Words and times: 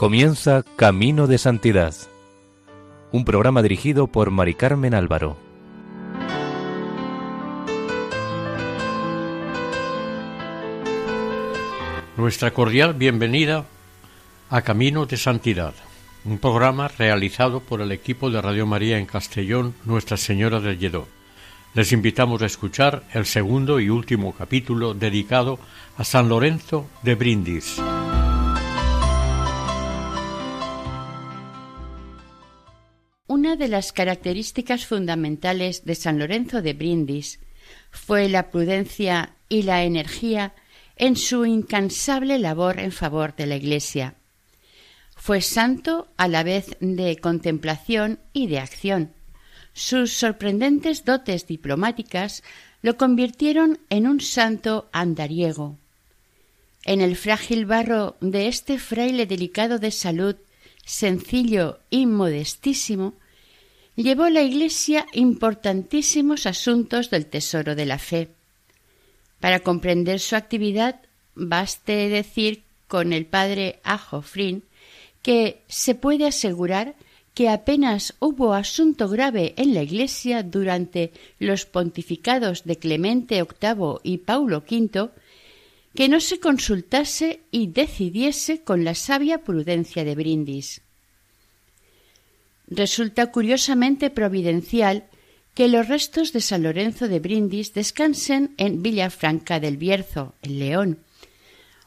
Comienza 0.00 0.64
Camino 0.76 1.26
de 1.26 1.36
Santidad, 1.36 1.94
un 3.12 3.26
programa 3.26 3.60
dirigido 3.60 4.06
por 4.06 4.30
Mari 4.30 4.54
Carmen 4.54 4.94
Álvaro. 4.94 5.36
Nuestra 12.16 12.50
cordial 12.52 12.94
bienvenida 12.94 13.66
a 14.48 14.62
Camino 14.62 15.04
de 15.04 15.18
Santidad, 15.18 15.74
un 16.24 16.38
programa 16.38 16.88
realizado 16.88 17.60
por 17.60 17.82
el 17.82 17.92
equipo 17.92 18.30
de 18.30 18.40
Radio 18.40 18.64
María 18.64 18.96
en 18.96 19.04
Castellón, 19.04 19.74
Nuestra 19.84 20.16
Señora 20.16 20.60
del 20.60 20.78
Lledó. 20.78 21.08
Les 21.74 21.92
invitamos 21.92 22.40
a 22.40 22.46
escuchar 22.46 23.02
el 23.12 23.26
segundo 23.26 23.78
y 23.78 23.90
último 23.90 24.32
capítulo 24.32 24.94
dedicado 24.94 25.58
a 25.98 26.04
San 26.04 26.30
Lorenzo 26.30 26.86
de 27.02 27.16
Brindis. 27.16 27.78
Una 33.50 33.56
de 33.56 33.66
las 33.66 33.90
características 33.90 34.86
fundamentales 34.86 35.84
de 35.84 35.96
San 35.96 36.20
Lorenzo 36.20 36.62
de 36.62 36.72
Brindis 36.72 37.40
fue 37.90 38.28
la 38.28 38.48
prudencia 38.48 39.34
y 39.48 39.62
la 39.62 39.82
energía 39.82 40.54
en 40.94 41.16
su 41.16 41.44
incansable 41.44 42.38
labor 42.38 42.78
en 42.78 42.92
favor 42.92 43.34
de 43.34 43.46
la 43.46 43.56
Iglesia. 43.56 44.14
Fue 45.16 45.40
santo 45.40 46.06
a 46.16 46.28
la 46.28 46.44
vez 46.44 46.76
de 46.78 47.16
contemplación 47.16 48.20
y 48.32 48.46
de 48.46 48.60
acción. 48.60 49.10
Sus 49.72 50.12
sorprendentes 50.12 51.04
dotes 51.04 51.48
diplomáticas 51.48 52.44
lo 52.82 52.96
convirtieron 52.96 53.80
en 53.90 54.06
un 54.06 54.20
santo 54.20 54.88
andariego. 54.92 55.76
En 56.84 57.00
el 57.00 57.16
frágil 57.16 57.66
barro 57.66 58.16
de 58.20 58.46
este 58.46 58.78
fraile 58.78 59.26
delicado 59.26 59.80
de 59.80 59.90
salud, 59.90 60.36
sencillo 60.84 61.80
y 61.90 62.06
modestísimo, 62.06 63.14
llevó 64.02 64.28
la 64.28 64.42
Iglesia 64.42 65.06
importantísimos 65.12 66.46
asuntos 66.46 67.10
del 67.10 67.26
tesoro 67.26 67.74
de 67.74 67.86
la 67.86 67.98
fe. 67.98 68.28
Para 69.40 69.60
comprender 69.60 70.20
su 70.20 70.36
actividad, 70.36 71.00
baste 71.34 72.08
decir 72.08 72.62
con 72.88 73.12
el 73.12 73.26
padre 73.26 73.80
Ajofrín 73.82 74.64
que 75.22 75.62
se 75.68 75.94
puede 75.94 76.26
asegurar 76.26 76.94
que 77.34 77.48
apenas 77.48 78.14
hubo 78.18 78.54
asunto 78.54 79.08
grave 79.08 79.54
en 79.56 79.74
la 79.74 79.82
Iglesia 79.82 80.42
durante 80.42 81.12
los 81.38 81.64
pontificados 81.64 82.64
de 82.64 82.76
Clemente 82.76 83.42
VIII 83.42 83.98
y 84.02 84.18
Paulo 84.18 84.58
V 84.68 85.10
que 85.94 86.08
no 86.08 86.20
se 86.20 86.38
consultase 86.38 87.40
y 87.50 87.68
decidiese 87.68 88.62
con 88.62 88.84
la 88.84 88.94
sabia 88.94 89.38
prudencia 89.38 90.04
de 90.04 90.14
Brindis. 90.14 90.82
Resulta 92.70 93.32
curiosamente 93.32 94.10
providencial 94.10 95.04
que 95.54 95.68
los 95.68 95.88
restos 95.88 96.32
de 96.32 96.40
San 96.40 96.62
Lorenzo 96.62 97.08
de 97.08 97.18
Brindis 97.18 97.74
descansen 97.74 98.54
en 98.56 98.82
Villafranca 98.82 99.58
del 99.58 99.76
Bierzo, 99.76 100.34
en 100.42 100.58
León, 100.60 100.98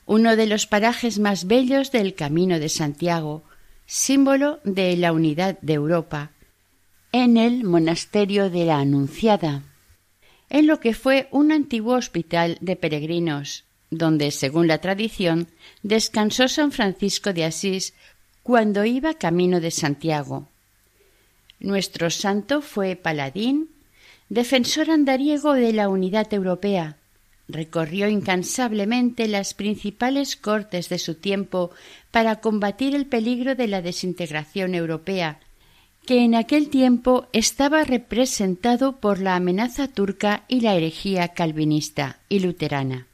uno 0.06 0.36
de 0.36 0.46
los 0.46 0.68
parajes 0.68 1.20
más 1.20 1.48
bellos 1.48 1.92
del 1.92 2.14
Camino 2.14 2.60
de 2.60 2.68
Santiago, 2.68 3.44
símbolo 3.86 4.60
de 4.66 4.98
la 4.98 5.14
unidad 5.14 5.58
de 5.62 5.74
Europa, 5.74 6.32
en 7.14 7.38
el 7.38 7.64
monasterio 7.64 8.50
de 8.50 8.66
la 8.66 8.80
Anunciada, 8.80 9.64
en 10.50 10.68
lo 10.68 10.80
que 10.80 10.94
fue 10.94 11.30
un 11.32 11.52
antiguo 11.52 11.96
hospital 11.96 12.58
de 12.60 12.76
peregrinos, 12.76 13.64
donde, 13.90 14.32
según 14.32 14.68
la 14.68 14.80
tradición, 14.80 15.48
descansó 15.84 16.48
San 16.48 16.72
Francisco 16.72 17.32
de 17.32 17.46
Asís 17.46 17.94
cuando 18.42 18.84
iba 18.84 19.14
camino 19.14 19.62
de 19.62 19.72
Santiago. 19.72 20.50
Nuestro 21.60 22.10
santo 22.10 22.62
fue 22.62 22.96
paladín, 22.96 23.70
defensor 24.30 24.90
andariego 24.90 25.54
de 25.54 25.74
la 25.74 25.90
unidad 25.90 26.34
europea. 26.34 26.98
Recorrió 27.48 28.08
incansablemente 28.08 29.28
las 29.28 29.54
principales 29.54 30.36
cortes 30.36 30.90
de 30.90 30.98
su 30.98 31.16
tiempo 31.16 31.72
para 32.12 32.38
combatir 32.38 32.96
el 32.96 33.06
peligro 33.06 33.56
de 33.56 33.68
la 33.68 33.82
desintegración 33.82 34.76
europea, 34.76 35.40
que 36.06 36.24
en 36.24 36.36
aquel 36.36 36.70
tiempo 36.70 37.28
estaba 37.32 37.84
representado 37.84 38.98
por 38.98 39.20
la 39.20 39.36
amenaza 39.36 39.88
turca 39.88 40.44
y 40.48 40.62
la 40.62 40.76
herejía 40.76 41.30
calvinista 41.30 42.20
y 42.28 42.40
luterana. 42.40 43.08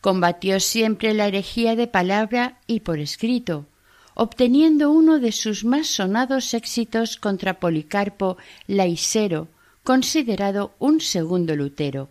Combatió 0.00 0.60
siempre 0.60 1.14
la 1.14 1.26
herejía 1.26 1.76
de 1.76 1.86
palabra 1.86 2.58
y 2.66 2.80
por 2.80 2.98
escrito, 2.98 3.66
obteniendo 4.16 4.90
uno 4.90 5.20
de 5.20 5.30
sus 5.30 5.64
más 5.64 5.86
sonados 5.88 6.54
éxitos 6.54 7.18
contra 7.18 7.60
Policarpo 7.60 8.38
Laisero, 8.66 9.48
considerado 9.84 10.72
un 10.78 11.02
segundo 11.02 11.54
Lutero. 11.54 12.08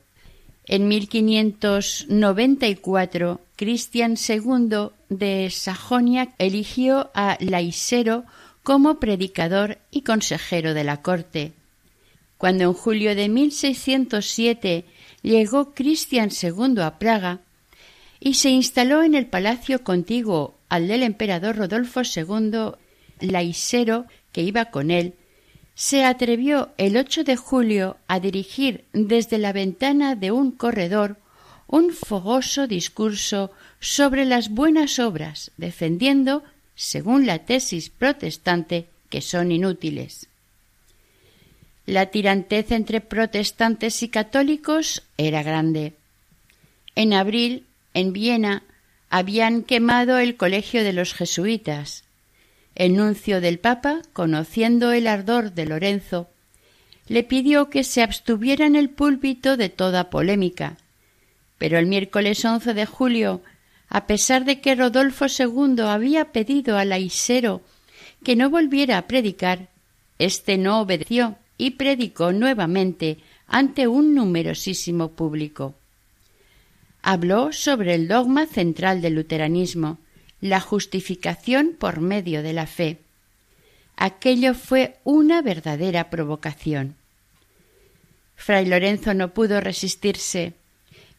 En 0.68 0.88
1594, 0.88 3.42
Cristian 3.56 4.18
II 4.18 4.90
de 5.10 5.50
Sajonia 5.50 6.36
eligió 6.38 7.10
a 7.16 7.38
Laisero 7.40 8.26
como 8.62 9.00
predicador 9.00 9.80
y 9.90 10.02
consejero 10.02 10.76
de 10.76 10.84
la 10.84 11.02
corte. 11.02 11.54
Cuando 12.38 12.66
en 12.66 12.74
julio 12.74 13.16
de 13.16 13.30
1607 13.30 14.86
llegó 15.24 15.74
Cristian 15.74 16.30
II 16.30 16.82
a 16.82 17.00
Praga 17.00 17.40
y 18.20 18.36
se 18.36 18.52
instaló 18.52 19.02
en 19.02 19.16
el 19.16 19.26
palacio 19.26 19.84
contiguo 19.84 20.55
al 20.70 20.88
del 20.88 21.04
emperador 21.04 21.56
Rodolfo 21.56 22.02
II 22.04 22.72
Laisero, 23.20 24.06
que 24.32 24.42
iba 24.42 24.66
con 24.66 24.92
él, 24.92 25.14
se 25.76 26.06
atrevió 26.06 26.70
el 26.78 26.96
8 26.96 27.24
de 27.24 27.36
julio 27.36 27.98
a 28.08 28.20
dirigir 28.20 28.86
desde 28.94 29.38
la 29.38 29.52
ventana 29.54 30.16
de 30.16 30.32
un 30.32 30.52
corredor 30.52 31.18
un 31.68 31.92
fogoso 31.92 32.68
discurso 32.68 33.52
sobre 33.80 34.26
las 34.26 34.50
buenas 34.50 35.00
obras, 35.00 35.52
defendiendo, 35.58 36.44
según 36.76 37.26
la 37.26 37.40
tesis 37.40 37.90
protestante, 37.90 38.88
que 39.10 39.22
son 39.22 39.52
inútiles. 39.52 40.28
La 41.86 42.08
tirantez 42.08 42.72
entre 42.72 43.02
protestantes 43.02 44.02
y 44.04 44.10
católicos 44.10 45.04
era 45.18 45.44
grande. 45.44 45.94
En 46.96 47.14
abril, 47.14 47.66
en 47.94 48.14
Viena, 48.14 48.64
habían 49.18 49.64
quemado 49.64 50.18
el 50.18 50.36
colegio 50.36 50.84
de 50.84 50.92
los 50.92 51.14
jesuitas. 51.14 52.04
El 52.76 52.98
nuncio 52.98 53.40
del 53.40 53.60
Papa, 53.60 54.02
conociendo 54.12 54.92
el 54.92 55.08
ardor 55.08 55.54
de 55.54 55.66
Lorenzo, 55.66 56.28
le 57.08 57.24
pidió 57.24 57.70
que 57.70 57.86
se 57.86 58.04
abstuviera 58.04 58.66
en 58.66 58.76
el 58.76 58.90
púlpito 58.90 59.56
de 59.56 59.70
toda 59.70 60.10
polémica. 60.10 60.76
Pero 61.58 61.80
el 61.80 61.86
miércoles 61.86 62.44
once 62.44 62.74
de 62.74 62.86
julio, 62.86 63.42
a 63.88 64.06
pesar 64.06 64.44
de 64.44 64.60
que 64.60 64.76
Rodolfo 64.76 65.28
II 65.28 65.84
había 65.84 66.34
pedido 66.34 66.78
a 66.78 66.84
Laisero 66.84 67.62
que 68.22 68.36
no 68.36 68.50
volviera 68.50 68.98
a 68.98 69.08
predicar, 69.08 69.70
éste 70.20 70.58
no 70.58 70.82
obedeció 70.82 71.38
y 71.58 71.72
predicó 71.72 72.34
nuevamente 72.34 73.20
ante 73.48 73.88
un 73.88 74.14
numerosísimo 74.14 75.14
público 75.14 75.74
habló 77.06 77.54
sobre 77.54 77.94
el 77.94 78.08
dogma 78.08 78.48
central 78.48 79.00
del 79.00 79.14
luteranismo, 79.14 80.00
la 80.42 80.60
justificación 80.60 81.76
por 81.78 82.02
medio 82.02 82.42
de 82.42 82.52
la 82.52 82.66
fe. 82.66 82.98
Aquello 83.96 84.56
fue 84.56 84.98
una 85.04 85.44
verdadera 85.44 86.10
provocación. 86.10 86.96
Fray 88.36 88.66
Lorenzo 88.66 89.14
no 89.14 89.36
pudo 89.36 89.62
resistirse. 89.62 90.54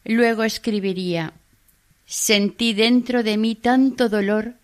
Luego 0.05 0.43
escribiría 0.43 1.35
Sentí 2.05 2.75
dentro 2.75 3.23
de 3.23 3.37
mí 3.37 3.55
tanto 3.55 4.09
dolor 4.09 4.55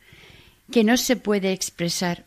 que 0.73 0.83
no 0.83 0.97
se 0.97 1.15
puede 1.15 1.53
expresar. 1.53 2.25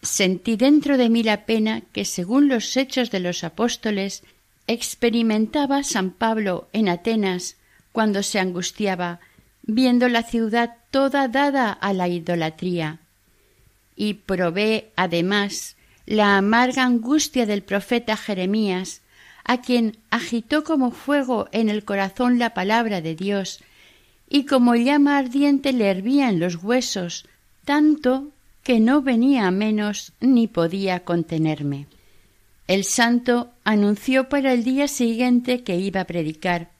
Sentí 0.00 0.56
dentro 0.56 0.96
de 0.96 1.10
mí 1.10 1.22
la 1.22 1.44
pena 1.44 1.82
que, 1.92 2.06
según 2.06 2.48
los 2.48 2.74
hechos 2.78 3.10
de 3.10 3.20
los 3.20 3.44
apóstoles, 3.44 4.22
experimentaba 4.66 5.82
San 5.82 6.10
Pablo 6.10 6.68
en 6.72 6.88
Atenas 6.88 7.56
cuando 7.92 8.22
se 8.22 8.38
angustiaba, 8.38 9.20
viendo 9.62 10.08
la 10.08 10.22
ciudad 10.22 10.76
toda 10.90 11.28
dada 11.28 11.72
a 11.72 11.92
la 11.92 12.08
idolatría. 12.08 12.98
Y 13.96 14.14
probé, 14.14 14.90
además, 14.96 15.76
la 16.06 16.36
amarga 16.36 16.84
angustia 16.84 17.46
del 17.46 17.62
profeta 17.62 18.16
Jeremías, 18.16 19.02
a 19.44 19.60
quien 19.60 19.98
agitó 20.10 20.64
como 20.64 20.90
fuego 20.90 21.48
en 21.52 21.68
el 21.68 21.84
corazón 21.84 22.38
la 22.38 22.54
palabra 22.54 23.00
de 23.00 23.14
Dios, 23.14 23.60
y 24.28 24.44
como 24.46 24.76
llama 24.76 25.18
ardiente 25.18 25.72
le 25.72 25.90
hervía 25.90 26.28
en 26.28 26.40
los 26.40 26.56
huesos, 26.62 27.26
tanto 27.64 28.28
que 28.62 28.78
no 28.80 29.02
venía 29.02 29.46
a 29.46 29.50
menos 29.50 30.12
ni 30.20 30.46
podía 30.46 31.00
contenerme. 31.00 31.86
El 32.66 32.84
santo 32.84 33.50
anunció 33.64 34.28
para 34.28 34.52
el 34.52 34.62
día 34.62 34.86
siguiente 34.86 35.62
que 35.62 35.76
iba 35.76 36.02
a 36.02 36.06
predicar, 36.06 36.70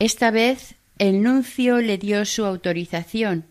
esta 0.00 0.32
vez 0.32 0.74
el 0.98 1.22
nuncio 1.22 1.80
le 1.80 1.96
dio 1.96 2.24
su 2.24 2.44
autorización 2.44 3.44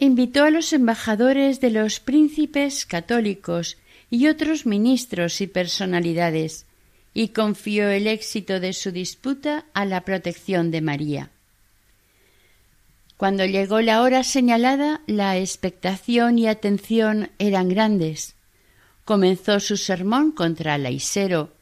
invitó 0.00 0.44
a 0.44 0.50
los 0.50 0.72
embajadores 0.72 1.60
de 1.60 1.70
los 1.70 2.00
príncipes 2.00 2.86
católicos 2.86 3.76
y 4.08 4.28
otros 4.28 4.64
ministros 4.64 5.42
y 5.42 5.46
personalidades, 5.46 6.64
y 7.12 7.28
confió 7.28 7.90
el 7.90 8.06
éxito 8.06 8.60
de 8.60 8.72
su 8.72 8.92
disputa 8.92 9.66
a 9.74 9.84
la 9.84 10.00
protección 10.00 10.70
de 10.70 10.80
María. 10.80 11.30
Cuando 13.18 13.44
llegó 13.44 13.82
la 13.82 14.00
hora 14.00 14.24
señalada, 14.24 15.02
la 15.06 15.36
expectación 15.36 16.38
y 16.38 16.48
atención 16.48 17.30
eran 17.38 17.68
grandes. 17.68 18.36
Comenzó 19.04 19.60
su 19.60 19.76
sermón 19.76 20.32
contra 20.32 20.78
Laisero, 20.78 21.52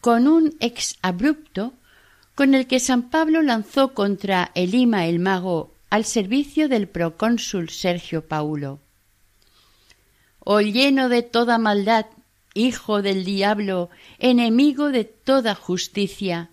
con 0.00 0.26
un 0.26 0.56
ex 0.58 0.96
abrupto 1.02 1.72
con 2.40 2.54
el 2.54 2.66
que 2.66 2.80
San 2.80 3.10
Pablo 3.10 3.42
lanzó 3.42 3.92
contra 3.92 4.50
Elima 4.54 5.04
el 5.04 5.18
mago 5.18 5.74
al 5.90 6.06
servicio 6.06 6.70
del 6.70 6.88
procónsul 6.88 7.68
Sergio 7.68 8.26
Paulo. 8.28 8.80
Oh 10.38 10.62
lleno 10.62 11.10
de 11.10 11.20
toda 11.20 11.58
maldad, 11.58 12.06
hijo 12.54 13.02
del 13.02 13.26
diablo, 13.26 13.90
enemigo 14.18 14.88
de 14.90 15.04
toda 15.04 15.54
justicia, 15.54 16.48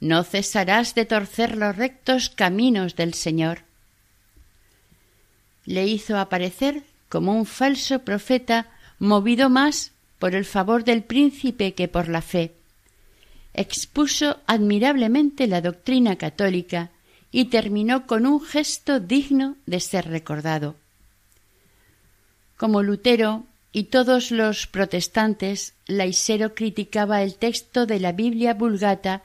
no 0.00 0.24
cesarás 0.24 0.94
de 0.94 1.04
torcer 1.04 1.58
los 1.58 1.76
rectos 1.76 2.30
caminos 2.30 2.96
del 2.96 3.12
Señor. 3.12 3.64
Le 5.66 5.86
hizo 5.86 6.16
aparecer 6.16 6.84
como 7.10 7.34
un 7.34 7.44
falso 7.44 7.98
profeta 7.98 8.70
movido 8.98 9.50
más 9.50 9.92
por 10.18 10.34
el 10.34 10.46
favor 10.46 10.84
del 10.84 11.02
príncipe 11.02 11.74
que 11.74 11.86
por 11.86 12.08
la 12.08 12.22
fe. 12.22 12.57
Expuso 13.60 14.38
admirablemente 14.46 15.48
la 15.48 15.60
doctrina 15.60 16.14
católica 16.14 16.92
y 17.32 17.46
terminó 17.46 18.06
con 18.06 18.24
un 18.24 18.40
gesto 18.40 19.00
digno 19.00 19.56
de 19.66 19.80
ser 19.80 20.06
recordado. 20.06 20.76
Como 22.56 22.84
Lutero 22.84 23.46
y 23.72 23.84
todos 23.84 24.30
los 24.30 24.68
protestantes, 24.68 25.74
Laisero 25.88 26.54
criticaba 26.54 27.24
el 27.24 27.34
texto 27.34 27.84
de 27.84 27.98
la 27.98 28.12
Biblia 28.12 28.54
vulgata 28.54 29.24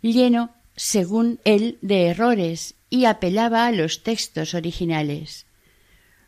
lleno, 0.00 0.54
según 0.76 1.40
él, 1.42 1.78
de 1.82 2.06
errores 2.06 2.76
y 2.88 3.06
apelaba 3.06 3.66
a 3.66 3.72
los 3.72 4.04
textos 4.04 4.54
originales. 4.54 5.44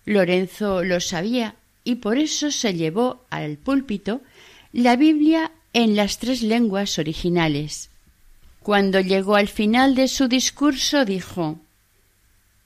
Lorenzo 0.05 0.83
lo 0.83 0.99
sabía 0.99 1.55
y 1.85 1.95
por 1.95 2.19
eso 2.19 2.51
se 2.51 2.75
llevó 2.75 3.27
al 3.31 3.59
púlpito 3.59 4.23
la 4.73 4.97
Biblia 4.97 5.53
en 5.73 5.97
las 5.97 6.19
tres 6.19 6.43
lenguas 6.43 6.99
originales. 6.99 7.91
Cuando 8.63 9.01
llegó 9.01 9.37
al 9.37 9.49
final 9.49 9.95
de 9.95 10.09
su 10.09 10.29
discurso 10.29 11.05
dijo 11.05 11.59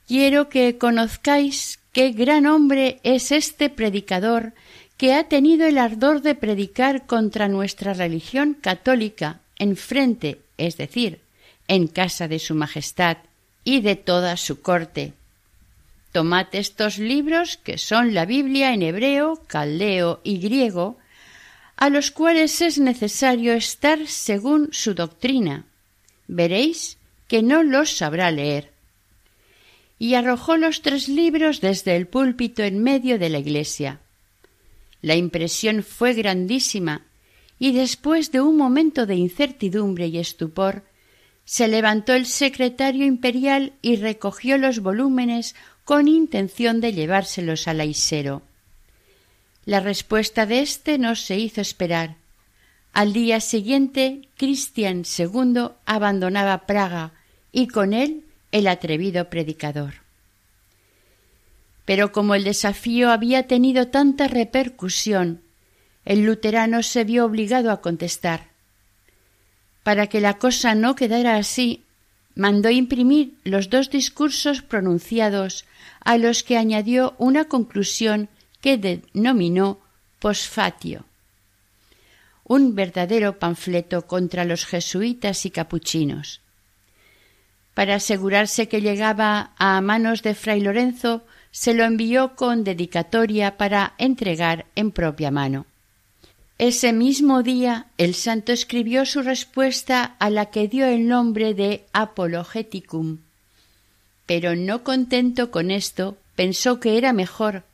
Quiero 0.09 0.49
que 0.49 0.79
conozcáis 0.79 1.79
qué 1.93 2.11
gran 2.11 2.47
hombre 2.47 3.01
es 3.03 3.33
este 3.33 3.71
predicador 3.71 4.53
que 4.97 5.15
ha 5.15 5.25
tenido 5.25 5.67
el 5.67 5.79
ardor 5.79 6.23
de 6.23 6.35
predicar 6.35 7.07
contra 7.07 7.49
nuestra 7.49 7.95
religión 7.95 8.55
católica 8.55 9.41
en 9.59 9.77
frente, 9.77 10.41
es 10.59 10.77
decir, 10.77 11.21
en 11.69 11.87
casa 11.87 12.29
de 12.29 12.39
su 12.39 12.55
Majestad 12.55 13.19
y 13.65 13.81
de 13.81 13.97
toda 13.97 14.37
su 14.37 14.61
corte. 14.61 15.13
Tomad 16.13 16.49
estos 16.53 16.99
libros, 16.99 17.57
que 17.57 17.79
son 17.79 18.13
la 18.13 18.27
Biblia 18.27 18.75
en 18.75 18.83
hebreo, 18.83 19.41
caldeo 19.47 20.21
y 20.25 20.39
griego, 20.39 20.99
a 21.77 21.91
los 21.91 22.11
cuales 22.11 22.61
es 22.61 22.79
necesario 22.79 23.55
estar 23.55 24.07
según 24.07 24.69
su 24.73 24.95
doctrina, 24.95 25.67
veréis 26.29 26.99
que 27.29 27.43
no 27.43 27.63
los 27.63 27.97
sabrá 27.97 28.31
leer. 28.31 28.73
Y 29.99 30.15
arrojó 30.15 30.57
los 30.57 30.83
tres 30.83 31.09
libros 31.09 31.61
desde 31.61 31.97
el 31.97 32.07
púlpito 32.07 32.63
en 32.63 32.83
medio 32.83 33.19
de 33.19 33.31
la 33.31 33.39
iglesia. 33.39 34.01
La 35.01 35.17
impresión 35.17 35.83
fue 35.83 36.13
grandísima, 36.15 37.07
y 37.59 37.73
después 37.73 38.33
de 38.33 38.41
un 38.41 38.57
momento 38.57 39.07
de 39.07 39.15
incertidumbre 39.15 40.09
y 40.09 40.19
estupor, 40.19 40.83
se 41.45 41.69
levantó 41.69 42.15
el 42.15 42.27
secretario 42.27 43.05
imperial 43.05 43.73
y 43.83 43.97
recogió 43.97 44.59
los 44.59 44.81
volúmenes 44.81 45.55
con 45.85 46.09
intención 46.09 46.81
de 46.81 46.93
llevárselos 46.93 47.67
al 47.69 47.81
Aisero. 47.81 48.43
La 49.65 49.81
respuesta 49.81 50.47
de 50.47 50.61
éste 50.61 50.99
no 50.99 51.15
se 51.15 51.39
hizo 51.39 51.61
esperar, 51.61 52.17
al 52.93 53.15
día 53.15 53.41
siguiente, 53.41 54.29
Cristian 54.37 55.05
II 55.19 55.69
abandonaba 55.87 56.67
Praga 56.67 57.13
y 57.51 57.69
con 57.69 57.95
él 57.95 58.25
el 58.53 58.67
atrevido 58.67 59.31
predicador. 59.31 59.95
Pero 61.87 62.13
como 62.13 62.35
el 62.35 62.45
desafío 62.45 63.11
había 63.11 63.47
tenido 63.47 63.89
tanta 63.89 64.29
repercusión, 64.29 65.41
el 66.05 66.25
luterano 66.27 66.83
se 66.83 67.05
vio 67.05 67.25
obligado 67.25 67.71
a 67.71 67.81
contestar. 67.81 68.49
Para 69.83 70.09
que 70.09 70.21
la 70.21 70.39
cosa 70.39 70.75
no 70.75 70.95
quedara 70.95 71.37
así, 71.37 71.83
mandó 72.35 72.69
imprimir 72.69 73.35
los 73.43 73.71
dos 73.71 73.91
discursos 73.91 74.61
pronunciados, 74.61 75.65
a 76.05 76.19
los 76.19 76.43
que 76.43 76.59
añadió 76.59 77.15
una 77.19 77.47
conclusión 77.47 78.29
que 78.63 78.79
denominó 78.79 79.79
posfatio 80.19 81.05
un 82.45 82.75
verdadero 82.75 83.39
panfleto 83.39 84.07
contra 84.07 84.45
los 84.45 84.67
jesuitas 84.67 85.47
y 85.47 85.51
capuchinos. 85.51 86.41
Para 87.73 87.95
asegurarse 87.95 88.69
que 88.69 88.83
llegaba 88.83 89.53
a 89.57 89.81
manos 89.81 90.23
de 90.23 90.35
fray 90.35 90.61
Lorenzo, 90.61 91.25
se 91.51 91.73
lo 91.73 91.85
envió 91.85 92.35
con 92.37 92.65
dedicatoria 92.65 93.57
para 93.57 93.95
entregar 93.97 94.67
en 94.75 94.91
propia 94.91 95.31
mano. 95.31 95.65
Ese 96.59 96.93
mismo 96.93 97.43
día 97.43 97.87
el 97.97 98.15
santo 98.15 98.53
escribió 98.53 99.07
su 99.07 99.23
respuesta 99.23 100.17
a 100.19 100.29
la 100.29 100.47
que 100.47 100.69
dio 100.69 100.87
el 100.87 101.09
nombre 101.09 101.55
de 101.55 101.87
Apologeticum. 101.93 103.19
Pero 104.27 104.55
no 104.55 104.85
contento 104.85 105.51
con 105.51 105.71
esto, 105.71 106.19
pensó 106.37 106.79
que 106.79 106.99
era 106.99 107.13
mejor, 107.13 107.65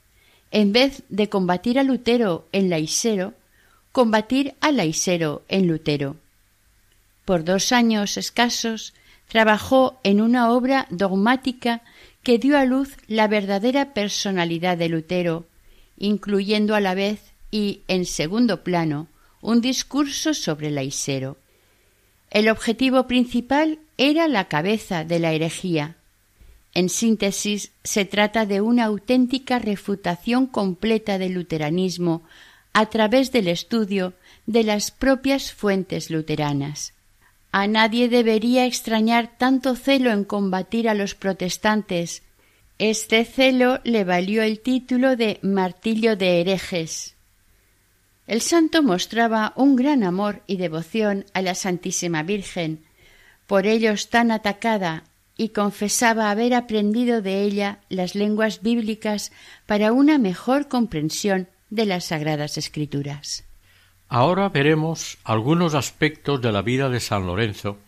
en 0.51 0.73
vez 0.73 1.03
de 1.09 1.29
combatir 1.29 1.79
a 1.79 1.83
Lutero 1.83 2.47
en 2.53 2.71
la 2.71 2.79
Isero, 2.79 3.35
combatir 3.93 4.55
a 4.61 4.73
Laisero 4.73 5.43
en 5.49 5.67
Lutero. 5.67 6.17
Por 7.25 7.45
dos 7.45 7.73
años 7.73 8.17
escasos 8.17 8.95
trabajó 9.29 10.01
en 10.03 10.21
una 10.21 10.51
obra 10.51 10.87
dogmática 10.91 11.83
que 12.23 12.39
dio 12.39 12.57
a 12.59 12.65
luz 12.65 12.97
la 13.07 13.29
verdadera 13.29 13.93
personalidad 13.93 14.79
de 14.79 14.89
Lutero, 14.89 15.47
incluyendo 15.99 16.75
a 16.75 16.81
la 16.81 16.95
vez 16.95 17.21
y 17.51 17.83
en 17.89 18.07
segundo 18.07 18.63
plano 18.65 19.09
un 19.41 19.61
discurso 19.61 20.33
sobre 20.33 20.71
Laisero. 20.71 21.37
El 22.31 22.49
objetivo 22.49 23.07
principal 23.07 23.79
era 23.97 24.29
la 24.29 24.49
cabeza 24.49 25.05
de 25.05 25.19
la 25.19 25.33
herejía. 25.33 25.97
En 26.75 26.89
síntesis, 26.89 27.73
se 27.83 28.05
trata 28.05 28.47
de 28.47 28.61
una 28.61 28.85
auténtica 28.85 29.59
refutación 29.59 30.47
completa 30.47 31.19
del 31.19 31.33
luteranismo 31.33 32.23
a 32.73 32.87
través 32.87 33.33
del 33.33 33.49
estudio 33.49 34.15
de 34.47 34.63
las 34.63 34.91
propias 34.91 35.53
fuentes 35.53 36.11
luteranas. 36.11 36.93
A 37.51 37.67
nadie 37.67 38.09
debería 38.09 38.67
extrañar 38.67 39.37
tanto 39.39 39.75
celo 39.75 40.11
en 40.11 40.25
combatir 40.25 40.89
a 40.89 40.95
los 40.95 41.15
protestantes. 41.15 42.23
Este 42.79 43.25
celo 43.25 43.81
le 43.85 44.05
valió 44.05 44.43
el 44.43 44.61
título 44.61 45.17
de 45.17 45.41
martillo 45.43 46.15
de 46.15 46.41
herejes. 46.41 47.15
El 48.27 48.43
santo 48.43 48.83
mostraba 48.83 49.55
un 49.57 49.75
gran 49.75 50.05
amor 50.05 50.43
y 50.47 50.59
devoción 50.59 51.25
a 51.33 51.41
la 51.41 51.55
Santísima 51.55 52.23
Virgen, 52.23 52.85
por 53.47 53.67
ellos 53.67 54.11
tan 54.11 54.31
atacada, 54.31 55.05
y 55.39 55.51
confesaba 55.51 56.31
haber 56.31 56.53
aprendido 56.53 57.23
de 57.23 57.43
ella 57.43 57.79
las 57.89 58.15
lenguas 58.17 58.61
bíblicas 58.61 59.33
para 59.67 59.93
una 59.93 60.19
mejor 60.19 60.69
comprensión 60.69 61.49
de 61.71 61.87
las 61.87 62.07
Sagradas 62.07 62.59
Escrituras. 62.59 63.45
Ahora 64.09 64.49
veremos 64.49 65.17
algunos 65.23 65.75
aspectos 65.75 66.43
de 66.43 66.51
la 66.51 66.61
vida 66.63 66.89
de 66.91 66.99
San 66.99 67.27
Lorenzo 67.27 67.79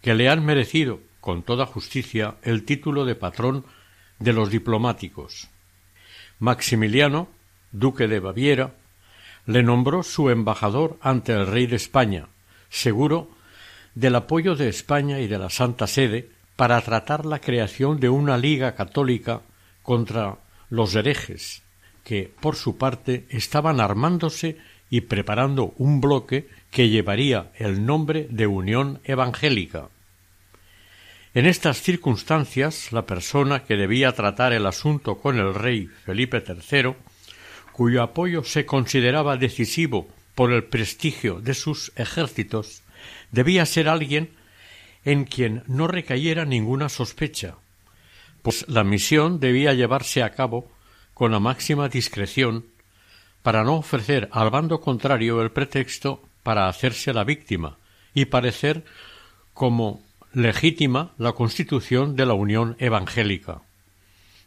que 0.00 0.14
le 0.14 0.28
han 0.28 0.44
merecido, 0.44 1.00
con 1.20 1.42
toda 1.42 1.66
justicia, 1.66 2.36
el 2.42 2.64
título 2.64 3.04
de 3.04 3.14
patrón 3.14 3.66
de 4.18 4.32
los 4.32 4.50
diplomáticos. 4.50 5.48
Maximiliano, 6.38 7.28
duque 7.72 8.08
de 8.08 8.20
Baviera, 8.20 8.74
le 9.44 9.62
nombró 9.62 10.02
su 10.02 10.30
embajador 10.30 10.98
ante 11.02 11.32
el 11.32 11.46
rey 11.46 11.66
de 11.66 11.76
España, 11.76 12.28
seguro 12.70 13.28
del 13.94 14.14
apoyo 14.14 14.56
de 14.56 14.68
España 14.68 15.20
y 15.20 15.26
de 15.26 15.38
la 15.38 15.50
Santa 15.50 15.86
Sede 15.86 16.35
para 16.56 16.80
tratar 16.80 17.26
la 17.26 17.38
creación 17.38 18.00
de 18.00 18.08
una 18.08 18.38
liga 18.38 18.74
católica 18.74 19.42
contra 19.82 20.38
los 20.70 20.94
herejes 20.94 21.62
que, 22.02 22.32
por 22.40 22.56
su 22.56 22.78
parte, 22.78 23.26
estaban 23.30 23.80
armándose 23.80 24.58
y 24.88 25.02
preparando 25.02 25.74
un 25.76 26.00
bloque 26.00 26.48
que 26.70 26.88
llevaría 26.88 27.50
el 27.56 27.84
nombre 27.84 28.26
de 28.30 28.46
Unión 28.46 29.00
Evangélica. 29.04 29.88
En 31.34 31.44
estas 31.44 31.82
circunstancias, 31.82 32.92
la 32.92 33.04
persona 33.04 33.64
que 33.64 33.76
debía 33.76 34.12
tratar 34.12 34.52
el 34.52 34.64
asunto 34.64 35.16
con 35.16 35.38
el 35.38 35.52
rey 35.52 35.88
Felipe 36.04 36.42
III, 36.46 36.94
cuyo 37.72 38.02
apoyo 38.02 38.42
se 38.42 38.64
consideraba 38.64 39.36
decisivo 39.36 40.08
por 40.34 40.52
el 40.52 40.64
prestigio 40.64 41.40
de 41.40 41.54
sus 41.54 41.92
ejércitos, 41.96 42.82
debía 43.32 43.66
ser 43.66 43.88
alguien 43.88 44.30
en 45.06 45.24
quien 45.24 45.62
no 45.68 45.86
recayera 45.86 46.44
ninguna 46.44 46.88
sospecha, 46.88 47.54
pues 48.42 48.68
la 48.68 48.82
misión 48.82 49.38
debía 49.38 49.72
llevarse 49.72 50.24
a 50.24 50.32
cabo 50.32 50.68
con 51.14 51.30
la 51.30 51.38
máxima 51.38 51.88
discreción 51.88 52.66
para 53.42 53.62
no 53.62 53.76
ofrecer 53.76 54.28
al 54.32 54.50
bando 54.50 54.80
contrario 54.80 55.40
el 55.40 55.52
pretexto 55.52 56.24
para 56.42 56.68
hacerse 56.68 57.14
la 57.14 57.22
víctima 57.22 57.78
y 58.14 58.24
parecer 58.24 58.84
como 59.54 60.02
legítima 60.32 61.12
la 61.18 61.32
constitución 61.32 62.16
de 62.16 62.26
la 62.26 62.34
Unión 62.34 62.74
Evangélica. 62.80 63.62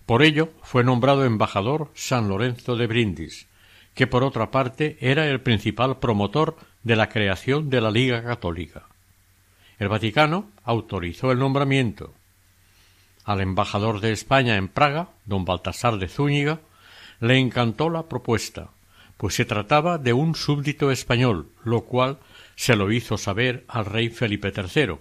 Por 0.05 0.23
ello 0.23 0.49
fue 0.61 0.83
nombrado 0.83 1.23
embajador 1.23 1.89
San 1.93 2.27
Lorenzo 2.27 2.75
de 2.75 2.85
Brindis, 2.87 3.47
que 3.93 4.07
por 4.07 4.25
otra 4.25 4.51
parte 4.51 4.97
era 4.99 5.25
el 5.29 5.39
principal 5.39 5.99
promotor 5.99 6.57
de 6.83 6.97
la 6.97 7.07
creación 7.07 7.69
de 7.69 7.79
la 7.79 7.91
Liga 7.91 8.21
Católica. 8.23 8.88
El 9.79 9.87
Vaticano 9.87 10.51
autorizó 10.65 11.31
el 11.31 11.39
nombramiento. 11.39 12.13
Al 13.23 13.39
embajador 13.39 14.01
de 14.01 14.11
España 14.11 14.57
en 14.57 14.67
Praga, 14.67 15.09
don 15.25 15.45
Baltasar 15.45 15.97
de 15.97 16.09
Zúñiga, 16.09 16.59
le 17.21 17.37
encantó 17.37 17.89
la 17.89 18.09
propuesta, 18.09 18.71
pues 19.15 19.35
se 19.35 19.45
trataba 19.45 19.97
de 19.97 20.11
un 20.11 20.35
súbdito 20.35 20.91
español, 20.91 21.49
lo 21.63 21.85
cual 21.85 22.19
se 22.55 22.75
lo 22.75 22.91
hizo 22.91 23.17
saber 23.17 23.63
al 23.69 23.85
rey 23.85 24.09
Felipe 24.09 24.53
III, 24.55 24.97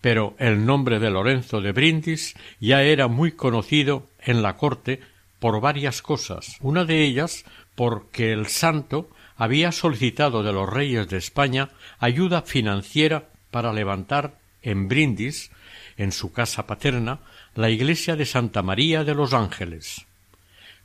pero 0.00 0.34
el 0.38 0.66
nombre 0.66 0.98
de 0.98 1.10
Lorenzo 1.10 1.60
de 1.60 1.72
Brindis 1.72 2.34
ya 2.60 2.82
era 2.82 3.06
muy 3.06 3.32
conocido 3.32 4.06
en 4.20 4.42
la 4.42 4.56
corte 4.56 5.00
por 5.38 5.60
varias 5.60 6.02
cosas, 6.02 6.56
una 6.60 6.84
de 6.84 7.04
ellas 7.04 7.44
porque 7.76 8.32
el 8.32 8.46
santo 8.46 9.08
había 9.36 9.70
solicitado 9.70 10.42
de 10.42 10.52
los 10.52 10.68
reyes 10.68 11.08
de 11.08 11.16
España 11.16 11.70
ayuda 12.00 12.42
financiera 12.42 13.28
para 13.50 13.72
levantar 13.72 14.38
en 14.62 14.88
Brindis, 14.88 15.50
en 15.96 16.12
su 16.12 16.32
casa 16.32 16.66
paterna, 16.66 17.20
la 17.54 17.70
iglesia 17.70 18.16
de 18.16 18.26
Santa 18.26 18.62
María 18.62 19.04
de 19.04 19.14
los 19.14 19.32
Ángeles. 19.32 20.06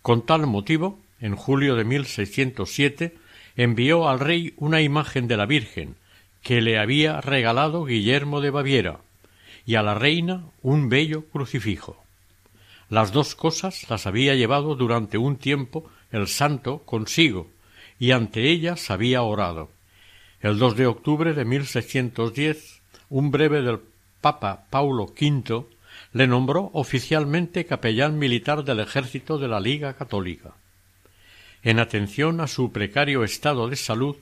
Con 0.01 0.25
tal 0.25 0.47
motivo, 0.47 0.99
en 1.19 1.35
julio 1.35 1.75
de 1.75 1.83
1607, 1.83 3.15
envió 3.55 4.09
al 4.09 4.19
rey 4.19 4.53
una 4.57 4.81
imagen 4.81 5.27
de 5.27 5.37
la 5.37 5.45
Virgen, 5.45 5.95
que 6.41 6.61
le 6.61 6.77
había 6.77 7.21
regalado 7.21 7.85
Guillermo 7.85 8.41
de 8.41 8.49
Baviera, 8.49 8.99
y 9.65 9.75
a 9.75 9.83
la 9.83 9.93
reina 9.93 10.43
un 10.61 10.89
bello 10.89 11.25
crucifijo. 11.27 12.03
Las 12.89 13.11
dos 13.11 13.35
cosas 13.35 13.89
las 13.89 14.05
había 14.05 14.35
llevado 14.35 14.75
durante 14.75 15.17
un 15.17 15.37
tiempo 15.37 15.89
el 16.11 16.27
santo 16.27 16.79
consigo, 16.79 17.49
y 17.97 18.11
ante 18.11 18.49
ellas 18.49 18.91
había 18.91 19.23
orado. 19.23 19.71
El 20.43 20.59
2 20.59 20.75
de 20.75 20.87
octubre 20.87 21.33
de 21.33 21.45
1610, 21.45 22.81
un 23.09 23.31
breve 23.31 23.61
del 23.61 23.79
Papa 24.19 24.65
Paulo 24.69 25.05
V 25.05 25.65
le 26.11 26.27
nombró 26.27 26.69
oficialmente 26.73 27.65
capellán 27.65 28.19
militar 28.19 28.65
del 28.65 28.81
ejército 28.81 29.37
de 29.37 29.47
la 29.47 29.61
Liga 29.61 29.93
Católica. 29.93 30.51
En 31.63 31.79
atención 31.79 32.41
a 32.41 32.47
su 32.47 32.73
precario 32.73 33.23
estado 33.23 33.69
de 33.69 33.77
salud, 33.77 34.17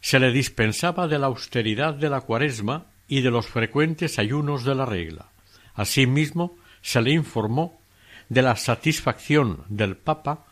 se 0.00 0.20
le 0.20 0.30
dispensaba 0.30 1.08
de 1.08 1.18
la 1.18 1.26
austeridad 1.26 1.94
de 1.94 2.08
la 2.08 2.20
cuaresma 2.20 2.86
y 3.08 3.22
de 3.22 3.32
los 3.32 3.48
frecuentes 3.48 4.20
ayunos 4.20 4.62
de 4.62 4.76
la 4.76 4.86
regla. 4.86 5.26
Asimismo, 5.74 6.56
se 6.82 7.02
le 7.02 7.10
informó 7.10 7.80
de 8.28 8.42
la 8.42 8.54
satisfacción 8.54 9.64
del 9.68 9.96
Papa 9.96 10.46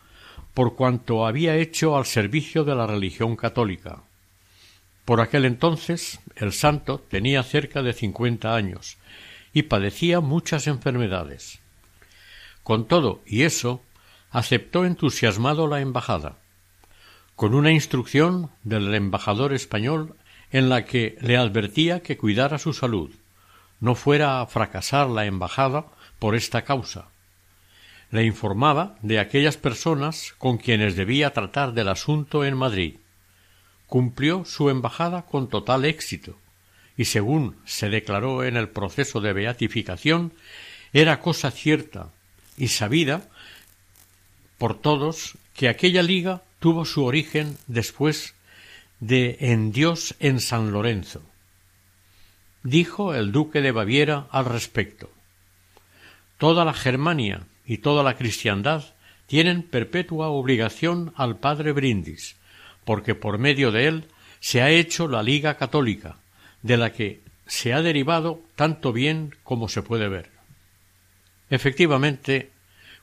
por 0.53 0.75
cuanto 0.75 1.25
había 1.25 1.55
hecho 1.55 1.95
al 1.95 2.05
servicio 2.05 2.65
de 2.65 2.75
la 2.75 2.87
religión 2.87 3.37
católica. 3.37 4.03
Por 5.05 5.21
aquel 5.21 5.45
entonces 5.45 6.19
el 6.35 6.53
santo 6.53 6.99
tenía 6.99 7.43
cerca 7.43 7.81
de 7.81 7.93
cincuenta 7.93 8.55
años 8.55 8.97
y 9.53 9.63
padecía 9.63 10.19
muchas 10.19 10.67
enfermedades. 10.67 11.59
Con 12.63 12.87
todo 12.87 13.21
y 13.25 13.43
eso, 13.43 13.81
aceptó 14.29 14.85
entusiasmado 14.85 15.67
la 15.67 15.81
embajada 15.81 16.37
con 17.41 17.55
una 17.55 17.71
instrucción 17.71 18.51
del 18.63 18.93
embajador 18.93 19.51
español 19.51 20.15
en 20.51 20.69
la 20.69 20.85
que 20.85 21.17
le 21.21 21.37
advertía 21.37 22.03
que 22.03 22.15
cuidara 22.15 22.59
su 22.59 22.71
salud, 22.71 23.09
no 23.79 23.95
fuera 23.95 24.41
a 24.41 24.45
fracasar 24.45 25.09
la 25.09 25.25
embajada 25.25 25.87
por 26.19 26.35
esta 26.35 26.61
causa. 26.61 27.07
Le 28.11 28.25
informaba 28.25 28.95
de 29.01 29.19
aquellas 29.19 29.57
personas 29.57 30.35
con 30.37 30.59
quienes 30.59 30.95
debía 30.95 31.33
tratar 31.33 31.73
del 31.73 31.87
asunto 31.87 32.45
en 32.45 32.55
Madrid. 32.55 32.97
Cumplió 33.91 34.45
su 34.45 34.69
embajada 34.69 35.23
con 35.23 35.49
total 35.49 35.83
éxito, 35.83 36.37
y 36.95 37.03
según 37.03 37.57
se 37.65 37.89
declaró 37.89 38.45
en 38.45 38.55
el 38.55 38.69
proceso 38.69 39.19
de 39.19 39.33
beatificación, 39.33 40.31
era 40.93 41.19
cosa 41.19 41.51
cierta 41.51 42.07
y 42.55 42.69
sabida 42.69 43.27
por 44.57 44.79
todos 44.79 45.37
que 45.57 45.67
aquella 45.67 46.03
liga 46.03 46.41
tuvo 46.59 46.85
su 46.85 47.03
origen 47.03 47.57
después 47.67 48.33
de 49.01 49.35
En 49.41 49.73
Dios 49.73 50.15
en 50.21 50.39
San 50.39 50.71
Lorenzo. 50.71 51.21
Dijo 52.63 53.13
el 53.13 53.33
duque 53.33 53.59
de 53.59 53.73
Baviera 53.73 54.25
al 54.31 54.45
respecto. 54.45 55.11
Toda 56.37 56.63
la 56.63 56.73
Germania 56.73 57.43
y 57.65 57.79
toda 57.79 58.03
la 58.03 58.15
cristiandad 58.15 58.85
tienen 59.27 59.63
perpetua 59.63 60.29
obligación 60.29 61.11
al 61.17 61.39
padre 61.39 61.73
Brindis, 61.73 62.37
porque 62.91 63.15
por 63.15 63.37
medio 63.37 63.71
de 63.71 63.87
él 63.87 64.07
se 64.41 64.61
ha 64.61 64.69
hecho 64.69 65.07
la 65.07 65.23
Liga 65.23 65.55
Católica, 65.55 66.17
de 66.61 66.75
la 66.75 66.91
que 66.91 67.21
se 67.47 67.71
ha 67.71 67.81
derivado 67.81 68.41
tanto 68.57 68.91
bien 68.91 69.33
como 69.43 69.69
se 69.69 69.81
puede 69.81 70.09
ver. 70.09 70.29
Efectivamente, 71.49 72.51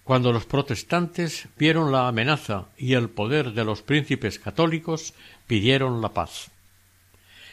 cuando 0.04 0.30
los 0.30 0.44
protestantes 0.44 1.48
vieron 1.56 1.90
la 1.90 2.06
amenaza 2.06 2.66
y 2.76 2.92
el 2.92 3.08
poder 3.08 3.52
de 3.52 3.64
los 3.64 3.80
príncipes 3.80 4.38
católicos, 4.38 5.14
pidieron 5.46 6.02
la 6.02 6.12
paz. 6.12 6.50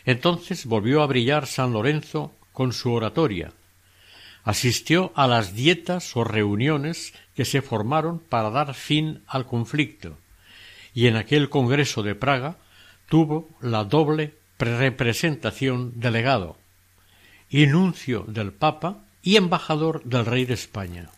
Entonces 0.04 0.66
volvió 0.66 1.04
a 1.04 1.08
brillar 1.08 1.48
San 1.48 1.72
Lorenzo 1.72 2.34
con 2.52 2.74
su 2.74 2.92
oratoria. 2.92 3.54
Asistió 4.44 5.14
a 5.16 5.26
las 5.28 5.54
dietas 5.54 6.18
o 6.18 6.26
reuniones 6.26 7.14
que 7.34 7.46
se 7.46 7.62
formaron 7.62 8.20
para 8.20 8.50
dar 8.50 8.74
fin 8.74 9.24
al 9.26 9.46
conflicto, 9.46 10.18
y 10.96 11.08
en 11.08 11.18
aquel 11.18 11.50
Congreso 11.50 12.02
de 12.02 12.16
Praga 12.16 12.58
tuvo 13.08 13.50
la 13.62 13.84
doble 13.84 14.34
representación 14.58 15.92
delegado, 16.00 16.58
y 17.50 17.68
nuncio 17.68 18.24
del 18.28 18.54
Papa 18.54 19.04
y 19.22 19.36
embajador 19.36 20.02
del 20.06 20.26
rey 20.26 20.46
de 20.46 20.54
España. 20.54 21.10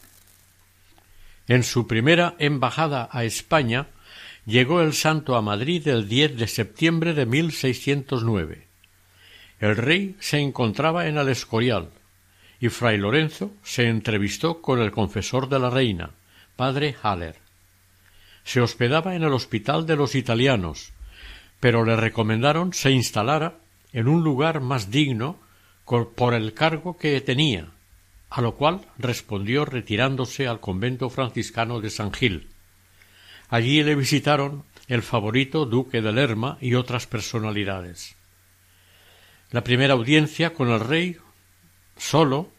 En 1.47 1.63
su 1.63 1.87
primera 1.87 2.35
embajada 2.39 3.07
a 3.11 3.23
España 3.23 3.87
llegó 4.45 4.81
el 4.81 4.93
santo 4.93 5.35
a 5.35 5.41
Madrid 5.41 5.87
el 5.87 6.09
10 6.09 6.37
de 6.37 6.47
septiembre 6.47 7.13
de 7.13 7.25
1609. 7.25 8.67
El 9.59 9.77
rey 9.77 10.15
se 10.19 10.39
encontraba 10.39 11.07
en 11.07 11.17
el 11.17 11.29
Escorial 11.29 11.89
y 12.59 12.69
fray 12.69 12.97
Lorenzo 12.97 13.51
se 13.63 13.87
entrevistó 13.87 14.61
con 14.61 14.81
el 14.81 14.91
confesor 14.91 15.47
de 15.47 15.59
la 15.59 15.69
reina, 15.69 16.11
padre 16.55 16.95
Haller. 17.03 17.46
Se 18.47 18.61
hospedaba 18.61 19.13
en 19.13 19.23
el 19.23 19.33
hospital 19.33 19.85
de 19.85 19.97
los 19.97 20.15
italianos, 20.15 20.93
pero 21.59 21.83
le 21.83 21.97
recomendaron 21.97 22.71
se 22.71 22.91
instalara 22.91 23.57
en 23.91 24.07
un 24.07 24.23
lugar 24.23 24.61
más 24.61 24.89
digno 24.89 25.37
por 25.83 26.33
el 26.33 26.53
cargo 26.53 26.97
que 26.97 27.19
tenía, 27.19 27.67
a 28.29 28.39
lo 28.39 28.55
cual 28.55 28.85
respondió 28.97 29.65
retirándose 29.65 30.47
al 30.47 30.61
convento 30.61 31.09
franciscano 31.09 31.81
de 31.81 31.89
San 31.89 32.13
Gil. 32.13 32.47
Allí 33.49 33.83
le 33.83 33.95
visitaron 33.95 34.63
el 34.87 35.01
favorito 35.01 35.65
duque 35.65 36.01
de 36.01 36.13
Lerma 36.13 36.57
y 36.61 36.75
otras 36.75 37.05
personalidades. 37.05 38.15
La 39.51 39.61
primera 39.61 39.93
audiencia 39.93 40.53
con 40.53 40.69
el 40.69 40.79
rey 40.79 41.17
solo 41.97 42.49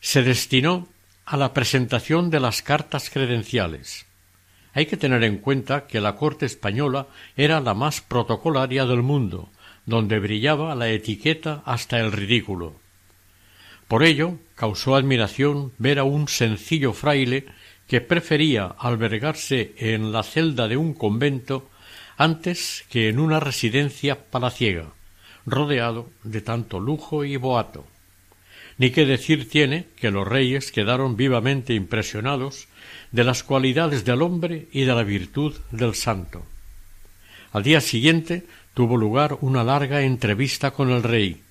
se 0.00 0.24
destinó 0.24 0.88
a 1.24 1.36
la 1.36 1.54
presentación 1.54 2.30
de 2.30 2.40
las 2.40 2.62
cartas 2.62 3.10
credenciales. 3.10 4.09
Hay 4.72 4.86
que 4.86 4.96
tener 4.96 5.24
en 5.24 5.38
cuenta 5.38 5.86
que 5.86 6.00
la 6.00 6.16
corte 6.16 6.46
española 6.46 7.08
era 7.36 7.60
la 7.60 7.74
más 7.74 8.00
protocolaria 8.00 8.86
del 8.86 9.02
mundo, 9.02 9.50
donde 9.86 10.18
brillaba 10.18 10.74
la 10.74 10.88
etiqueta 10.90 11.62
hasta 11.64 11.98
el 11.98 12.12
ridículo. 12.12 12.74
Por 13.88 14.04
ello 14.04 14.38
causó 14.54 14.94
admiración 14.94 15.72
ver 15.78 15.98
a 15.98 16.04
un 16.04 16.28
sencillo 16.28 16.92
fraile 16.92 17.46
que 17.88 18.00
prefería 18.00 18.66
albergarse 18.78 19.74
en 19.78 20.12
la 20.12 20.22
celda 20.22 20.68
de 20.68 20.76
un 20.76 20.94
convento 20.94 21.68
antes 22.16 22.84
que 22.88 23.08
en 23.08 23.18
una 23.18 23.40
residencia 23.40 24.26
palaciega, 24.30 24.92
rodeado 25.44 26.08
de 26.22 26.40
tanto 26.40 26.78
lujo 26.78 27.24
y 27.24 27.36
boato. 27.36 27.84
ni 28.78 28.90
qué 28.90 29.04
decir 29.04 29.48
tiene 29.48 29.86
que 29.96 30.12
los 30.12 30.26
reyes 30.26 30.70
quedaron 30.70 31.16
vivamente 31.16 31.74
impresionados 31.74 32.68
de 33.12 33.24
las 33.24 33.42
cualidades 33.42 34.04
del 34.04 34.22
hombre 34.22 34.68
y 34.72 34.82
de 34.82 34.94
la 34.94 35.02
virtud 35.02 35.54
del 35.70 35.94
santo. 35.94 36.44
Al 37.52 37.62
día 37.62 37.80
siguiente 37.80 38.46
tuvo 38.74 38.96
lugar 38.96 39.38
una 39.40 39.64
larga 39.64 40.02
entrevista 40.02 40.70
con 40.70 40.90
el 40.90 41.02
rey 41.02 41.42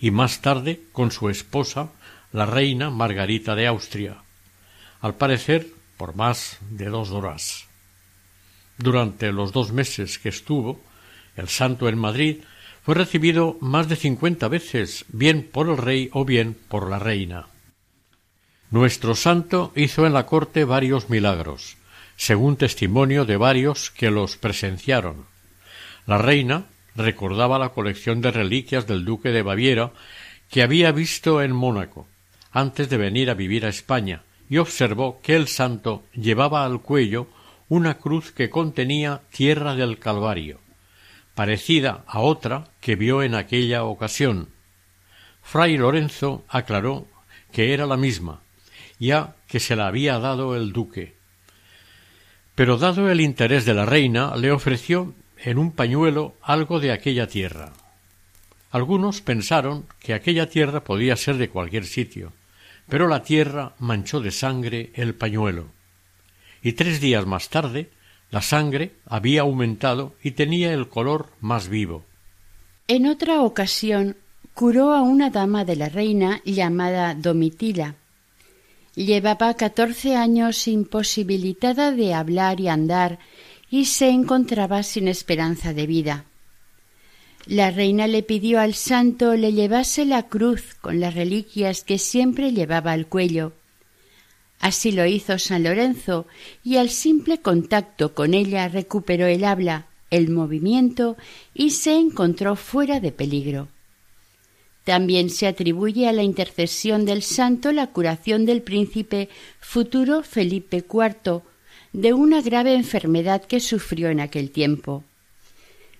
y 0.00 0.10
más 0.10 0.40
tarde 0.40 0.80
con 0.92 1.10
su 1.10 1.30
esposa, 1.30 1.90
la 2.32 2.46
reina 2.46 2.90
Margarita 2.90 3.54
de 3.54 3.66
Austria, 3.66 4.16
al 5.00 5.14
parecer 5.14 5.68
por 5.96 6.16
más 6.16 6.58
de 6.70 6.86
dos 6.86 7.10
horas. 7.10 7.66
Durante 8.78 9.32
los 9.32 9.52
dos 9.52 9.72
meses 9.72 10.18
que 10.18 10.28
estuvo 10.28 10.80
el 11.36 11.48
santo 11.48 11.88
en 11.88 11.98
Madrid, 11.98 12.42
fue 12.82 12.94
recibido 12.94 13.56
más 13.60 13.88
de 13.88 13.96
cincuenta 13.96 14.48
veces, 14.48 15.04
bien 15.08 15.48
por 15.50 15.68
el 15.68 15.76
rey 15.76 16.08
o 16.12 16.24
bien 16.24 16.56
por 16.68 16.88
la 16.88 16.98
reina. 16.98 17.46
Nuestro 18.70 19.14
santo 19.14 19.72
hizo 19.76 20.06
en 20.06 20.12
la 20.12 20.26
corte 20.26 20.64
varios 20.64 21.08
milagros, 21.08 21.76
según 22.16 22.56
testimonio 22.56 23.24
de 23.24 23.36
varios 23.36 23.90
que 23.90 24.10
los 24.10 24.36
presenciaron. 24.36 25.26
La 26.06 26.18
reina 26.18 26.64
recordaba 26.94 27.58
la 27.58 27.70
colección 27.70 28.20
de 28.20 28.30
reliquias 28.30 28.86
del 28.86 29.04
duque 29.04 29.30
de 29.30 29.42
Baviera 29.42 29.92
que 30.50 30.62
había 30.62 30.92
visto 30.92 31.42
en 31.42 31.52
Mónaco, 31.52 32.06
antes 32.52 32.88
de 32.88 32.96
venir 32.96 33.30
a 33.30 33.34
vivir 33.34 33.66
a 33.66 33.70
España, 33.70 34.22
y 34.48 34.58
observó 34.58 35.20
que 35.22 35.36
el 35.36 35.48
santo 35.48 36.04
llevaba 36.14 36.64
al 36.64 36.80
cuello 36.80 37.28
una 37.68 37.98
cruz 37.98 38.32
que 38.32 38.50
contenía 38.50 39.22
tierra 39.30 39.74
del 39.74 39.98
Calvario 39.98 40.60
parecida 41.36 42.02
a 42.06 42.20
otra 42.20 42.64
que 42.80 42.96
vio 42.96 43.22
en 43.22 43.34
aquella 43.34 43.84
ocasión. 43.84 44.48
Fray 45.42 45.76
Lorenzo 45.76 46.44
aclaró 46.48 47.06
que 47.52 47.74
era 47.74 47.84
la 47.86 47.98
misma, 47.98 48.40
ya 48.98 49.36
que 49.48 49.60
se 49.60 49.76
la 49.76 49.86
había 49.86 50.18
dado 50.18 50.56
el 50.56 50.72
duque. 50.72 51.14
Pero 52.54 52.78
dado 52.78 53.10
el 53.10 53.20
interés 53.20 53.64
de 53.64 53.74
la 53.74 53.84
reina, 53.84 54.34
le 54.36 54.50
ofreció 54.50 55.14
en 55.38 55.58
un 55.58 55.72
pañuelo 55.72 56.34
algo 56.42 56.80
de 56.80 56.92
aquella 56.92 57.26
tierra. 57.26 57.72
Algunos 58.70 59.20
pensaron 59.20 59.86
que 60.00 60.14
aquella 60.14 60.48
tierra 60.48 60.82
podía 60.82 61.16
ser 61.16 61.36
de 61.36 61.50
cualquier 61.50 61.84
sitio, 61.84 62.32
pero 62.88 63.08
la 63.08 63.22
tierra 63.22 63.74
manchó 63.78 64.20
de 64.20 64.30
sangre 64.30 64.90
el 64.94 65.14
pañuelo. 65.14 65.68
Y 66.62 66.72
tres 66.72 67.00
días 67.00 67.26
más 67.26 67.48
tarde 67.48 67.90
la 68.30 68.42
sangre 68.42 68.94
había 69.06 69.42
aumentado 69.42 70.14
y 70.22 70.32
tenía 70.32 70.72
el 70.72 70.88
color 70.88 71.30
más 71.40 71.68
vivo. 71.68 72.04
En 72.88 73.06
otra 73.06 73.42
ocasión 73.42 74.16
curó 74.54 74.92
a 74.92 75.02
una 75.02 75.30
dama 75.30 75.64
de 75.64 75.76
la 75.76 75.88
reina 75.88 76.40
llamada 76.44 77.14
Domitila. 77.14 77.94
Llevaba 78.96 79.54
catorce 79.54 80.16
años 80.16 80.66
imposibilitada 80.66 81.92
de 81.92 82.14
hablar 82.14 82.58
y 82.58 82.66
andar 82.66 83.20
y 83.70 83.84
se 83.84 84.08
encontraba 84.08 84.82
sin 84.82 85.06
esperanza 85.06 85.72
de 85.72 85.86
vida. 85.86 86.24
La 87.46 87.70
reina 87.70 88.08
le 88.08 88.24
pidió 88.24 88.58
al 88.58 88.74
santo 88.74 89.36
le 89.36 89.52
llevase 89.52 90.04
la 90.04 90.24
cruz 90.24 90.74
con 90.80 90.98
las 90.98 91.14
reliquias 91.14 91.84
que 91.84 91.98
siempre 91.98 92.52
llevaba 92.52 92.90
al 92.90 93.06
cuello 93.06 93.52
Así 94.60 94.92
lo 94.92 95.06
hizo 95.06 95.38
San 95.38 95.64
Lorenzo, 95.64 96.26
y 96.64 96.76
al 96.76 96.90
simple 96.90 97.38
contacto 97.38 98.14
con 98.14 98.34
ella 98.34 98.68
recuperó 98.68 99.26
el 99.26 99.44
habla, 99.44 99.86
el 100.10 100.30
movimiento 100.30 101.16
y 101.54 101.70
se 101.70 101.94
encontró 101.94 102.56
fuera 102.56 103.00
de 103.00 103.12
peligro. 103.12 103.68
También 104.86 105.30
se 105.30 105.48
atribuye 105.48 106.06
a 106.06 106.12
la 106.12 106.22
intercesión 106.22 107.06
del 107.06 107.22
santo 107.22 107.72
la 107.72 107.88
curación 107.88 108.46
del 108.46 108.62
príncipe 108.62 109.28
futuro 109.58 110.22
Felipe 110.22 110.76
IV 110.76 111.42
de 111.92 112.12
una 112.12 112.40
grave 112.40 112.72
enfermedad 112.72 113.42
que 113.42 113.58
sufrió 113.58 114.10
en 114.10 114.20
aquel 114.20 114.52
tiempo. 114.52 115.02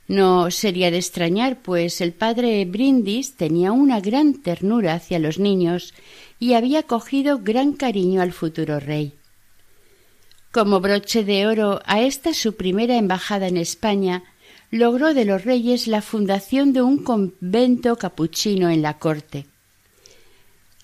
No 0.06 0.52
sería 0.52 0.92
de 0.92 0.98
extrañar, 0.98 1.62
pues 1.62 2.00
el 2.00 2.12
padre 2.12 2.64
Brindis 2.64 3.34
tenía 3.34 3.72
una 3.72 4.00
gran 4.00 4.34
ternura 4.34 4.94
hacia 4.94 5.18
los 5.18 5.40
niños 5.40 5.92
y 6.38 6.52
había 6.52 6.84
cogido 6.84 7.40
gran 7.42 7.72
cariño 7.72 8.22
al 8.22 8.30
futuro 8.30 8.78
rey. 8.78 9.14
Como 10.52 10.78
broche 10.78 11.24
de 11.24 11.48
oro 11.48 11.80
a 11.86 12.02
esta 12.02 12.32
su 12.34 12.54
primera 12.54 12.96
embajada 12.96 13.48
en 13.48 13.56
España, 13.56 14.22
logró 14.70 15.14
de 15.14 15.24
los 15.24 15.44
reyes 15.44 15.86
la 15.86 16.02
fundación 16.02 16.72
de 16.72 16.82
un 16.82 17.02
convento 17.02 17.96
capuchino 17.96 18.70
en 18.70 18.82
la 18.82 18.98
corte. 18.98 19.46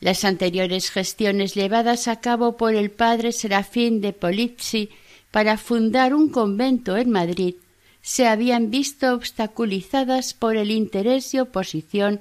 Las 0.00 0.24
anteriores 0.24 0.90
gestiones 0.90 1.54
llevadas 1.54 2.08
a 2.08 2.20
cabo 2.20 2.56
por 2.56 2.74
el 2.74 2.90
padre 2.90 3.32
Serafín 3.32 4.00
de 4.00 4.12
Polizzi 4.12 4.90
para 5.30 5.56
fundar 5.56 6.12
un 6.12 6.28
convento 6.28 6.96
en 6.96 7.10
Madrid 7.10 7.54
se 8.02 8.26
habían 8.26 8.70
visto 8.70 9.14
obstaculizadas 9.14 10.34
por 10.34 10.56
el 10.56 10.72
interés 10.72 11.32
y 11.34 11.38
oposición 11.38 12.20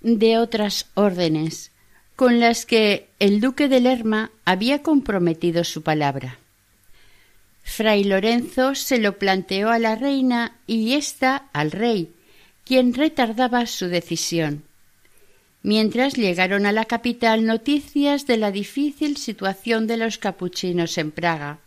de 0.00 0.38
otras 0.38 0.86
órdenes, 0.94 1.70
con 2.16 2.40
las 2.40 2.66
que 2.66 3.08
el 3.20 3.40
duque 3.40 3.68
de 3.68 3.80
Lerma 3.80 4.32
había 4.44 4.82
comprometido 4.82 5.62
su 5.62 5.82
palabra. 5.82 6.39
Fray 7.70 8.02
Lorenzo 8.02 8.74
se 8.74 8.98
lo 8.98 9.16
planteó 9.16 9.70
a 9.70 9.78
la 9.78 9.94
reina 9.94 10.56
y 10.66 10.94
ésta 10.94 11.48
al 11.52 11.70
rey, 11.70 12.12
quien 12.64 12.92
retardaba 12.94 13.64
su 13.66 13.86
decisión. 13.86 14.64
Mientras 15.62 16.14
llegaron 16.14 16.66
a 16.66 16.72
la 16.72 16.84
capital 16.84 17.46
noticias 17.46 18.26
de 18.26 18.38
la 18.38 18.50
difícil 18.50 19.16
situación 19.16 19.86
de 19.86 19.98
los 19.98 20.18
capuchinos 20.18 20.98
en 20.98 21.12
Praga. 21.12 21.60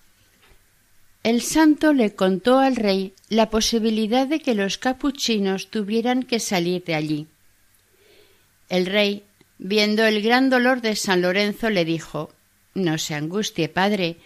El 1.23 1.41
santo 1.41 1.93
le 1.93 2.13
contó 2.13 2.59
al 2.59 2.75
rey 2.75 3.13
la 3.29 3.49
posibilidad 3.49 4.27
de 4.27 4.41
que 4.41 4.55
los 4.55 4.77
capuchinos 4.77 5.69
tuvieran 5.69 6.23
que 6.23 6.41
salir 6.41 6.83
de 6.83 6.95
allí. 6.95 7.27
El 8.67 8.87
rey 8.87 9.23
Viendo 9.57 10.03
el 10.03 10.21
gran 10.21 10.49
dolor 10.49 10.81
de 10.81 10.97
San 10.97 11.21
Lorenzo, 11.21 11.69
le 11.69 11.85
dijo 11.85 12.33
No 12.73 12.97
se 12.97 13.15
angustie, 13.15 13.69
padre. 13.69 14.17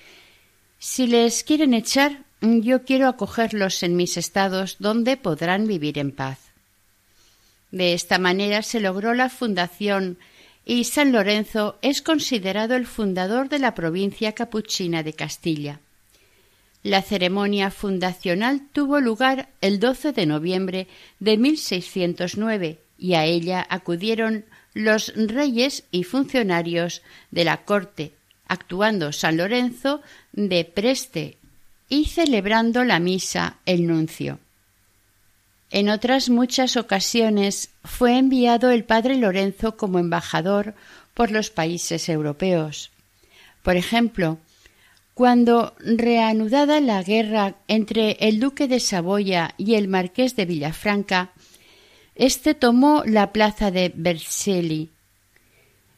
Si 0.80 1.08
les 1.08 1.44
quieren 1.44 1.74
echar, 1.74 2.24
yo 2.42 2.84
quiero 2.84 3.08
acogerlos 3.08 3.82
en 3.84 3.96
mis 3.96 4.18
estados 4.18 4.78
donde 4.80 5.18
podrán 5.18 5.68
vivir 5.68 5.98
en 5.98 6.12
paz. 6.12 6.40
De 7.72 7.94
esta 7.94 8.20
manera 8.20 8.62
se 8.62 8.80
logró 8.80 9.14
la 9.14 9.30
fundación 9.30 10.18
y 10.66 10.84
San 10.84 11.12
Lorenzo 11.12 11.78
es 11.82 12.02
considerado 12.02 12.76
el 12.76 12.86
fundador 12.86 13.50
de 13.50 13.60
la 13.60 13.74
provincia 13.74 14.34
capuchina 14.34 15.02
de 15.02 15.14
Castilla. 15.14 15.80
La 16.84 17.02
ceremonia 17.02 17.72
fundacional 17.72 18.62
tuvo 18.72 19.00
lugar 19.00 19.50
el 19.62 19.80
12 19.80 20.12
de 20.12 20.26
noviembre 20.26 20.88
de 21.20 21.38
1609 21.38 22.80
y 22.98 23.16
a 23.16 23.26
ella 23.26 23.66
acudieron 23.70 24.46
los 24.74 25.12
reyes 25.16 25.86
y 25.92 26.04
funcionarios 26.04 27.02
de 27.32 27.44
la 27.46 27.66
corte, 27.66 28.14
actuando 28.48 29.12
San 29.12 29.38
Lorenzo 29.38 30.02
de 30.34 30.66
preste 30.66 31.38
y 31.90 32.06
celebrando 32.06 32.84
la 32.84 33.00
misa 33.00 33.58
el 33.66 33.88
nuncio. 33.88 34.40
En 35.70 35.90
otras 35.90 36.30
muchas 36.30 36.78
ocasiones 36.78 37.70
fue 37.84 38.18
enviado 38.18 38.72
el 38.72 38.86
padre 38.86 39.18
Lorenzo 39.18 39.76
como 39.76 40.00
embajador 40.00 40.76
por 41.14 41.32
los 41.32 41.50
países 41.50 42.08
europeos. 42.10 42.92
Por 43.64 43.76
ejemplo, 43.76 44.38
cuando 45.14 45.74
reanudada 45.80 46.80
la 46.80 47.04
guerra 47.04 47.56
entre 47.68 48.12
el 48.20 48.40
duque 48.40 48.68
de 48.68 48.80
Saboya 48.80 49.56
y 49.58 49.76
el 49.76 49.88
marqués 49.88 50.36
de 50.36 50.46
Villafranca, 50.46 51.32
este 52.16 52.54
tomó 52.54 53.04
la 53.06 53.34
plaza 53.34 53.72
de 53.72 53.92
Vercelli. 53.94 54.92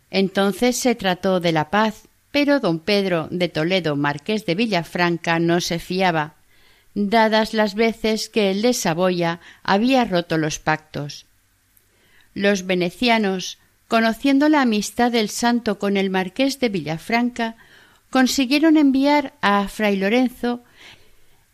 Entonces 0.09 0.77
se 0.77 0.95
trató 0.95 1.39
de 1.39 1.51
la 1.51 1.69
paz, 1.69 2.08
pero 2.31 2.59
don 2.59 2.79
Pedro 2.79 3.27
de 3.31 3.49
Toledo, 3.49 3.95
marqués 3.95 4.45
de 4.45 4.55
Villafranca, 4.55 5.39
no 5.39 5.61
se 5.61 5.79
fiaba, 5.79 6.35
dadas 6.93 7.53
las 7.53 7.75
veces 7.75 8.29
que 8.29 8.51
el 8.51 8.61
de 8.61 8.73
Saboya 8.73 9.39
había 9.63 10.05
roto 10.05 10.37
los 10.37 10.59
pactos. 10.59 11.25
Los 12.33 12.65
venecianos, 12.65 13.57
conociendo 13.87 14.49
la 14.49 14.61
amistad 14.61 15.11
del 15.11 15.29
santo 15.29 15.79
con 15.79 15.97
el 15.97 16.09
marqués 16.09 16.59
de 16.59 16.69
Villafranca, 16.69 17.55
consiguieron 18.09 18.77
enviar 18.77 19.33
a 19.41 19.67
fray 19.67 19.95
Lorenzo 19.97 20.63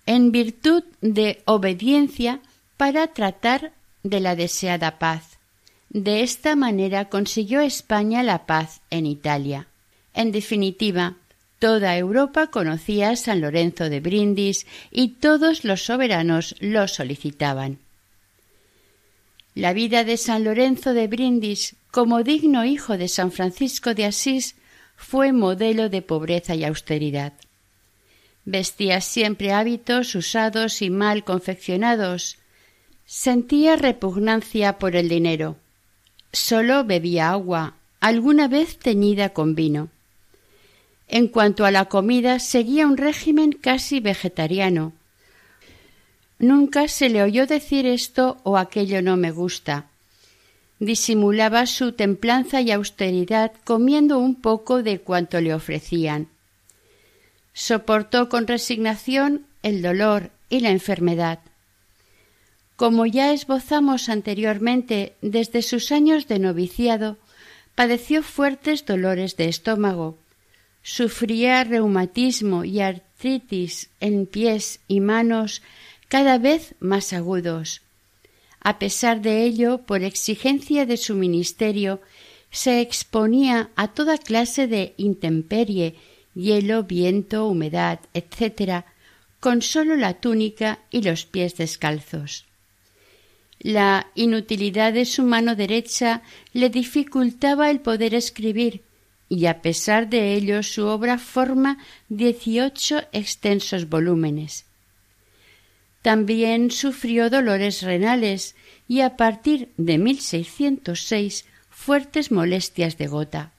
en 0.06 0.32
virtud 0.32 0.84
de 1.02 1.42
obediencia 1.46 2.40
para 2.78 3.08
tratar 3.08 3.74
de 4.04 4.20
la 4.20 4.36
deseada 4.36 5.00
paz. 5.00 5.40
De 5.90 6.22
esta 6.22 6.56
manera 6.56 7.10
consiguió 7.10 7.62
España 7.62 8.22
la 8.22 8.46
paz 8.46 8.82
en 8.90 9.06
Italia. 9.06 9.68
En 10.16 10.32
definitiva, 10.32 11.18
toda 11.60 11.98
Europa 11.98 12.48
conocía 12.48 13.10
a 13.10 13.16
San 13.18 13.42
Lorenzo 13.42 13.90
de 13.90 14.00
Brindis 14.00 14.66
y 14.90 15.10
todos 15.20 15.66
los 15.66 15.84
soberanos 15.84 16.56
lo 16.60 16.88
solicitaban. 16.88 17.80
La 19.56 19.74
vida 19.74 20.06
de 20.06 20.16
San 20.16 20.46
Lorenzo 20.46 20.94
de 20.94 21.08
Brindis, 21.08 21.76
como 21.92 22.24
digno 22.24 22.64
hijo 22.64 22.98
de 22.98 23.10
San 23.10 23.32
Francisco 23.32 23.94
de 23.94 24.06
Asís, 24.06 24.56
fue 24.96 25.34
modelo 25.34 25.90
de 25.90 26.02
pobreza 26.02 26.56
y 26.56 26.64
austeridad. 26.64 27.34
Vestía 28.46 29.02
siempre 29.02 29.52
hábitos 29.52 30.16
usados 30.16 30.82
y 30.82 30.90
mal 30.90 31.26
confeccionados. 31.26 32.38
Sentía 33.06 33.76
repugnancia 33.76 34.78
por 34.78 34.96
el 34.96 35.10
dinero. 35.10 35.58
Solo 36.32 36.86
bebía 36.86 37.32
agua, 37.32 37.76
alguna 38.00 38.48
vez 38.48 38.78
teñida 38.78 39.30
con 39.30 39.56
vino. 39.56 39.90
En 41.08 41.28
cuanto 41.28 41.66
a 41.66 41.72
la 41.72 41.86
comida, 41.86 42.40
seguía 42.40 42.88
un 42.88 42.98
régimen 42.98 43.52
casi 43.52 44.00
vegetariano. 44.00 44.94
Nunca 46.40 46.88
se 46.88 47.10
le 47.10 47.24
oyó 47.24 47.48
decir 47.48 47.86
esto 47.86 48.38
o 48.44 48.58
aquello 48.58 49.02
no 49.02 49.16
me 49.16 49.32
gusta. 49.32 49.86
Disimulaba 50.80 51.66
su 51.68 51.94
templanza 51.94 52.60
y 52.62 52.72
austeridad 52.72 53.54
comiendo 53.64 54.18
un 54.20 54.36
poco 54.36 54.84
de 54.84 55.00
cuanto 55.00 55.40
le 55.40 55.54
ofrecían. 55.54 56.28
Soportó 57.54 58.28
con 58.28 58.48
resignación 58.48 59.46
el 59.64 59.82
dolor 59.82 60.32
y 60.50 60.60
la 60.60 60.72
enfermedad. 60.72 61.40
Como 62.76 63.06
ya 63.06 63.32
esbozamos 63.32 64.10
anteriormente, 64.10 65.14
desde 65.22 65.62
sus 65.62 65.94
años 65.94 66.28
de 66.28 66.40
noviciado, 66.40 67.18
padeció 67.74 68.22
fuertes 68.22 68.86
dolores 68.86 69.38
de 69.38 69.48
estómago, 69.48 70.18
sufría 70.86 71.64
reumatismo 71.64 72.64
y 72.64 72.80
artritis 72.80 73.90
en 74.00 74.28
pies 74.28 74.82
y 74.88 75.00
manos 75.00 75.64
cada 76.10 76.38
vez 76.38 76.76
más 76.80 77.12
agudos. 77.12 77.82
A 78.60 78.78
pesar 78.78 79.22
de 79.22 79.44
ello, 79.46 79.80
por 79.80 80.04
exigencia 80.04 80.86
de 80.86 80.98
su 80.98 81.16
ministerio, 81.16 82.02
se 82.52 82.82
exponía 82.82 83.72
a 83.76 83.88
toda 83.88 84.20
clase 84.20 84.68
de 84.68 84.94
intemperie, 84.98 85.96
hielo, 86.36 86.84
viento, 86.84 87.48
humedad, 87.48 88.00
etc., 88.14 88.86
con 89.40 89.64
sólo 89.64 89.96
la 89.96 90.14
túnica 90.14 90.80
y 90.92 91.02
los 91.02 91.26
pies 91.26 91.56
descalzos. 91.58 92.46
La 93.60 94.08
inutilidad 94.14 94.94
de 94.94 95.06
su 95.06 95.24
mano 95.24 95.56
derecha 95.56 96.22
le 96.54 96.70
dificultaba 96.70 97.72
el 97.72 97.80
poder 97.80 98.14
escribir, 98.14 98.84
y 99.30 99.48
a 99.48 99.62
pesar 99.62 100.10
de 100.10 100.34
ello 100.34 100.64
su 100.64 100.86
obra 100.86 101.18
forma 101.18 101.78
dieciocho 102.10 103.02
extensos 103.12 103.90
volúmenes. 103.90 104.66
También 106.02 106.70
sufrió 106.70 107.30
dolores 107.30 107.82
renales 107.82 108.56
y 108.88 109.02
a 109.02 109.18
partir 109.18 109.70
de 109.78 109.98
1606 109.98 111.46
fuertes 111.70 112.32
molestias 112.32 112.98
de 112.98 113.08
gota. 113.08 113.52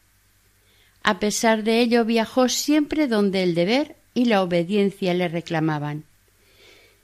A 1.02 1.18
pesar 1.18 1.64
de 1.64 1.80
ello 1.80 2.04
viajó 2.04 2.48
siempre 2.48 3.08
donde 3.08 3.42
el 3.42 3.54
deber 3.54 3.96
y 4.14 4.26
la 4.26 4.42
obediencia 4.42 5.12
le 5.14 5.28
reclamaban. 5.28 6.04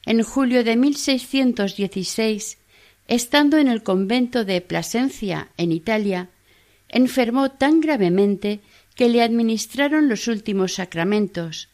En 0.07 0.22
julio 0.22 0.64
de 0.64 0.77
1616, 0.77 2.59
estando 3.07 3.59
en 3.59 3.68
el 3.68 3.83
convento 3.83 4.44
de 4.44 4.61
Plasencia, 4.61 5.48
en 5.57 5.70
Italia, 5.70 6.31
enfermó 6.92 7.50
tan 7.50 7.81
gravemente 7.81 8.61
que 8.94 9.09
le 9.09 9.22
administraron 9.22 10.09
los 10.09 10.28
últimos 10.28 10.74
sacramentos. 10.74 11.68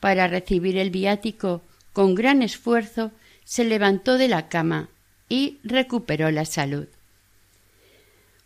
Para 0.00 0.28
recibir 0.28 0.76
el 0.76 0.90
viático 0.90 1.62
con 1.92 2.14
gran 2.14 2.42
esfuerzo 2.42 3.12
se 3.44 3.64
levantó 3.64 4.18
de 4.18 4.28
la 4.28 4.48
cama 4.48 4.90
y 5.28 5.58
recuperó 5.64 6.30
la 6.30 6.44
salud. 6.44 6.86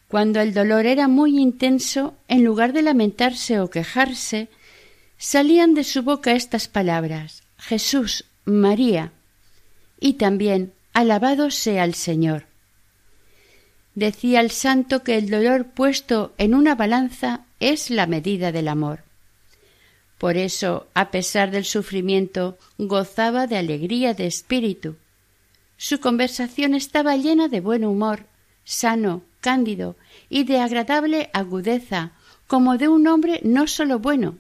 Cuando 0.09 0.41
el 0.41 0.55
dolor 0.55 0.87
era 0.87 1.09
muy 1.09 1.39
intenso, 1.41 2.15
en 2.29 2.45
lugar 2.45 2.73
de 2.73 2.83
lamentarse 2.83 3.59
o 3.59 3.71
quejarse, 3.71 4.49
salían 5.19 5.75
de 5.75 5.83
su 5.83 6.03
boca 6.03 6.33
estas 6.33 6.69
palabras 6.69 7.43
Jesús, 7.59 8.25
María, 8.45 9.13
y 9.99 10.15
también 10.15 10.73
Alabado 10.93 11.51
sea 11.51 11.85
el 11.85 11.95
Señor. 11.95 12.45
Decía 13.95 14.41
el 14.41 14.51
santo 14.51 15.03
que 15.03 15.17
el 15.17 15.31
dolor 15.31 15.67
puesto 15.67 16.33
en 16.37 16.55
una 16.55 16.75
balanza 16.75 17.43
es 17.61 17.91
la 17.91 18.07
medida 18.07 18.51
del 18.51 18.69
amor. 18.69 19.05
Por 20.19 20.37
eso, 20.37 20.87
a 20.95 21.11
pesar 21.11 21.51
del 21.51 21.65
sufrimiento, 21.65 22.59
gozaba 22.79 23.47
de 23.47 23.57
alegría 23.57 24.15
de 24.15 24.27
espíritu. 24.27 24.97
Su 25.77 26.01
conversación 26.01 26.75
estaba 26.75 27.17
llena 27.17 27.49
de 27.49 27.61
buen 27.61 27.85
humor, 27.85 28.27
sano, 28.65 29.23
cándido 29.41 29.97
y 30.29 30.45
de 30.45 30.59
agradable 30.59 31.31
agudeza, 31.33 32.13
como 32.47 32.79
de 32.79 32.89
un 32.89 33.07
hombre 33.07 33.41
no 33.45 33.67
sólo 33.67 33.99
bueno, 33.99 34.39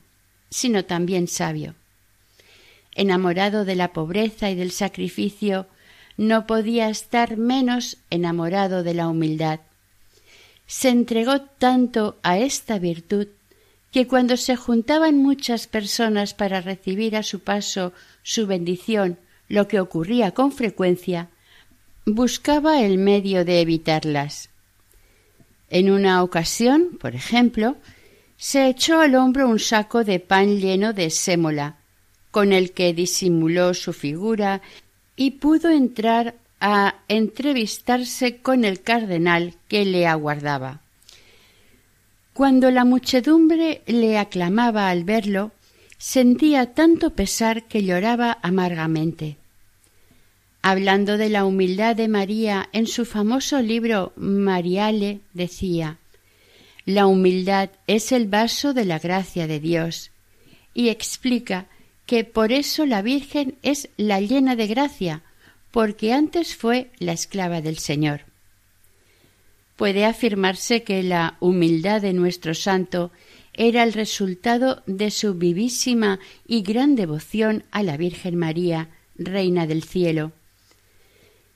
sino 0.50 0.84
también 0.84 1.28
sabio. 1.28 1.74
Enamorado 2.94 3.64
de 3.64 3.74
la 3.74 3.92
pobreza 3.92 4.50
y 4.50 4.54
del 4.54 4.70
sacrificio, 4.70 5.66
no 6.16 6.46
podía 6.46 6.88
estar 6.88 7.36
menos 7.36 7.96
enamorado 8.10 8.82
de 8.82 8.94
la 8.94 9.08
humildad. 9.08 9.60
Se 10.66 10.88
entregó 10.88 11.42
tanto 11.42 12.16
a 12.22 12.38
esta 12.38 12.78
virtud 12.78 13.28
que 13.90 14.06
cuando 14.06 14.36
se 14.36 14.56
juntaban 14.56 15.16
muchas 15.18 15.66
personas 15.66 16.34
para 16.34 16.60
recibir 16.60 17.16
a 17.16 17.22
su 17.22 17.40
paso 17.40 17.92
su 18.22 18.46
bendición, 18.46 19.18
lo 19.48 19.68
que 19.68 19.78
ocurría 19.78 20.32
con 20.32 20.52
frecuencia, 20.52 21.28
buscaba 22.06 22.80
el 22.80 22.98
medio 22.98 23.44
de 23.44 23.60
evitarlas. 23.60 24.50
En 25.70 25.90
una 25.90 26.22
ocasión, 26.22 26.98
por 27.00 27.14
ejemplo, 27.14 27.76
se 28.36 28.68
echó 28.68 29.00
al 29.00 29.14
hombro 29.14 29.48
un 29.48 29.58
saco 29.58 30.04
de 30.04 30.20
pan 30.20 30.58
lleno 30.58 30.92
de 30.92 31.10
sémola, 31.10 31.76
con 32.30 32.52
el 32.52 32.72
que 32.72 32.92
disimuló 32.92 33.74
su 33.74 33.92
figura 33.92 34.60
y 35.16 35.32
pudo 35.32 35.70
entrar 35.70 36.34
a 36.60 36.96
entrevistarse 37.08 38.38
con 38.38 38.64
el 38.64 38.80
cardenal 38.80 39.54
que 39.68 39.84
le 39.84 40.06
aguardaba. 40.06 40.80
Cuando 42.32 42.70
la 42.70 42.84
muchedumbre 42.84 43.82
le 43.86 44.18
aclamaba 44.18 44.88
al 44.88 45.04
verlo, 45.04 45.52
sentía 45.98 46.74
tanto 46.74 47.10
pesar 47.10 47.64
que 47.64 47.84
lloraba 47.84 48.38
amargamente. 48.42 49.36
Hablando 50.62 51.18
de 51.18 51.28
la 51.28 51.44
humildad 51.44 51.94
de 51.94 52.08
María 52.08 52.68
en 52.72 52.86
su 52.86 53.04
famoso 53.04 53.60
libro 53.60 54.12
Mariale, 54.16 55.20
decía 55.32 55.98
La 56.86 57.06
humildad 57.06 57.70
es 57.86 58.10
el 58.12 58.26
vaso 58.26 58.72
de 58.72 58.86
la 58.86 58.98
gracia 58.98 59.46
de 59.46 59.60
Dios, 59.60 60.10
y 60.72 60.88
explica 60.88 61.66
que 62.06 62.24
por 62.24 62.52
eso 62.52 62.86
la 62.86 63.02
Virgen 63.02 63.56
es 63.62 63.88
la 63.96 64.20
llena 64.20 64.56
de 64.56 64.66
gracia, 64.66 65.22
porque 65.70 66.12
antes 66.12 66.54
fue 66.54 66.90
la 66.98 67.12
esclava 67.12 67.60
del 67.60 67.78
Señor 67.78 68.22
puede 69.76 70.04
afirmarse 70.04 70.82
que 70.82 71.02
la 71.02 71.36
humildad 71.40 72.00
de 72.02 72.12
nuestro 72.12 72.54
santo 72.54 73.10
era 73.52 73.82
el 73.82 73.92
resultado 73.92 74.82
de 74.86 75.10
su 75.10 75.34
vivísima 75.34 76.18
y 76.46 76.62
gran 76.62 76.96
devoción 76.96 77.64
a 77.70 77.82
la 77.82 77.96
Virgen 77.96 78.36
María, 78.36 78.88
Reina 79.16 79.66
del 79.66 79.84
Cielo. 79.84 80.32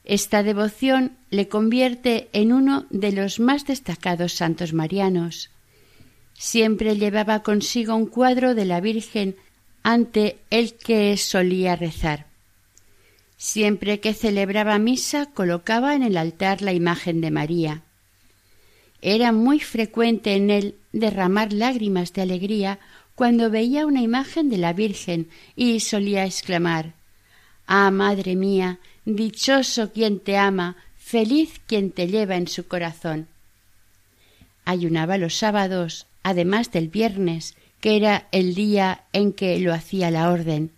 Esta 0.04 0.42
devoción 0.42 1.16
le 1.30 1.48
convierte 1.48 2.28
en 2.32 2.52
uno 2.52 2.86
de 2.90 3.12
los 3.12 3.40
más 3.40 3.66
destacados 3.66 4.32
santos 4.32 4.72
marianos. 4.72 5.50
Siempre 6.34 6.96
llevaba 6.96 7.42
consigo 7.42 7.94
un 7.94 8.06
cuadro 8.06 8.54
de 8.54 8.64
la 8.64 8.80
Virgen 8.80 9.36
ante 9.82 10.38
el 10.50 10.74
que 10.74 11.16
solía 11.16 11.76
rezar. 11.76 12.26
Siempre 13.36 14.00
que 14.00 14.14
celebraba 14.14 14.78
misa 14.78 15.26
colocaba 15.26 15.94
en 15.94 16.02
el 16.02 16.16
altar 16.16 16.60
la 16.62 16.72
imagen 16.72 17.20
de 17.20 17.30
María. 17.30 17.82
Era 19.00 19.32
muy 19.32 19.60
frecuente 19.60 20.34
en 20.34 20.50
él 20.50 20.74
derramar 20.92 21.52
lágrimas 21.52 22.12
de 22.12 22.22
alegría 22.22 22.80
cuando 23.14 23.50
veía 23.50 23.86
una 23.86 24.02
imagen 24.02 24.48
de 24.48 24.58
la 24.58 24.72
Virgen 24.72 25.28
y 25.54 25.80
solía 25.80 26.24
exclamar 26.24 26.94
Ah, 27.66 27.90
madre 27.90 28.34
mía, 28.34 28.78
dichoso 29.04 29.92
quien 29.92 30.20
te 30.20 30.38
ama, 30.38 30.76
feliz 30.96 31.60
quien 31.66 31.90
te 31.90 32.06
lleva 32.06 32.36
en 32.36 32.48
su 32.48 32.66
corazón. 32.66 33.28
Ayunaba 34.64 35.18
los 35.18 35.34
sábados, 35.34 36.06
además 36.22 36.72
del 36.72 36.88
viernes, 36.88 37.56
que 37.80 37.96
era 37.96 38.28
el 38.32 38.54
día 38.54 39.04
en 39.12 39.32
que 39.32 39.58
lo 39.60 39.72
hacía 39.72 40.10
la 40.10 40.30
orden. 40.30 40.70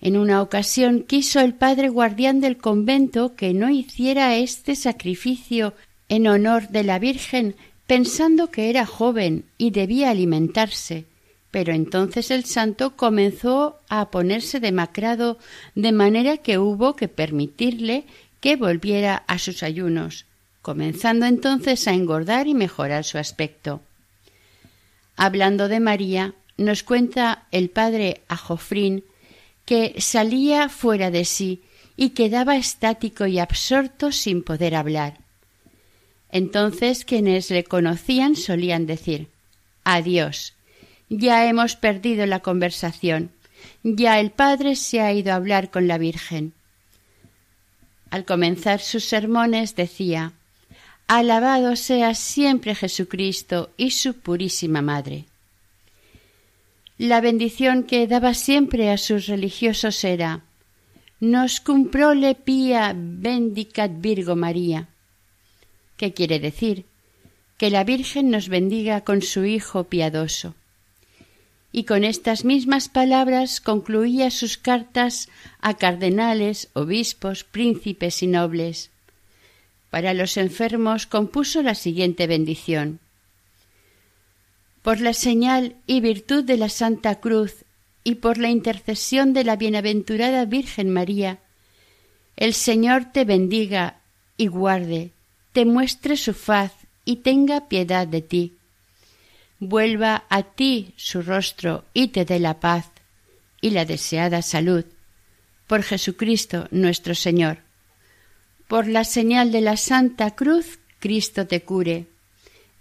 En 0.00 0.18
una 0.18 0.42
ocasión 0.42 1.02
quiso 1.02 1.40
el 1.40 1.54
padre 1.54 1.88
guardián 1.88 2.40
del 2.40 2.58
convento 2.58 3.34
que 3.36 3.54
no 3.54 3.70
hiciera 3.70 4.36
este 4.36 4.76
sacrificio 4.76 5.72
en 6.08 6.26
honor 6.26 6.68
de 6.68 6.84
la 6.84 6.98
Virgen, 6.98 7.56
pensando 7.86 8.50
que 8.50 8.68
era 8.68 8.84
joven 8.84 9.46
y 9.56 9.70
debía 9.70 10.10
alimentarse. 10.10 11.06
Pero 11.50 11.72
entonces 11.72 12.30
el 12.30 12.44
santo 12.44 12.96
comenzó 12.96 13.78
a 13.88 14.10
ponerse 14.10 14.60
demacrado, 14.60 15.38
de 15.74 15.92
manera 15.92 16.36
que 16.36 16.58
hubo 16.58 16.96
que 16.96 17.08
permitirle 17.08 18.04
que 18.40 18.56
volviera 18.56 19.24
a 19.26 19.38
sus 19.38 19.62
ayunos, 19.62 20.26
comenzando 20.60 21.24
entonces 21.24 21.88
a 21.88 21.94
engordar 21.94 22.46
y 22.46 22.52
mejorar 22.52 23.04
su 23.04 23.16
aspecto. 23.16 23.80
Hablando 25.16 25.68
de 25.68 25.80
María, 25.80 26.34
nos 26.56 26.82
cuenta 26.82 27.46
el 27.50 27.70
padre 27.70 28.22
Ajofrín 28.28 29.04
que 29.64 29.94
salía 29.98 30.68
fuera 30.68 31.10
de 31.10 31.24
sí 31.24 31.62
y 31.96 32.10
quedaba 32.10 32.56
estático 32.56 33.26
y 33.26 33.38
absorto 33.38 34.12
sin 34.12 34.42
poder 34.42 34.74
hablar. 34.74 35.18
Entonces 36.30 37.04
quienes 37.04 37.50
le 37.50 37.64
conocían 37.64 38.36
solían 38.36 38.86
decir 38.86 39.28
Adiós. 39.84 40.54
Ya 41.08 41.46
hemos 41.46 41.76
perdido 41.76 42.26
la 42.26 42.40
conversación. 42.40 43.30
Ya 43.82 44.18
el 44.18 44.30
padre 44.30 44.76
se 44.76 45.00
ha 45.00 45.12
ido 45.12 45.32
a 45.32 45.36
hablar 45.36 45.70
con 45.70 45.86
la 45.86 45.98
Virgen. 45.98 46.54
Al 48.10 48.24
comenzar 48.24 48.80
sus 48.80 49.04
sermones 49.04 49.76
decía 49.76 50.32
Alabado 51.06 51.76
sea 51.76 52.14
siempre 52.14 52.74
Jesucristo 52.74 53.70
y 53.76 53.90
su 53.90 54.14
purísima 54.14 54.80
Madre. 54.80 55.26
La 56.96 57.20
bendición 57.20 57.82
que 57.82 58.06
daba 58.06 58.32
siempre 58.32 58.90
a 58.90 58.96
sus 58.96 59.26
religiosos 59.26 60.02
era 60.04 60.44
Nos 61.20 61.60
cumprole 61.60 62.34
pia 62.34 62.94
bendicat 62.96 63.90
Virgo 63.98 64.34
María. 64.34 64.88
¿Qué 65.98 66.14
quiere 66.14 66.40
decir? 66.40 66.86
Que 67.58 67.68
la 67.68 67.84
Virgen 67.84 68.30
nos 68.30 68.48
bendiga 68.48 69.02
con 69.02 69.20
su 69.20 69.44
Hijo 69.44 69.84
piadoso. 69.84 70.54
Y 71.70 71.84
con 71.84 72.04
estas 72.04 72.46
mismas 72.46 72.88
palabras 72.88 73.60
concluía 73.60 74.30
sus 74.30 74.56
cartas 74.56 75.28
a 75.60 75.74
cardenales, 75.74 76.70
obispos, 76.72 77.44
príncipes 77.44 78.22
y 78.22 78.26
nobles. 78.28 78.90
Para 79.94 80.12
los 80.12 80.36
enfermos 80.38 81.06
compuso 81.06 81.62
la 81.62 81.76
siguiente 81.76 82.26
bendición. 82.26 82.98
Por 84.82 85.00
la 85.00 85.12
señal 85.12 85.76
y 85.86 86.00
virtud 86.00 86.42
de 86.42 86.56
la 86.56 86.68
Santa 86.68 87.20
Cruz 87.20 87.64
y 88.02 88.16
por 88.16 88.38
la 88.38 88.50
intercesión 88.50 89.32
de 89.32 89.44
la 89.44 89.54
bienaventurada 89.54 90.46
Virgen 90.46 90.90
María, 90.90 91.38
el 92.34 92.54
Señor 92.54 93.12
te 93.12 93.24
bendiga 93.24 94.00
y 94.36 94.48
guarde, 94.48 95.12
te 95.52 95.64
muestre 95.64 96.16
su 96.16 96.34
faz 96.34 96.72
y 97.04 97.18
tenga 97.18 97.68
piedad 97.68 98.08
de 98.08 98.20
ti. 98.20 98.56
Vuelva 99.60 100.24
a 100.28 100.42
ti 100.42 100.92
su 100.96 101.22
rostro 101.22 101.84
y 101.94 102.08
te 102.08 102.24
dé 102.24 102.40
la 102.40 102.58
paz 102.58 102.90
y 103.60 103.70
la 103.70 103.84
deseada 103.84 104.42
salud. 104.42 104.86
Por 105.68 105.84
Jesucristo 105.84 106.66
nuestro 106.72 107.14
Señor. 107.14 107.63
Por 108.68 108.86
la 108.88 109.04
señal 109.04 109.52
de 109.52 109.60
la 109.60 109.76
Santa 109.76 110.34
Cruz, 110.34 110.78
Cristo 110.98 111.46
te 111.46 111.62
cure. 111.62 112.06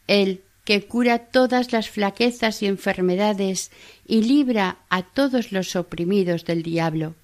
Él, 0.08 0.42
que 0.64 0.86
cura 0.86 1.20
todas 1.20 1.74
las 1.74 1.90
flaquezas 1.90 2.64
y 2.64 2.68
enfermedades 2.68 3.72
y 4.08 4.24
libra 4.24 4.78
a 4.90 5.04
todos 5.04 5.52
los 5.52 5.76
oprimidos 5.76 6.46
del 6.46 6.64
diablo. 6.64 7.16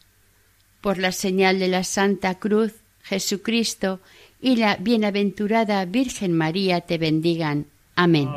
Por 0.82 0.98
la 0.98 1.12
señal 1.12 1.60
de 1.60 1.70
la 1.70 1.84
Santa 1.84 2.36
Cruz, 2.36 2.74
Jesucristo 3.04 4.02
y 4.42 4.58
la 4.58 4.76
bienaventurada 4.76 5.86
Virgen 5.86 6.34
María 6.34 6.82
te 6.82 6.98
bendigan. 6.98 7.66
Amén. 7.96 8.30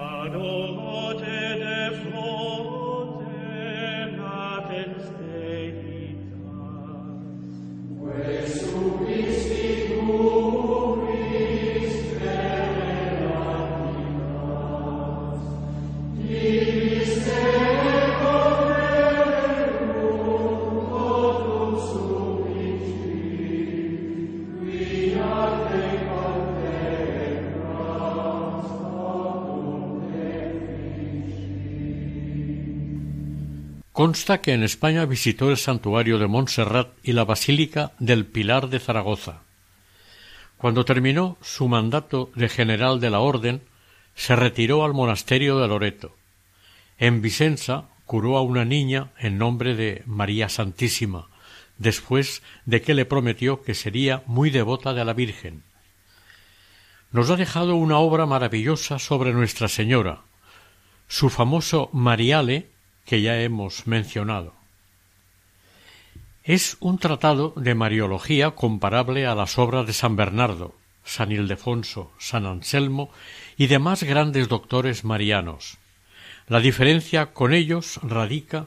Consta 34.03 34.41
que 34.41 34.53
en 34.53 34.65
España 34.65 35.07
visitó 35.07 35.49
el 35.49 35.57
santuario 35.57 36.19
de 36.19 36.27
Montserrat 36.27 36.89
y 37.05 37.13
la 37.13 37.25
Basílica 37.25 37.93
del 38.01 38.27
Pilar 38.27 38.69
de 38.69 38.81
Zaragoza. 38.81 39.43
Cuando 40.57 40.85
terminó 40.85 41.39
su 41.41 41.69
mandato 41.69 42.33
de 42.35 42.49
general 42.49 42.99
de 42.99 43.11
la 43.11 43.21
Orden, 43.21 43.63
se 44.17 44.35
retiró 44.35 44.85
al 44.85 44.93
monasterio 44.93 45.61
de 45.61 45.69
Loreto. 45.69 46.17
En 46.99 47.23
Vicenza 47.23 47.91
curó 48.05 48.37
a 48.39 48.43
una 48.43 48.65
niña 48.65 49.13
en 49.21 49.39
nombre 49.39 49.77
de 49.77 50.03
María 50.05 50.49
Santísima, 50.49 51.29
después 51.79 52.43
de 52.67 52.83
que 52.83 52.95
le 52.95 53.05
prometió 53.05 53.63
que 53.63 53.75
sería 53.75 54.25
muy 54.27 54.51
devota 54.51 54.95
de 54.95 55.05
la 55.05 55.13
Virgen. 55.13 55.63
Nos 57.13 57.31
ha 57.31 57.37
dejado 57.37 57.77
una 57.77 57.99
obra 57.99 58.27
maravillosa 58.27 58.99
sobre 58.99 59.33
Nuestra 59.33 59.69
Señora. 59.69 60.23
Su 61.07 61.31
famoso 61.31 61.89
Mariale 61.93 62.72
que 63.05 63.23
ya 63.23 63.41
hemos 63.41 63.87
mencionado. 63.87 64.55
Es 66.45 66.77
un 66.81 66.99
tratado 66.99 67.53
de 67.57 67.75
Mariología 67.75 68.51
comparable 68.53 69.27
a 69.27 69.35
las 69.35 69.59
obras 69.59 69.87
de 69.87 69.93
San 69.93 70.17
Bernardo, 70.17 70.75
San 71.05 71.31
Ildefonso, 71.31 72.13
San 72.19 72.47
Anselmo 72.47 73.11
y 73.57 73.67
demás 73.67 74.03
grandes 74.03 74.49
doctores 74.49 75.05
marianos. 75.05 75.79
La 76.49 76.61
diferencia 76.61 77.33
con 77.33 77.55
ellos 77.55 78.01
radica 78.03 78.67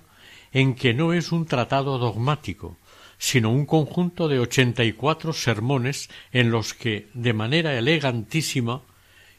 en 0.54 0.76
que 0.76 0.93
no 0.93 1.12
es 1.12 1.34
un 1.34 1.45
tratado 1.45 1.98
dogmático, 1.98 2.78
sino 3.17 3.52
un 3.52 3.65
conjunto 3.65 4.28
de 4.28 4.39
ochenta 4.39 4.84
y 4.84 4.93
cuatro 4.93 5.34
sermones 5.34 6.10
en 6.32 6.52
los 6.52 6.74
que, 6.74 7.10
de 7.13 7.34
manera 7.34 7.78
elegantísima 7.78 8.82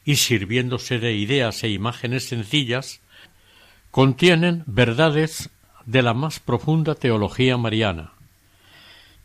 y 0.05 0.17
sirviéndose 0.17 0.99
de 0.99 1.15
ideas 1.15 1.63
e 1.65 1.69
imágenes 1.69 2.29
sencillas, 2.29 3.01
contienen 3.91 4.63
verdades 4.67 5.51
de 5.85 6.03
la 6.03 6.15
más 6.15 6.41
profunda 6.41 6.95
teología 6.95 7.57
mariana. 7.57 8.13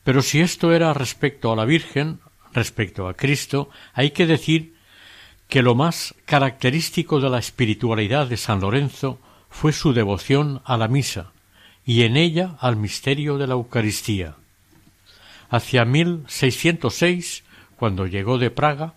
Pero 0.03 0.21
si 0.21 0.39
esto 0.39 0.73
era 0.73 0.93
respecto 0.93 1.51
a 1.51 1.55
la 1.55 1.65
Virgen, 1.65 2.19
respecto 2.53 3.07
a 3.07 3.13
Cristo, 3.13 3.69
hay 3.93 4.11
que 4.11 4.25
decir 4.25 4.75
que 5.47 5.61
lo 5.61 5.75
más 5.75 6.15
característico 6.25 7.19
de 7.19 7.29
la 7.29 7.39
espiritualidad 7.39 8.27
de 8.27 8.37
San 8.37 8.61
Lorenzo 8.61 9.19
fue 9.49 9.73
su 9.73 9.93
devoción 9.93 10.61
a 10.63 10.77
la 10.77 10.87
misa 10.87 11.33
y 11.85 12.03
en 12.03 12.15
ella 12.15 12.55
al 12.59 12.77
misterio 12.77 13.37
de 13.37 13.47
la 13.47 13.53
Eucaristía. 13.53 14.35
Hacia 15.49 15.83
1606, 15.83 17.43
cuando 17.75 18.07
llegó 18.07 18.37
de 18.37 18.49
Praga, 18.49 18.93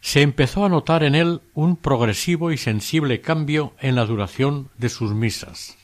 se 0.00 0.22
empezó 0.22 0.64
a 0.64 0.68
notar 0.68 1.02
en 1.02 1.14
él 1.14 1.42
un 1.54 1.76
progresivo 1.76 2.52
y 2.52 2.56
sensible 2.56 3.20
cambio 3.20 3.74
en 3.80 3.96
la 3.96 4.06
duración 4.06 4.70
de 4.78 4.88
sus 4.88 5.12
misas. 5.12 5.76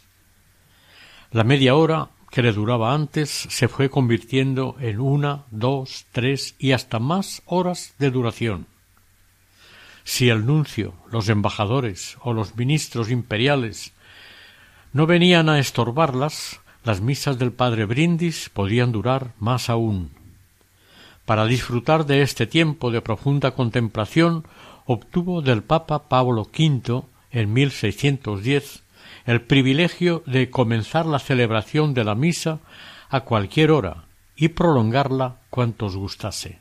La 1.31 1.44
media 1.44 1.74
hora 1.74 2.11
que 2.31 2.42
le 2.42 2.52
duraba 2.52 2.94
antes 2.94 3.31
se 3.31 3.68
fue 3.68 3.90
convirtiendo 3.90 4.76
en 4.81 5.00
una, 5.00 5.44
dos, 5.50 6.07
tres 6.12 6.55
y 6.59 6.72
hasta 6.72 6.98
más 6.98 7.42
horas 7.46 7.94
de 7.98 8.11
duración. 8.11 8.66
Si 10.05 10.29
el 10.29 10.46
nuncio, 10.46 10.94
los 11.11 11.29
embajadores 11.29 12.16
o 12.22 12.33
los 12.33 12.57
ministros 12.57 13.11
imperiales 13.11 13.92
no 14.92 15.07
venían 15.07 15.48
a 15.48 15.59
estorbarlas, 15.59 16.61
las 16.85 17.00
misas 17.00 17.38
del 17.38 17.52
padre 17.52 17.85
Brindis 17.85 18.48
podían 18.48 18.92
durar 18.92 19.35
más 19.38 19.68
aún. 19.68 20.15
Para 21.27 21.45
disfrutar 21.47 22.07
de 22.07 22.23
este 22.23 22.47
tiempo 22.47 22.93
de 22.93 23.03
profunda 23.03 23.51
contemplación, 23.51 24.47
obtuvo 24.87 25.43
del 25.43 25.65
Papa 25.65 26.09
Pablo 26.09 26.43
V 26.43 27.03
en 27.33 27.53
1610 27.53 28.85
el 29.27 29.41
privilegio 29.43 30.23
de 30.27 30.51
comenzar 30.51 31.05
la 31.05 31.19
celebración 31.19 31.95
de 31.95 32.05
la 32.05 32.15
misa 32.15 32.61
a 33.09 33.23
cualquier 33.23 33.73
hora 33.73 34.05
y 34.37 34.49
prolongarla 34.49 35.39
cuantos 35.51 35.97
gustase. 35.97 36.61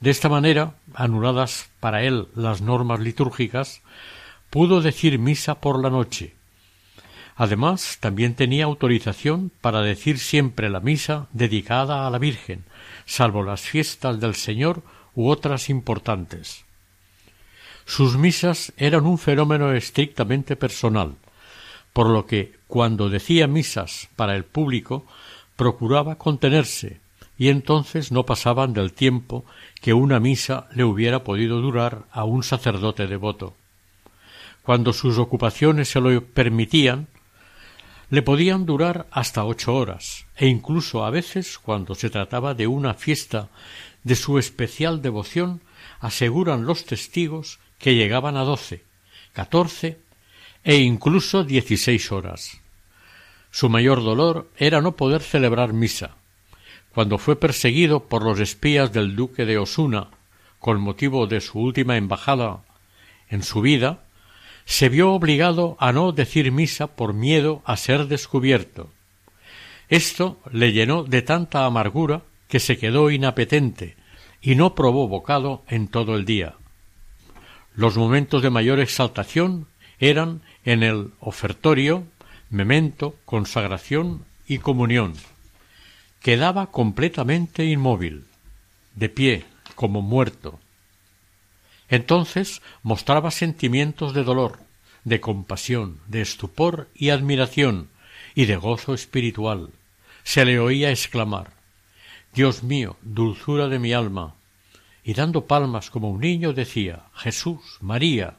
De 0.00 0.10
esta 0.10 0.28
manera, 0.28 0.74
anuladas 0.94 1.70
para 1.80 2.02
él 2.02 2.28
las 2.34 2.60
normas 2.60 3.00
litúrgicas, 3.00 3.80
pudo 4.50 4.82
decir 4.82 5.18
misa 5.18 5.60
por 5.60 5.82
la 5.82 5.88
noche, 5.88 6.34
Además, 7.40 7.96
también 8.00 8.34
tenía 8.34 8.66
autorización 8.66 9.50
para 9.62 9.80
decir 9.80 10.18
siempre 10.18 10.68
la 10.68 10.80
misa 10.80 11.26
dedicada 11.32 12.06
a 12.06 12.10
la 12.10 12.18
Virgen, 12.18 12.64
salvo 13.06 13.42
las 13.42 13.62
fiestas 13.62 14.20
del 14.20 14.34
Señor 14.34 14.82
u 15.14 15.30
otras 15.30 15.70
importantes. 15.70 16.66
Sus 17.86 18.18
misas 18.18 18.74
eran 18.76 19.06
un 19.06 19.16
fenómeno 19.16 19.72
estrictamente 19.72 20.54
personal, 20.54 21.14
por 21.94 22.10
lo 22.10 22.26
que 22.26 22.56
cuando 22.66 23.08
decía 23.08 23.46
misas 23.46 24.10
para 24.16 24.36
el 24.36 24.44
público 24.44 25.06
procuraba 25.56 26.16
contenerse 26.18 27.00
y 27.38 27.48
entonces 27.48 28.12
no 28.12 28.26
pasaban 28.26 28.74
del 28.74 28.92
tiempo 28.92 29.46
que 29.80 29.94
una 29.94 30.20
misa 30.20 30.68
le 30.74 30.84
hubiera 30.84 31.24
podido 31.24 31.62
durar 31.62 32.04
a 32.12 32.24
un 32.24 32.42
sacerdote 32.42 33.06
devoto. 33.06 33.56
Cuando 34.60 34.92
sus 34.92 35.16
ocupaciones 35.16 35.88
se 35.88 36.02
lo 36.02 36.22
permitían, 36.22 37.08
le 38.10 38.22
podían 38.22 38.66
durar 38.66 39.06
hasta 39.12 39.44
ocho 39.44 39.74
horas, 39.74 40.26
e 40.36 40.48
incluso 40.48 41.04
a 41.04 41.10
veces, 41.10 41.58
cuando 41.58 41.94
se 41.94 42.10
trataba 42.10 42.54
de 42.54 42.66
una 42.66 42.94
fiesta 42.94 43.48
de 44.02 44.16
su 44.16 44.38
especial 44.38 45.00
devoción, 45.00 45.60
aseguran 46.00 46.66
los 46.66 46.84
testigos 46.84 47.60
que 47.78 47.94
llegaban 47.94 48.36
a 48.36 48.42
doce, 48.42 48.82
catorce 49.32 50.00
e 50.64 50.76
incluso 50.78 51.44
dieciséis 51.44 52.10
horas. 52.10 52.60
Su 53.50 53.68
mayor 53.68 54.02
dolor 54.02 54.50
era 54.56 54.80
no 54.80 54.96
poder 54.96 55.22
celebrar 55.22 55.72
misa. 55.72 56.16
Cuando 56.92 57.18
fue 57.18 57.36
perseguido 57.36 58.04
por 58.04 58.24
los 58.24 58.40
espías 58.40 58.92
del 58.92 59.14
duque 59.14 59.44
de 59.44 59.58
Osuna 59.58 60.08
con 60.58 60.80
motivo 60.80 61.26
de 61.26 61.40
su 61.40 61.58
última 61.58 61.96
embajada 61.96 62.62
en 63.28 63.42
su 63.42 63.60
vida, 63.60 64.04
se 64.70 64.88
vio 64.88 65.12
obligado 65.14 65.76
a 65.80 65.90
no 65.90 66.12
decir 66.12 66.52
misa 66.52 66.86
por 66.86 67.12
miedo 67.12 67.60
a 67.64 67.76
ser 67.76 68.06
descubierto. 68.06 68.88
Esto 69.88 70.38
le 70.52 70.72
llenó 70.72 71.02
de 71.02 71.22
tanta 71.22 71.66
amargura 71.66 72.22
que 72.46 72.60
se 72.60 72.78
quedó 72.78 73.10
inapetente 73.10 73.96
y 74.40 74.54
no 74.54 74.76
probó 74.76 75.08
bocado 75.08 75.64
en 75.66 75.88
todo 75.88 76.14
el 76.14 76.24
día. 76.24 76.54
Los 77.74 77.96
momentos 77.96 78.42
de 78.42 78.50
mayor 78.50 78.78
exaltación 78.78 79.66
eran 79.98 80.40
en 80.64 80.84
el 80.84 81.10
ofertorio, 81.18 82.04
memento, 82.48 83.16
consagración 83.24 84.24
y 84.46 84.58
comunión. 84.58 85.14
Quedaba 86.22 86.70
completamente 86.70 87.64
inmóvil, 87.64 88.24
de 88.94 89.08
pie, 89.08 89.44
como 89.74 90.00
muerto. 90.00 90.60
Entonces 91.90 92.62
mostraba 92.82 93.30
sentimientos 93.30 94.14
de 94.14 94.24
dolor, 94.24 94.60
de 95.04 95.20
compasión, 95.20 96.00
de 96.06 96.22
estupor 96.22 96.88
y 96.94 97.10
admiración, 97.10 97.90
y 98.34 98.46
de 98.46 98.56
gozo 98.56 98.94
espiritual. 98.94 99.70
Se 100.22 100.44
le 100.44 100.60
oía 100.60 100.90
exclamar 100.90 101.60
Dios 102.32 102.62
mío, 102.62 102.96
dulzura 103.02 103.68
de 103.68 103.80
mi 103.80 103.92
alma, 103.92 104.34
y 105.02 105.14
dando 105.14 105.46
palmas 105.46 105.90
como 105.90 106.10
un 106.10 106.20
niño 106.20 106.52
decía 106.52 107.02
Jesús, 107.14 107.78
María. 107.80 108.36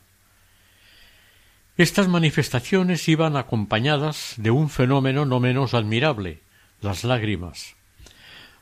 Estas 1.75 2.07
manifestaciones 2.07 3.07
iban 3.09 3.35
acompañadas 3.35 4.35
de 4.37 4.51
un 4.51 4.69
fenómeno 4.69 5.25
no 5.25 5.39
menos 5.39 5.73
admirable, 5.73 6.39
las 6.79 7.03
lágrimas. 7.03 7.75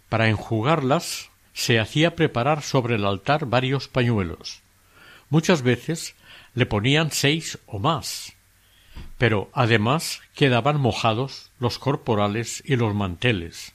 Para 0.07 0.29
enjugarlas 0.29 1.29
se 1.53 1.79
hacía 1.79 2.15
preparar 2.15 2.63
sobre 2.63 2.95
el 2.95 3.05
altar 3.05 3.45
varios 3.45 3.87
pañuelos. 3.87 4.61
Muchas 5.29 5.61
veces 5.61 6.15
le 6.55 6.65
ponían 6.65 7.11
seis 7.11 7.59
o 7.67 7.79
más, 7.79 8.33
pero 9.17 9.49
además 9.53 10.21
quedaban 10.33 10.79
mojados 10.79 11.51
los 11.59 11.79
corporales 11.79 12.63
y 12.65 12.75
los 12.75 12.95
manteles. 12.95 13.73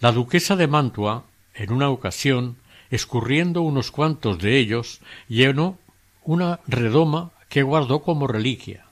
La 0.00 0.12
duquesa 0.12 0.56
de 0.56 0.66
Mantua, 0.66 1.24
en 1.54 1.72
una 1.72 1.90
ocasión, 1.90 2.56
escurriendo 2.90 3.62
unos 3.62 3.90
cuantos 3.90 4.38
de 4.38 4.58
ellos, 4.58 5.00
llenó 5.28 5.78
una 6.24 6.60
redoma 6.66 7.30
que 7.48 7.62
guardó 7.62 8.02
como 8.02 8.26
reliquia. 8.26 8.84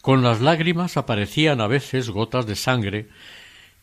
Con 0.00 0.22
las 0.22 0.40
lágrimas 0.40 0.96
aparecían 0.96 1.60
a 1.60 1.68
veces 1.68 2.10
gotas 2.10 2.46
de 2.46 2.56
sangre 2.56 3.08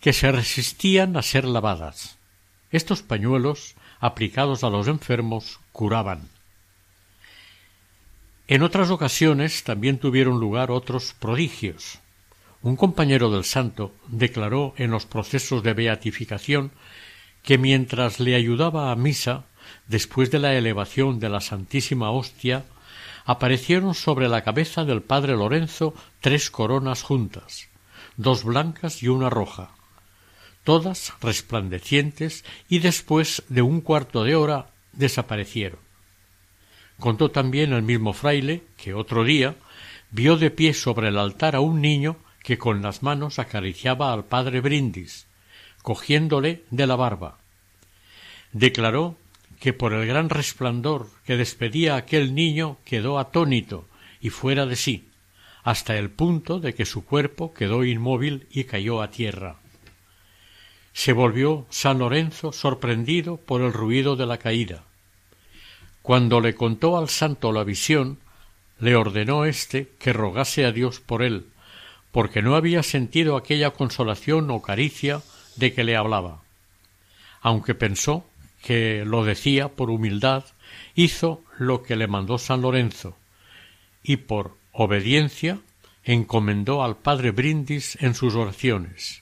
que 0.01 0.13
se 0.13 0.31
resistían 0.31 1.15
a 1.17 1.21
ser 1.21 1.45
lavadas. 1.45 2.17
Estos 2.71 3.01
pañuelos, 3.01 3.75
aplicados 3.99 4.63
a 4.63 4.69
los 4.69 4.87
enfermos, 4.87 5.59
curaban. 5.71 6.27
En 8.49 8.63
otras 8.63 8.89
ocasiones 8.89 9.63
también 9.63 9.99
tuvieron 9.99 10.39
lugar 10.39 10.71
otros 10.71 11.13
prodigios. 11.13 11.99
Un 12.63 12.77
compañero 12.77 13.29
del 13.29 13.43
santo 13.43 13.93
declaró 14.07 14.73
en 14.77 14.89
los 14.89 15.05
procesos 15.05 15.61
de 15.61 15.75
beatificación 15.75 16.71
que 17.43 17.59
mientras 17.59 18.19
le 18.19 18.33
ayudaba 18.33 18.91
a 18.91 18.95
misa, 18.95 19.45
después 19.87 20.31
de 20.31 20.39
la 20.39 20.55
elevación 20.55 21.19
de 21.19 21.29
la 21.29 21.41
Santísima 21.41 22.09
Hostia, 22.09 22.65
aparecieron 23.23 23.93
sobre 23.93 24.27
la 24.27 24.43
cabeza 24.43 24.83
del 24.83 25.03
padre 25.03 25.33
Lorenzo 25.33 25.93
tres 26.19 26.49
coronas 26.49 27.03
juntas, 27.03 27.67
dos 28.17 28.43
blancas 28.43 29.03
y 29.03 29.09
una 29.09 29.29
roja, 29.29 29.75
todas 30.63 31.13
resplandecientes 31.21 32.43
y 32.67 32.79
después 32.79 33.43
de 33.47 33.61
un 33.61 33.81
cuarto 33.81 34.23
de 34.23 34.35
hora 34.35 34.71
desaparecieron. 34.93 35.88
Contó 36.99 37.31
también 37.31 37.73
el 37.73 37.81
mismo 37.81 38.13
fraile 38.13 38.63
que 38.77 38.93
otro 38.93 39.23
día 39.23 39.55
vio 40.11 40.37
de 40.37 40.51
pie 40.51 40.73
sobre 40.73 41.07
el 41.07 41.17
altar 41.17 41.55
a 41.55 41.61
un 41.61 41.81
niño 41.81 42.17
que 42.43 42.57
con 42.57 42.81
las 42.81 43.03
manos 43.03 43.39
acariciaba 43.39 44.11
al 44.11 44.25
padre 44.25 44.59
Brindis, 44.61 45.27
cogiéndole 45.81 46.63
de 46.71 46.87
la 46.87 46.95
barba. 46.95 47.37
Declaró 48.51 49.17
que 49.59 49.73
por 49.73 49.93
el 49.93 50.07
gran 50.07 50.29
resplandor 50.29 51.09
que 51.25 51.37
despedía 51.37 51.95
aquel 51.95 52.33
niño 52.33 52.77
quedó 52.85 53.19
atónito 53.19 53.87
y 54.19 54.29
fuera 54.29 54.65
de 54.65 54.75
sí, 54.75 55.09
hasta 55.63 55.97
el 55.97 56.09
punto 56.09 56.59
de 56.59 56.73
que 56.73 56.85
su 56.85 57.05
cuerpo 57.05 57.53
quedó 57.53 57.83
inmóvil 57.83 58.47
y 58.51 58.63
cayó 58.63 59.01
a 59.01 59.11
tierra. 59.11 59.57
Se 60.93 61.13
volvió 61.13 61.65
San 61.69 61.99
Lorenzo 61.99 62.51
sorprendido 62.51 63.37
por 63.37 63.61
el 63.61 63.71
ruido 63.71 64.15
de 64.15 64.25
la 64.25 64.37
caída. 64.37 64.83
Cuando 66.09 66.41
le 66.41 66.55
contó 66.55 66.97
al 66.97 67.07
santo 67.07 67.51
la 67.51 67.63
visión, 67.63 68.17
le 68.79 68.95
ordenó 68.95 69.45
éste 69.45 69.91
que 69.99 70.11
rogase 70.11 70.65
a 70.65 70.71
Dios 70.71 70.99
por 70.99 71.21
él, 71.21 71.45
porque 72.11 72.41
no 72.41 72.55
había 72.55 72.81
sentido 72.81 73.37
aquella 73.37 73.69
consolación 73.69 74.49
o 74.49 74.63
caricia 74.63 75.21
de 75.55 75.71
que 75.71 75.83
le 75.83 75.95
hablaba. 75.95 76.41
Aunque 77.41 77.75
pensó 77.75 78.25
que 78.63 79.03
lo 79.05 79.23
decía 79.23 79.67
por 79.67 79.91
humildad, 79.91 80.45
hizo 80.95 81.43
lo 81.59 81.83
que 81.83 81.95
le 81.95 82.07
mandó 82.07 82.39
San 82.39 82.61
Lorenzo, 82.61 83.15
y 84.01 84.17
por 84.17 84.57
obediencia 84.71 85.59
encomendó 86.03 86.83
al 86.83 86.97
padre 86.97 87.29
Brindis 87.29 88.01
en 88.01 88.15
sus 88.15 88.33
oraciones. 88.33 89.21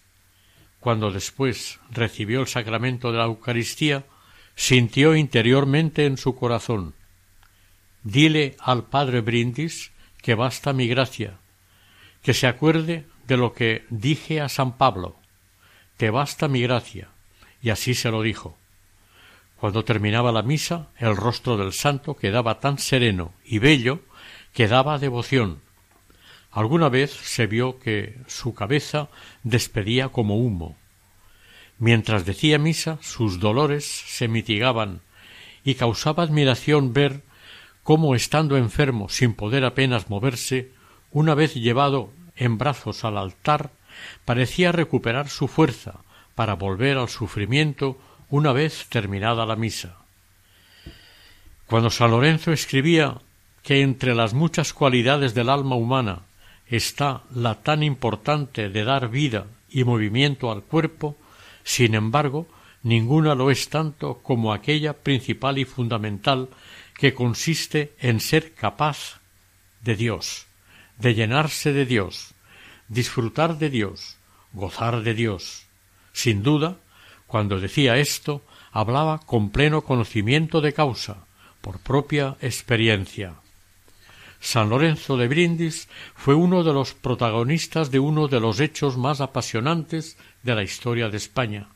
Cuando 0.79 1.11
después 1.11 1.81
recibió 1.91 2.39
el 2.39 2.47
sacramento 2.47 3.11
de 3.11 3.17
la 3.17 3.25
Eucaristía, 3.25 4.05
sintió 4.57 5.15
interiormente 5.15 6.05
en 6.05 6.17
su 6.17 6.35
corazón 6.35 6.95
Dile 8.03 8.57
al 8.59 8.85
padre 8.85 9.21
Brindis 9.21 9.91
que 10.21 10.33
basta 10.33 10.73
mi 10.73 10.87
gracia, 10.87 11.37
que 12.21 12.33
se 12.33 12.47
acuerde 12.47 13.05
de 13.27 13.37
lo 13.37 13.53
que 13.53 13.85
dije 13.89 14.41
a 14.41 14.49
San 14.49 14.77
Pablo, 14.77 15.15
te 15.97 16.09
basta 16.09 16.47
mi 16.47 16.61
gracia, 16.61 17.09
y 17.61 17.69
así 17.69 17.93
se 17.93 18.09
lo 18.09 18.21
dijo. 18.21 18.57
Cuando 19.57 19.83
terminaba 19.83 20.31
la 20.31 20.41
misa, 20.41 20.87
el 20.97 21.17
rostro 21.17 21.57
del 21.57 21.73
santo 21.73 22.15
quedaba 22.15 22.59
tan 22.59 22.77
sereno 22.77 23.33
y 23.43 23.59
bello 23.59 23.99
que 24.53 24.67
daba 24.67 24.99
devoción. 24.99 25.61
Alguna 26.51 26.89
vez 26.89 27.11
se 27.11 27.45
vio 27.45 27.77
que 27.79 28.17
su 28.27 28.53
cabeza 28.53 29.09
despedía 29.43 30.09
como 30.09 30.37
humo. 30.37 30.77
Mientras 31.79 32.25
decía 32.25 32.57
misa, 32.57 32.97
sus 33.01 33.39
dolores 33.39 33.85
se 33.85 34.27
mitigaban 34.27 35.01
y 35.63 35.75
causaba 35.75 36.23
admiración 36.23 36.93
ver 36.93 37.21
cómo, 37.83 38.15
estando 38.15 38.57
enfermo 38.57 39.09
sin 39.09 39.33
poder 39.33 39.63
apenas 39.63 40.09
moverse, 40.09 40.71
una 41.11 41.35
vez 41.35 41.53
llevado 41.53 42.11
en 42.35 42.57
brazos 42.57 43.05
al 43.05 43.17
altar, 43.17 43.71
parecía 44.25 44.71
recuperar 44.71 45.29
su 45.29 45.47
fuerza 45.47 45.95
para 46.35 46.55
volver 46.55 46.97
al 46.97 47.09
sufrimiento 47.09 47.97
una 48.29 48.53
vez 48.53 48.87
terminada 48.89 49.45
la 49.45 49.55
misa. 49.55 49.97
Cuando 51.65 51.89
San 51.89 52.11
Lorenzo 52.11 52.51
escribía 52.51 53.15
que 53.63 53.81
entre 53.81 54.15
las 54.15 54.33
muchas 54.33 54.73
cualidades 54.73 55.33
del 55.33 55.49
alma 55.49 55.75
humana 55.75 56.21
está 56.69 57.23
la 57.33 57.55
tan 57.55 57.83
importante 57.83 58.69
de 58.69 58.83
dar 58.83 59.09
vida 59.09 59.47
y 59.69 59.83
movimiento 59.83 60.51
al 60.51 60.63
cuerpo, 60.63 61.17
sin 61.67 61.95
embargo, 61.95 62.47
ninguna 62.81 63.35
lo 63.35 63.51
es 63.51 63.67
tanto 63.67 64.19
como 64.23 64.53
aquella 64.53 64.93
principal 64.93 65.57
y 65.57 65.65
fundamental 65.65 66.47
que 66.97 67.13
consiste 67.13 67.93
en 67.99 68.21
ser 68.21 68.53
capaz 68.53 69.19
de 69.81 69.97
Dios, 69.97 70.47
de 70.97 71.13
llenarse 71.13 71.73
de 71.73 71.85
Dios, 71.85 72.33
disfrutar 72.87 73.57
de 73.57 73.69
Dios, 73.69 74.15
gozar 74.53 75.03
de 75.03 75.13
Dios. 75.13 75.65
Sin 76.13 76.41
duda, 76.41 76.77
cuando 77.27 77.59
decía 77.59 77.97
esto, 77.97 78.45
hablaba 78.71 79.19
con 79.19 79.49
pleno 79.49 79.81
conocimiento 79.81 80.61
de 80.61 80.71
causa, 80.71 81.25
por 81.59 81.79
propia 81.79 82.37
experiencia. 82.39 83.35
San 84.39 84.69
Lorenzo 84.69 85.17
de 85.17 85.27
Brindis 85.27 85.89
fue 86.15 86.33
uno 86.33 86.63
de 86.63 86.71
los 86.71 86.93
protagonistas 86.93 87.91
de 87.91 87.99
uno 87.99 88.29
de 88.29 88.39
los 88.39 88.61
hechos 88.61 88.95
más 88.95 89.19
apasionantes 89.19 90.17
de 90.47 90.55
la 90.55 90.63
historia 90.63 91.09
de 91.09 91.17
España. 91.17 91.67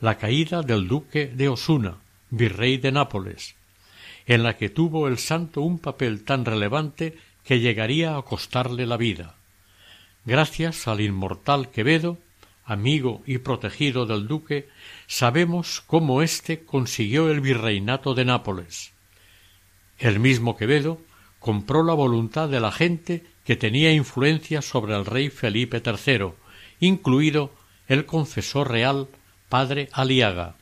la 0.00 0.16
caída 0.16 0.62
del 0.62 0.86
duque 0.86 1.26
de 1.26 1.48
Osuna, 1.48 1.96
virrey 2.30 2.78
de 2.78 2.92
Nápoles, 2.92 3.56
en 4.26 4.44
la 4.44 4.56
que 4.56 4.70
tuvo 4.70 5.08
el 5.08 5.18
santo 5.18 5.60
un 5.60 5.78
papel 5.78 6.24
tan 6.24 6.44
relevante 6.44 7.18
que 7.44 7.58
llegaría 7.58 8.16
a 8.16 8.22
costarle 8.22 8.86
la 8.86 8.96
vida. 8.96 9.34
Gracias 10.24 10.86
al 10.88 11.00
inmortal 11.00 11.70
Quevedo, 11.70 12.16
amigo 12.64 13.22
y 13.26 13.38
protegido 13.38 14.06
del 14.06 14.28
duque, 14.28 14.68
sabemos 15.08 15.82
cómo 15.84 16.22
éste 16.22 16.64
consiguió 16.64 17.28
el 17.28 17.40
virreinato 17.40 18.14
de 18.14 18.24
Nápoles. 18.24 18.92
El 19.98 20.20
mismo 20.20 20.56
Quevedo 20.56 21.00
compró 21.40 21.82
la 21.82 21.94
voluntad 21.94 22.48
de 22.48 22.60
la 22.60 22.70
gente 22.70 23.24
que 23.44 23.56
tenía 23.56 23.92
influencia 23.92 24.62
sobre 24.62 24.96
el 24.96 25.04
rey 25.04 25.28
Felipe 25.28 25.82
III, 25.84 26.32
incluido 26.78 27.59
el 27.90 28.06
confesor 28.06 28.70
real 28.70 29.08
padre 29.48 29.88
Aliaga. 29.92 30.54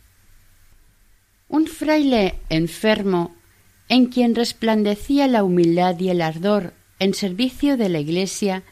Un 1.49 1.66
fraile 1.66 2.37
enfermo, 2.49 3.37
en 3.91 4.07
quien 4.07 4.35
resplandecía 4.35 5.29
la 5.29 5.45
humildad 5.45 5.99
y 6.01 6.09
el 6.09 6.22
ardor 6.22 6.72
en 6.99 7.12
servicio 7.12 7.76
de 7.76 7.91
la 7.91 8.01
Iglesia, 8.01 8.62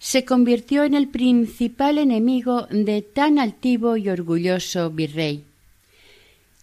se 0.00 0.24
convirtió 0.24 0.82
en 0.82 0.94
el 0.94 1.06
principal 1.06 1.98
enemigo 1.98 2.66
de 2.68 3.00
tan 3.02 3.38
altivo 3.38 3.96
y 3.96 4.08
orgulloso 4.08 4.90
virrey. 4.90 5.44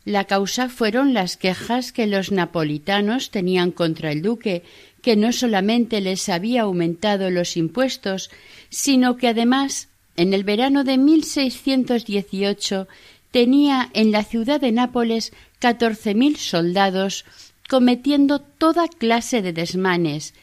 La 0.03 0.25
causa 0.25 0.67
fueron 0.67 1.13
las 1.13 1.37
quejas 1.37 1.93
que 1.93 2.07
los 2.07 2.31
napolitanos 2.33 3.31
tenían 3.31 3.71
contra 3.71 4.11
el 4.11 4.21
duque, 4.21 4.63
que 5.01 5.15
no 5.15 5.31
solamente 5.31 6.01
les 6.01 6.27
había 6.27 6.63
aumentado 6.63 7.29
los 7.29 7.55
impuestos, 7.55 8.29
sino 8.69 9.15
que 9.15 9.29
además, 9.29 9.87
en 10.15 10.33
el 10.33 10.43
verano 10.43 10.83
de 10.83 10.97
1618, 10.97 12.87
tenía 13.31 13.89
en 13.93 14.11
la 14.11 14.23
ciudad 14.23 14.61
de 14.61 14.71
Nápoles 14.71 15.33
catorce 15.59 16.15
mil 16.15 16.37
soldados 16.37 17.25
cometiendo 17.67 18.39
toda 18.39 18.87
clase 18.87 19.41
de 19.41 19.51
desmanes, 19.51 20.33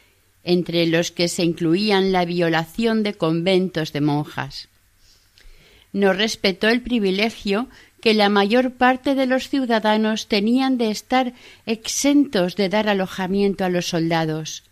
entre 0.44 0.86
los 0.86 1.10
que 1.10 1.28
se 1.28 1.44
incluían 1.44 2.12
la 2.12 2.24
violación 2.24 3.02
de 3.02 3.14
conventos 3.14 3.92
de 3.92 4.00
monjas. 4.00 4.68
No 5.92 6.12
respetó 6.12 6.68
el 6.68 6.82
privilegio 6.82 7.68
que 8.00 8.14
la 8.14 8.28
mayor 8.28 8.72
parte 8.72 9.14
de 9.14 9.26
los 9.26 9.48
ciudadanos 9.48 10.26
tenían 10.26 10.76
de 10.76 10.90
estar 10.90 11.34
exentos 11.66 12.56
de 12.56 12.68
dar 12.68 12.88
alojamiento 12.88 13.64
a 13.64 13.68
los 13.68 13.86
soldados. 13.86 14.64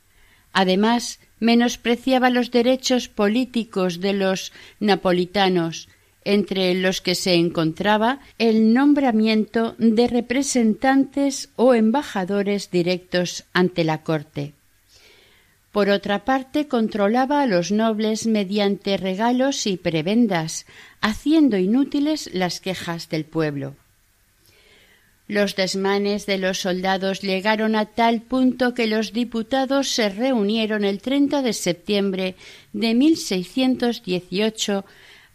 Además, 0.53 1.21
menospreciaba 1.41 2.30
los 2.30 2.51
derechos 2.51 3.09
políticos 3.09 4.01
de 4.01 4.12
los 4.12 4.53
napolitanos, 4.78 5.88
entre 6.24 6.74
los 6.74 7.01
que 7.01 7.14
se 7.14 7.34
encontraba 7.34 8.20
el 8.38 8.74
nombramiento 8.74 9.74
de 9.78 10.07
representantes 10.07 11.49
o 11.57 11.74
embajadores 11.74 12.70
directos 12.70 13.45
ante 13.53 13.84
la 13.84 14.03
corte. 14.03 14.53
Por 15.72 15.88
otra 15.88 16.24
parte, 16.24 16.66
controlaba 16.66 17.43
a 17.43 17.47
los 17.47 17.70
nobles 17.70 18.26
mediante 18.26 18.97
regalos 18.97 19.66
y 19.66 19.76
prebendas, 19.76 20.66
haciendo 21.01 21.57
inútiles 21.57 22.28
las 22.32 22.61
quejas 22.61 23.09
del 23.09 23.24
pueblo. 23.24 23.76
Los 25.31 25.55
desmanes 25.55 26.26
de 26.26 26.39
los 26.39 26.59
soldados 26.59 27.20
llegaron 27.20 27.76
a 27.76 27.85
tal 27.87 28.20
punto 28.20 28.74
que 28.74 28.89
los 28.89 29.12
diputados 29.12 29.89
se 29.89 30.09
reunieron 30.09 30.83
el 30.83 31.01
30 31.01 31.43
de 31.43 31.53
septiembre 31.53 32.35
de 32.72 32.95
1618 32.95 34.85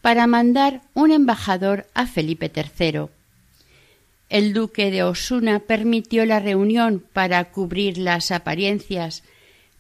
para 0.02 0.28
mandar 0.28 0.82
un 0.96 1.14
embajador 1.14 1.88
a 1.94 2.08
Felipe 2.08 2.52
III. 2.54 3.06
El 4.28 4.52
duque 4.52 4.92
de 4.92 5.04
Osuna 5.04 5.60
permitió 5.60 6.26
la 6.26 6.42
reunión 6.42 7.02
para 7.14 7.46
cubrir 7.46 7.98
las 7.98 8.32
apariencias, 8.32 9.24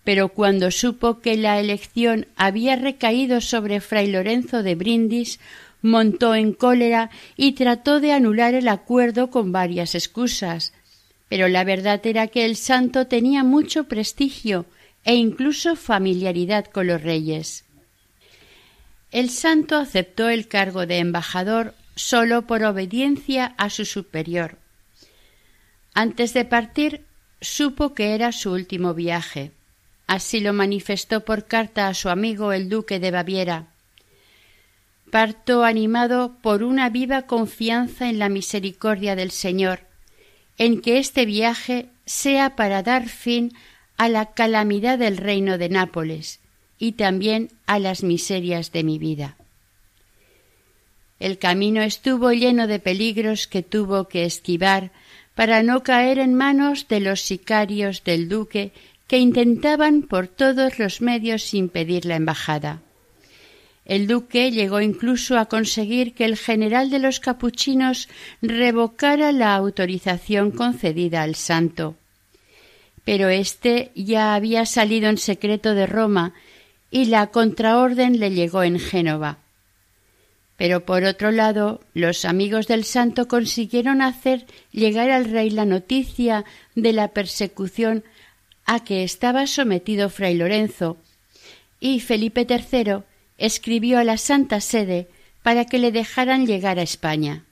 pero 0.05 0.29
cuando 0.29 0.71
supo 0.71 1.19
que 1.19 1.35
la 1.35 1.59
elección 1.59 2.27
había 2.37 2.77
recaído 2.77 3.41
sobre 3.41 3.81
fray 3.81 4.07
Lorenzo 4.07 4.63
de 4.63 4.75
Brindis, 4.75 5.41
montó 5.85 6.35
en 6.35 6.53
cólera 6.53 7.09
y 7.37 7.53
trató 7.53 7.99
de 7.99 8.11
anular 8.11 8.53
el 8.53 8.67
acuerdo 8.67 9.29
con 9.29 9.51
varias 9.51 9.95
excusas. 9.95 10.73
Pero 11.29 11.47
la 11.47 11.63
verdad 11.63 12.05
era 12.05 12.27
que 12.27 12.45
el 12.45 12.55
santo 12.55 13.07
tenía 13.07 13.43
mucho 13.43 13.85
prestigio 13.85 14.65
e 15.03 15.15
incluso 15.15 15.75
familiaridad 15.75 16.65
con 16.65 16.87
los 16.87 17.01
reyes. 17.01 17.63
El 19.11 19.29
santo 19.29 19.77
aceptó 19.77 20.29
el 20.29 20.47
cargo 20.47 20.85
de 20.85 20.97
embajador 20.97 21.73
sólo 21.95 22.47
por 22.47 22.63
obediencia 22.63 23.53
a 23.57 23.69
su 23.69 23.85
superior. 23.85 24.57
Antes 25.93 26.33
de 26.33 26.43
partir 26.43 27.05
supo 27.39 27.93
que 27.93 28.15
era 28.15 28.31
su 28.31 28.51
último 28.51 28.93
viaje. 28.93 29.51
Así 30.07 30.39
lo 30.39 30.51
manifestó 30.51 31.23
por 31.23 31.45
carta 31.45 31.87
a 31.87 31.93
su 31.93 32.09
amigo 32.09 32.51
el 32.51 32.69
duque 32.69 32.99
de 32.99 33.11
Baviera. 33.11 33.67
Parto 35.11 35.63
animado 35.63 36.37
por 36.41 36.63
una 36.63 36.89
viva 36.89 37.23
confianza 37.23 38.09
en 38.09 38.19
la 38.19 38.29
misericordia 38.29 39.15
del 39.15 39.31
Señor, 39.31 39.81
en 40.57 40.81
que 40.81 40.97
este 40.99 41.25
viaje 41.25 41.89
sea 42.05 42.55
para 42.55 42.83
dar 42.83 43.07
fin 43.07 43.53
a 43.97 44.09
la 44.09 44.33
calamidad 44.33 44.99
del 44.99 45.17
reino 45.17 45.57
de 45.57 45.69
Nápoles 45.69 46.39
y 46.77 46.93
también 46.93 47.49
a 47.65 47.79
las 47.79 48.03
miserias 48.03 48.71
de 48.71 48.83
mi 48.83 48.99
vida. 48.99 49.37
El 51.19 51.37
camino 51.37 51.81
estuvo 51.81 52.31
lleno 52.33 52.67
de 52.67 52.79
peligros 52.79 53.47
que 53.47 53.63
tuvo 53.63 54.07
que 54.07 54.25
esquivar 54.25 54.91
para 55.33 55.63
no 55.63 55.83
caer 55.83 56.19
en 56.19 56.33
manos 56.33 56.87
de 56.87 56.99
los 56.99 57.21
sicarios 57.21 58.03
del 58.03 58.27
duque 58.27 58.73
que 59.07 59.19
intentaban 59.19 60.01
por 60.01 60.27
todos 60.27 60.79
los 60.79 61.01
medios 61.01 61.53
impedir 61.53 62.05
la 62.05 62.15
embajada. 62.15 62.81
El 63.85 64.07
duque 64.07 64.51
llegó 64.51 64.81
incluso 64.81 65.37
a 65.37 65.45
conseguir 65.45 66.13
que 66.13 66.25
el 66.25 66.37
general 66.37 66.89
de 66.89 66.97
los 66.97 67.19
capuchinos 67.19 68.09
revocara 68.41 69.31
la 69.31 69.55
autorización 69.55 70.49
concedida 70.49 71.21
al 71.21 71.35
santo. 71.35 71.95
Pero 73.03 73.29
éste 73.29 73.91
ya 73.93 74.33
había 74.33 74.65
salido 74.65 75.07
en 75.07 75.19
secreto 75.19 75.75
de 75.75 75.85
Roma 75.85 76.33
y 76.89 77.05
la 77.05 77.27
contraorden 77.27 78.19
le 78.19 78.31
llegó 78.31 78.63
en 78.63 78.79
Génova. 78.79 79.37
Pero 80.57 80.85
por 80.85 81.03
otro 81.03 81.31
lado, 81.31 81.81
los 81.93 82.25
amigos 82.25 82.67
del 82.67 82.85
santo 82.85 83.27
consiguieron 83.27 84.01
hacer 84.01 84.45
llegar 84.71 85.11
al 85.11 85.25
rey 85.25 85.51
la 85.51 85.65
noticia 85.65 86.45
de 86.73 86.93
la 86.93 87.09
persecución 87.09 88.03
a 88.65 88.83
que 88.83 89.03
estaba 89.03 89.45
sometido 89.45 90.09
fray 90.09 90.35
Lorenzo, 90.35 90.97
y 91.79 91.99
Felipe 91.99 92.47
III 92.49 93.03
escribió 93.37 93.99
a 93.99 94.03
la 94.03 94.17
Santa 94.17 94.61
Sede 94.61 95.07
para 95.43 95.65
que 95.65 95.77
le 95.77 95.91
dejaran 95.91 96.47
llegar 96.47 96.79
a 96.79 96.83
España. 96.83 97.43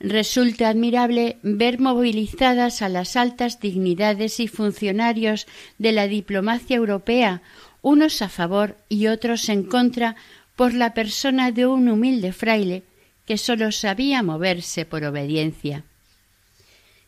Resulta 0.00 0.68
admirable 0.68 1.36
ver 1.42 1.78
movilizadas 1.78 2.82
a 2.82 2.88
las 2.88 3.16
altas 3.16 3.60
dignidades 3.60 4.40
y 4.40 4.48
funcionarios 4.48 5.46
de 5.78 5.92
la 5.92 6.08
diplomacia 6.08 6.76
europea, 6.76 7.40
unos 7.82 8.20
a 8.20 8.28
favor 8.28 8.76
y 8.88 9.06
otros 9.06 9.48
en 9.48 9.62
contra, 9.62 10.16
por 10.56 10.74
la 10.74 10.92
persona 10.92 11.50
de 11.52 11.66
un 11.66 11.88
humilde 11.88 12.32
fraile 12.32 12.82
que 13.26 13.38
sólo 13.38 13.72
sabía 13.72 14.22
moverse 14.22 14.84
por 14.84 15.04
obediencia. 15.04 15.84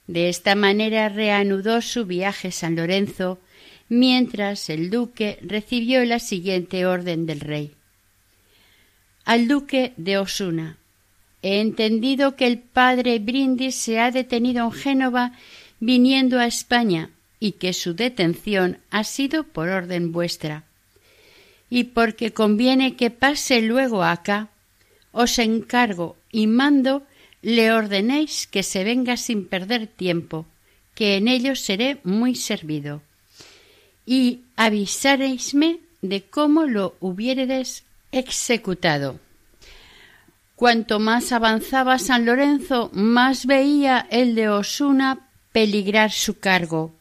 De 0.06 0.28
esta 0.28 0.54
manera 0.54 1.08
reanudó 1.08 1.80
su 1.80 2.06
viaje 2.06 2.50
San 2.50 2.76
Lorenzo, 2.76 3.38
mientras 3.88 4.70
el 4.70 4.90
duque 4.90 5.38
recibió 5.42 6.04
la 6.04 6.18
siguiente 6.18 6.86
orden 6.86 7.26
del 7.26 7.40
rey. 7.40 7.72
Al 9.24 9.48
duque 9.48 9.92
de 9.96 10.18
Osuna. 10.18 10.76
He 11.42 11.60
entendido 11.60 12.36
que 12.36 12.46
el 12.46 12.58
padre 12.58 13.18
Brindis 13.18 13.74
se 13.74 14.00
ha 14.00 14.10
detenido 14.10 14.64
en 14.64 14.72
Génova 14.72 15.32
viniendo 15.78 16.38
a 16.38 16.46
España 16.46 17.10
y 17.38 17.52
que 17.52 17.74
su 17.74 17.94
detención 17.94 18.78
ha 18.90 19.04
sido 19.04 19.44
por 19.44 19.68
orden 19.68 20.12
vuestra. 20.12 20.64
Y 21.68 21.84
porque 21.84 22.32
conviene 22.32 22.96
que 22.96 23.10
pase 23.10 23.60
luego 23.60 24.02
acá, 24.02 24.48
os 25.12 25.38
encargo 25.38 26.16
y 26.32 26.46
mando 26.46 27.02
le 27.42 27.72
ordenéis 27.72 28.46
que 28.46 28.62
se 28.62 28.84
venga 28.84 29.18
sin 29.18 29.46
perder 29.46 29.86
tiempo, 29.86 30.46
que 30.94 31.16
en 31.16 31.28
ello 31.28 31.54
seré 31.54 31.98
muy 32.02 32.34
servido. 32.34 33.02
Y 34.06 34.42
avisaréisme 34.56 35.80
de 36.02 36.22
cómo 36.22 36.64
lo 36.64 36.94
hubiéredes 37.00 37.84
executado. 38.12 39.18
Cuanto 40.56 41.00
más 41.00 41.32
avanzaba 41.32 41.98
San 41.98 42.26
Lorenzo, 42.26 42.90
más 42.92 43.46
veía 43.46 44.06
el 44.10 44.34
de 44.34 44.48
Osuna 44.48 45.28
peligrar 45.52 46.12
su 46.12 46.38
cargo. 46.38 46.92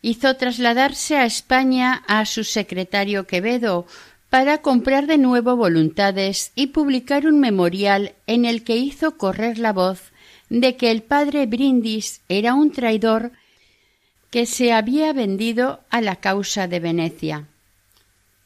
Hizo 0.00 0.36
trasladarse 0.36 1.16
a 1.16 1.26
España 1.26 2.04
a 2.06 2.24
su 2.24 2.44
secretario 2.44 3.26
Quevedo 3.26 3.86
para 4.30 4.58
comprar 4.58 5.06
de 5.06 5.18
nuevo 5.18 5.56
voluntades 5.56 6.52
y 6.54 6.68
publicar 6.68 7.26
un 7.26 7.40
memorial 7.40 8.14
en 8.26 8.44
el 8.44 8.64
que 8.64 8.76
hizo 8.76 9.16
correr 9.16 9.58
la 9.58 9.72
voz 9.72 10.12
de 10.48 10.76
que 10.76 10.90
el 10.90 11.02
padre 11.02 11.46
Brindis 11.46 12.20
era 12.28 12.54
un 12.54 12.70
traidor 12.70 13.32
que 14.30 14.46
se 14.46 14.72
había 14.72 15.12
vendido 15.12 15.80
a 15.90 16.00
la 16.00 16.16
causa 16.16 16.68
de 16.68 16.80
Venecia. 16.80 17.46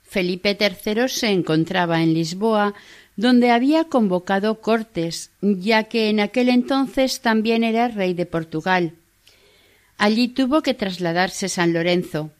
Felipe 0.02 0.58
III 0.58 1.08
se 1.08 1.28
encontraba 1.28 2.02
en 2.02 2.14
Lisboa, 2.14 2.74
donde 3.16 3.50
había 3.50 3.84
convocado 3.84 4.60
cortes, 4.60 5.30
ya 5.40 5.84
que 5.84 6.08
en 6.08 6.20
aquel 6.20 6.48
entonces 6.48 7.20
también 7.20 7.64
era 7.64 7.88
rey 7.88 8.14
de 8.14 8.26
Portugal. 8.26 8.94
Allí 9.98 10.28
tuvo 10.28 10.62
que 10.62 10.74
trasladarse 10.74 11.48
San 11.48 11.72
Lorenzo. 11.72 12.30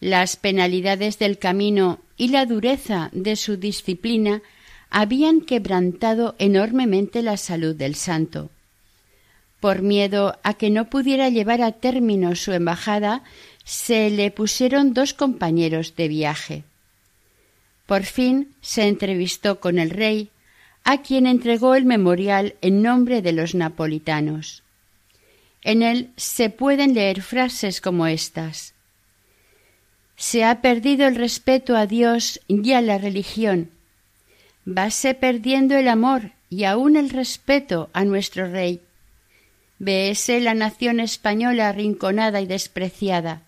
Las 0.00 0.36
penalidades 0.36 1.18
del 1.18 1.38
camino 1.38 2.00
y 2.16 2.28
la 2.28 2.44
dureza 2.44 3.08
de 3.12 3.36
su 3.36 3.56
disciplina 3.56 4.42
habían 4.90 5.40
quebrantado 5.40 6.34
enormemente 6.38 7.22
la 7.22 7.36
salud 7.36 7.74
del 7.74 7.94
santo. 7.94 8.50
Por 9.62 9.80
miedo 9.80 10.40
a 10.42 10.54
que 10.54 10.70
no 10.70 10.90
pudiera 10.90 11.28
llevar 11.28 11.62
a 11.62 11.70
término 11.70 12.34
su 12.34 12.50
embajada, 12.50 13.22
se 13.62 14.10
le 14.10 14.32
pusieron 14.32 14.92
dos 14.92 15.14
compañeros 15.14 15.94
de 15.94 16.08
viaje. 16.08 16.64
Por 17.86 18.02
fin 18.02 18.56
se 18.60 18.88
entrevistó 18.88 19.60
con 19.60 19.78
el 19.78 19.90
rey, 19.90 20.30
a 20.82 21.02
quien 21.02 21.28
entregó 21.28 21.76
el 21.76 21.84
memorial 21.84 22.56
en 22.60 22.82
nombre 22.82 23.22
de 23.22 23.30
los 23.30 23.54
napolitanos. 23.54 24.64
En 25.62 25.84
él 25.84 26.10
se 26.16 26.50
pueden 26.50 26.94
leer 26.94 27.22
frases 27.22 27.80
como 27.80 28.08
estas 28.08 28.74
Se 30.16 30.42
ha 30.42 30.60
perdido 30.60 31.06
el 31.06 31.14
respeto 31.14 31.76
a 31.76 31.86
Dios 31.86 32.40
y 32.48 32.72
a 32.72 32.80
la 32.80 32.98
religión. 32.98 33.70
Vase 34.64 35.14
perdiendo 35.14 35.76
el 35.76 35.86
amor 35.86 36.32
y 36.50 36.64
aun 36.64 36.96
el 36.96 37.10
respeto 37.10 37.90
a 37.92 38.04
nuestro 38.04 38.50
rey. 38.50 38.80
Véese 39.82 40.38
la 40.38 40.54
nación 40.54 41.00
española 41.00 41.68
arrinconada 41.68 42.40
y 42.40 42.46
despreciada. 42.46 43.42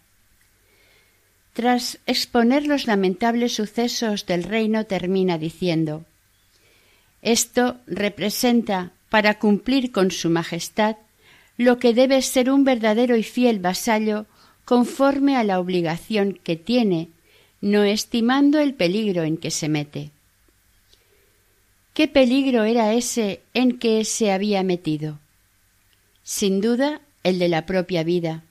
Tras 1.53 2.01
exponer 2.07 2.67
los 2.67 2.89
lamentables 2.89 3.55
sucesos 3.55 4.27
del 4.27 4.43
reino, 4.43 4.85
termina 4.85 5.39
diciendo 5.39 6.05
Esto 7.23 7.77
representa, 7.87 8.91
para 9.11 9.39
cumplir 9.39 9.93
con 9.93 10.11
su 10.11 10.29
majestad, 10.29 10.97
lo 11.57 11.79
que 11.79 11.95
debe 11.95 12.21
ser 12.21 12.51
un 12.51 12.65
verdadero 12.65 13.17
y 13.17 13.23
fiel 13.23 13.61
vasallo 13.61 14.27
conforme 14.65 15.37
a 15.37 15.45
la 15.45 15.61
obligación 15.61 16.37
que 16.43 16.57
tiene, 16.57 17.11
no 17.61 17.85
estimando 17.85 18.59
el 18.59 18.75
peligro 18.75 19.23
en 19.23 19.37
que 19.37 19.53
se 19.53 19.69
mete. 19.69 20.11
¿Qué 21.93 22.09
peligro 22.09 22.65
era 22.65 22.93
ese 22.93 23.41
en 23.55 23.79
que 23.79 24.05
se 24.05 24.33
había 24.33 24.65
metido? 24.65 25.21
Sin 26.25 26.63
duda, 26.63 27.03
el 27.23 27.39
de 27.39 27.49
la 27.49 27.67
propia 27.67 28.03
vida. 28.03 28.43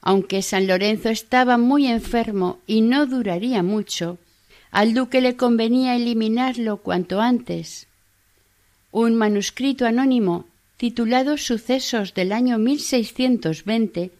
Aunque 0.00 0.40
San 0.40 0.68
Lorenzo 0.68 1.08
estaba 1.08 1.58
muy 1.58 1.88
enfermo 1.88 2.60
y 2.66 2.80
no 2.80 3.06
duraría 3.06 3.62
mucho, 3.64 4.18
al 4.70 4.94
duque 4.94 5.20
le 5.20 5.36
convenía 5.36 5.96
eliminarlo 5.96 6.78
cuanto 6.78 7.20
antes. 7.20 7.88
Un 8.92 9.16
manuscrito 9.16 9.84
anónimo 9.84 10.46
titulado 10.76 11.36
Sucesos 11.36 12.14
del 12.14 12.32
año 12.32 12.56
1620 12.58 14.12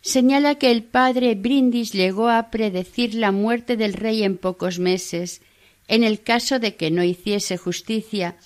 señala 0.00 0.56
que 0.56 0.70
el 0.72 0.82
padre 0.82 1.36
Brindis 1.36 1.92
llegó 1.92 2.28
a 2.28 2.50
predecir 2.50 3.14
la 3.14 3.30
muerte 3.30 3.76
del 3.76 3.94
rey 3.94 4.24
en 4.24 4.36
pocos 4.36 4.80
meses, 4.80 5.42
en 5.86 6.02
el 6.02 6.20
caso 6.22 6.58
de 6.58 6.74
que 6.74 6.90
no 6.90 7.04
hiciese 7.04 7.56
justicia, 7.56 8.36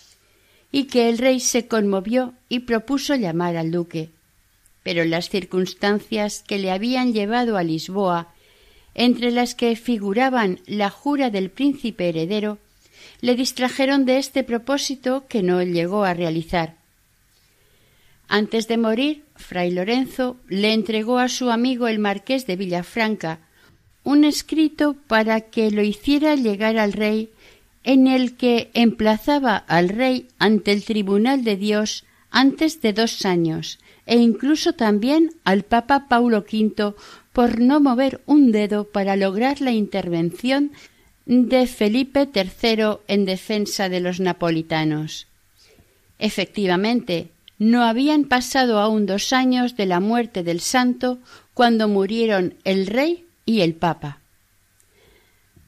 y 0.73 0.85
que 0.85 1.09
el 1.09 1.19
rey 1.19 1.39
se 1.39 1.69
conmovió 1.69 2.35
y 2.49 2.61
propuso 2.61 3.15
llamar 3.15 3.57
al 3.57 3.71
duque 3.71 4.11
pero 4.83 5.05
las 5.05 5.29
circunstancias 5.29 6.45
que 6.47 6.59
le 6.59 6.71
habían 6.71 7.13
llevado 7.13 7.57
a 7.57 7.63
Lisboa, 7.63 8.35
entre 8.95 9.31
las 9.31 9.55
que 9.55 9.75
figuraban 9.77 10.61
la 10.67 10.91
jura 10.91 11.31
del 11.31 11.51
príncipe 11.51 12.09
heredero, 12.09 12.59
le 13.21 13.37
distrajeron 13.37 14.05
de 14.05 14.19
este 14.19 14.43
propósito 14.43 15.25
que 15.29 15.43
no 15.43 15.63
llegó 15.63 16.05
a 16.05 16.15
realizar. 16.15 16.77
Antes 18.29 18.67
de 18.67 18.77
morir, 18.77 19.25
fray 19.37 19.71
Lorenzo 19.71 20.37
le 20.49 20.73
entregó 20.73 21.19
a 21.19 21.29
su 21.29 21.51
amigo 21.51 21.87
el 21.87 21.99
marqués 21.99 22.47
de 22.47 22.57
Villafranca 22.57 23.41
un 24.05 24.25
escrito 24.25 24.97
para 25.07 25.43
que 25.43 25.71
lo 25.71 25.83
hiciera 25.83 26.35
llegar 26.35 26.77
al 26.77 26.93
rey 26.93 27.31
en 27.85 28.07
el 28.07 28.37
que 28.37 28.71
emplazaba 28.75 29.57
al 29.57 29.89
rey 29.89 30.29
ante 30.39 30.73
el 30.73 30.85
tribunal 30.85 31.45
de 31.45 31.57
Dios 31.57 32.05
antes 32.31 32.81
de 32.81 32.93
dos 32.93 33.25
años 33.25 33.79
e 34.07 34.17
incluso 34.17 34.73
también 34.73 35.31
al 35.45 35.63
Papa 35.63 36.07
Paulo 36.09 36.39
V 36.39 36.95
por 37.33 37.61
no 37.61 37.81
mover 37.81 38.21
un 38.27 38.53
dedo 38.53 38.85
para 38.85 39.17
lograr 39.17 39.61
la 39.61 39.73
intervención 39.73 40.73
de 41.27 41.67
Felipe 41.67 42.29
III 42.35 42.99
en 43.07 43.25
defensa 43.25 43.89
de 43.89 44.01
los 44.01 44.19
napolitanos. 44.21 45.29
Efectivamente, 46.19 47.31
no 47.59 47.85
habían 47.85 48.25
pasado 48.25 48.81
aún 48.81 49.07
dos 49.07 49.33
años 49.33 49.77
de 49.77 49.87
la 49.87 50.01
muerte 50.01 50.43
del 50.43 50.61
santo 50.61 51.19
cuando 51.55 51.87
murieron 51.87 52.55
el 52.65 52.87
rey 52.87 53.27
y 53.47 53.61
el 53.61 53.75
papa. 53.75 54.22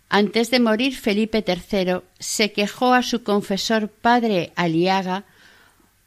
Antes 0.08 0.50
de 0.50 0.60
morir 0.60 0.96
Felipe 0.96 1.44
III 1.46 2.02
se 2.18 2.52
quejó 2.52 2.94
a 2.94 3.02
su 3.02 3.22
confesor 3.22 3.88
padre 3.88 4.52
Aliaga 4.54 5.24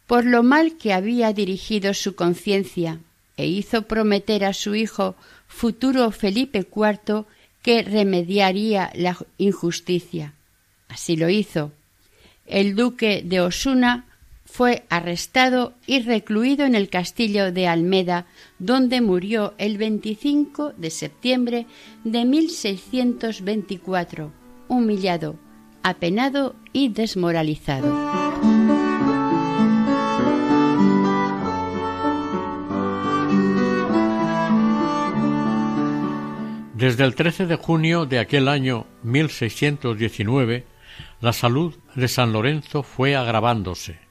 por 0.07 0.25
lo 0.25 0.41
mal 0.41 0.77
que 0.77 0.93
había 0.93 1.33
dirigido 1.33 1.93
su 1.93 2.15
conciencia 2.15 2.99
e 3.35 3.45
hizo 3.47 3.83
prometer 3.83 4.45
a 4.45 4.53
su 4.53 4.75
hijo 4.75 5.15
futuro 5.47 6.11
Felipe 6.11 6.59
IV 6.59 7.25
que 7.61 7.83
remediaría 7.83 8.91
la 8.95 9.17
injusticia. 9.37 10.33
Así 10.87 11.17
lo 11.17 11.29
hizo. 11.29 11.71
El 12.45 12.75
duque 12.75 13.21
de 13.23 13.41
Osuna 13.41 14.07
fue 14.58 14.86
arrestado 14.89 15.76
y 15.86 16.01
recluido 16.01 16.66
en 16.66 16.74
el 16.74 16.89
castillo 16.89 17.51
de 17.51 17.68
Almeda, 17.68 18.26
donde 18.58 19.01
murió 19.01 19.53
el 19.60 19.78
25 19.78 20.74
de 20.76 20.89
septiembre 20.89 21.68
de 22.03 22.26
1624, 22.26 24.32
humillado, 24.68 25.36
apenado 25.84 26.55
y 26.74 26.89
desmoralizado. 26.89 27.95
Desde 36.74 37.03
el 37.03 37.14
13 37.14 37.45
de 37.45 37.55
junio 37.58 38.08
de 38.08 38.18
aquel 38.18 38.47
año 38.47 38.88
1619, 39.03 40.66
la 41.22 41.34
salud 41.34 41.76
de 41.93 42.08
San 42.08 42.34
Lorenzo 42.34 42.82
fue 42.82 43.16
agravándose. 43.16 44.07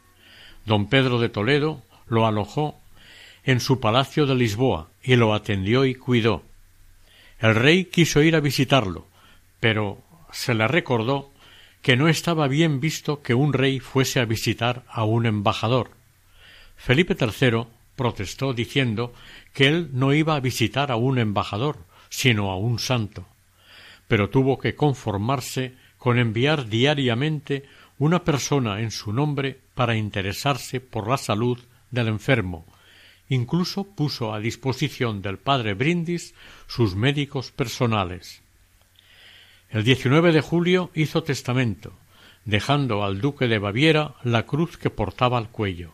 Don 0.67 0.89
Pedro 0.89 1.21
de 1.21 1.29
Toledo 1.29 1.83
lo 2.09 2.27
alojó 2.27 2.79
en 3.45 3.61
su 3.61 3.81
palacio 3.81 4.27
de 4.27 4.35
Lisboa 4.35 4.89
y 5.03 5.17
lo 5.17 5.33
atendió 5.33 5.85
y 5.85 5.95
cuidó. 5.95 6.43
El 7.39 7.55
rey 7.55 7.85
quiso 7.85 8.23
ir 8.23 8.35
a 8.35 8.41
visitarlo, 8.41 9.07
pero 9.61 10.03
se 10.33 10.55
le 10.55 10.67
recordó 10.67 11.31
que 11.83 11.97
no 11.97 12.09
estaba 12.09 12.49
bien 12.49 12.81
visto 12.81 13.23
que 13.23 13.35
un 13.35 13.53
rey 13.53 13.79
fuese 13.79 14.19
a 14.19 14.25
visitar 14.25 14.83
a 14.89 15.05
un 15.05 15.27
embajador. 15.27 15.91
Felipe 16.77 17.17
III 17.19 17.67
protestó 17.95 18.53
diciendo 18.53 19.15
que 19.53 19.69
él 19.69 19.91
no 19.93 20.13
iba 20.13 20.35
a 20.35 20.41
visitar 20.41 20.91
a 20.91 20.97
un 20.97 21.19
embajador, 21.19 21.79
sino 22.09 22.51
a 22.51 22.57
un 22.57 22.81
santo, 22.81 23.27
pero 24.09 24.31
tuvo 24.31 24.59
que 24.59 24.75
conformarse 24.75 25.75
con 25.97 26.19
enviar 26.19 26.67
diariamente 26.67 27.65
una 27.99 28.25
persona 28.25 28.81
en 28.81 28.91
su 28.91 29.13
nombre 29.13 29.59
para 29.75 29.97
interesarse 29.97 30.81
por 30.81 31.09
la 31.09 31.17
salud 31.17 31.59
del 31.91 32.09
enfermo. 32.09 32.67
Incluso 33.29 33.85
puso 33.85 34.35
a 34.35 34.41
disposición 34.41 35.23
del 35.23 35.39
padre 35.39 35.75
Brindis 35.75 36.35
sus 36.67 36.95
médicos 36.95 37.51
personales. 37.51 38.43
El 39.71 39.83
19 39.83 40.33
de 40.33 40.41
julio 40.41 40.91
hizo 40.95 41.23
testamento, 41.23 41.93
dejando 42.45 43.05
al 43.05 43.21
duque 43.21 43.49
de 43.49 43.59
Baviera 43.59 44.15
la 44.23 44.45
cruz 44.45 44.77
que 44.77 44.91
portaba 44.91 45.39
al 45.39 45.49
cuello, 45.49 45.93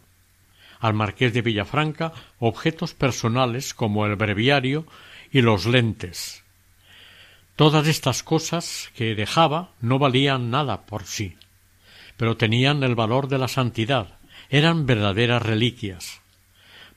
al 0.80 0.92
marqués 0.92 1.32
de 1.32 1.40
Villafranca 1.40 2.12
objetos 2.38 2.92
personales 2.92 3.72
como 3.72 4.04
el 4.04 4.16
breviario 4.16 4.86
y 5.30 5.40
los 5.40 5.64
lentes. 5.66 6.42
Todas 7.56 7.86
estas 7.86 8.22
cosas 8.22 8.90
que 8.94 9.14
dejaba 9.14 9.70
no 9.80 9.98
valían 9.98 10.50
nada 10.50 10.82
por 10.82 11.04
sí, 11.04 11.36
pero 12.16 12.36
tenían 12.36 12.82
el 12.82 12.94
valor 12.94 13.28
de 13.28 13.38
la 13.38 13.48
santidad, 13.48 14.18
eran 14.50 14.86
verdaderas 14.86 15.42
reliquias. 15.42 16.20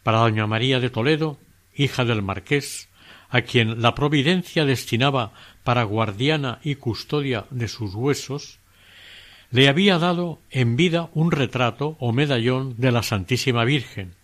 Para 0.03 0.19
doña 0.19 0.47
María 0.47 0.79
de 0.79 0.89
Toledo, 0.89 1.39
hija 1.73 2.05
del 2.05 2.21
marqués, 2.21 2.89
a 3.29 3.41
quien 3.41 3.81
la 3.81 3.95
providencia 3.95 4.65
destinaba 4.65 5.33
para 5.63 5.83
guardiana 5.83 6.59
y 6.63 6.75
custodia 6.75 7.45
de 7.49 7.67
sus 7.67 7.95
huesos, 7.95 8.59
le 9.51 9.67
había 9.69 9.99
dado 9.99 10.39
en 10.51 10.75
vida 10.75 11.09
un 11.13 11.31
retrato 11.31 11.97
o 11.99 12.11
medallón 12.11 12.75
de 12.77 12.91
la 12.91 13.03
Santísima 13.03 13.63
Virgen, 13.63 14.15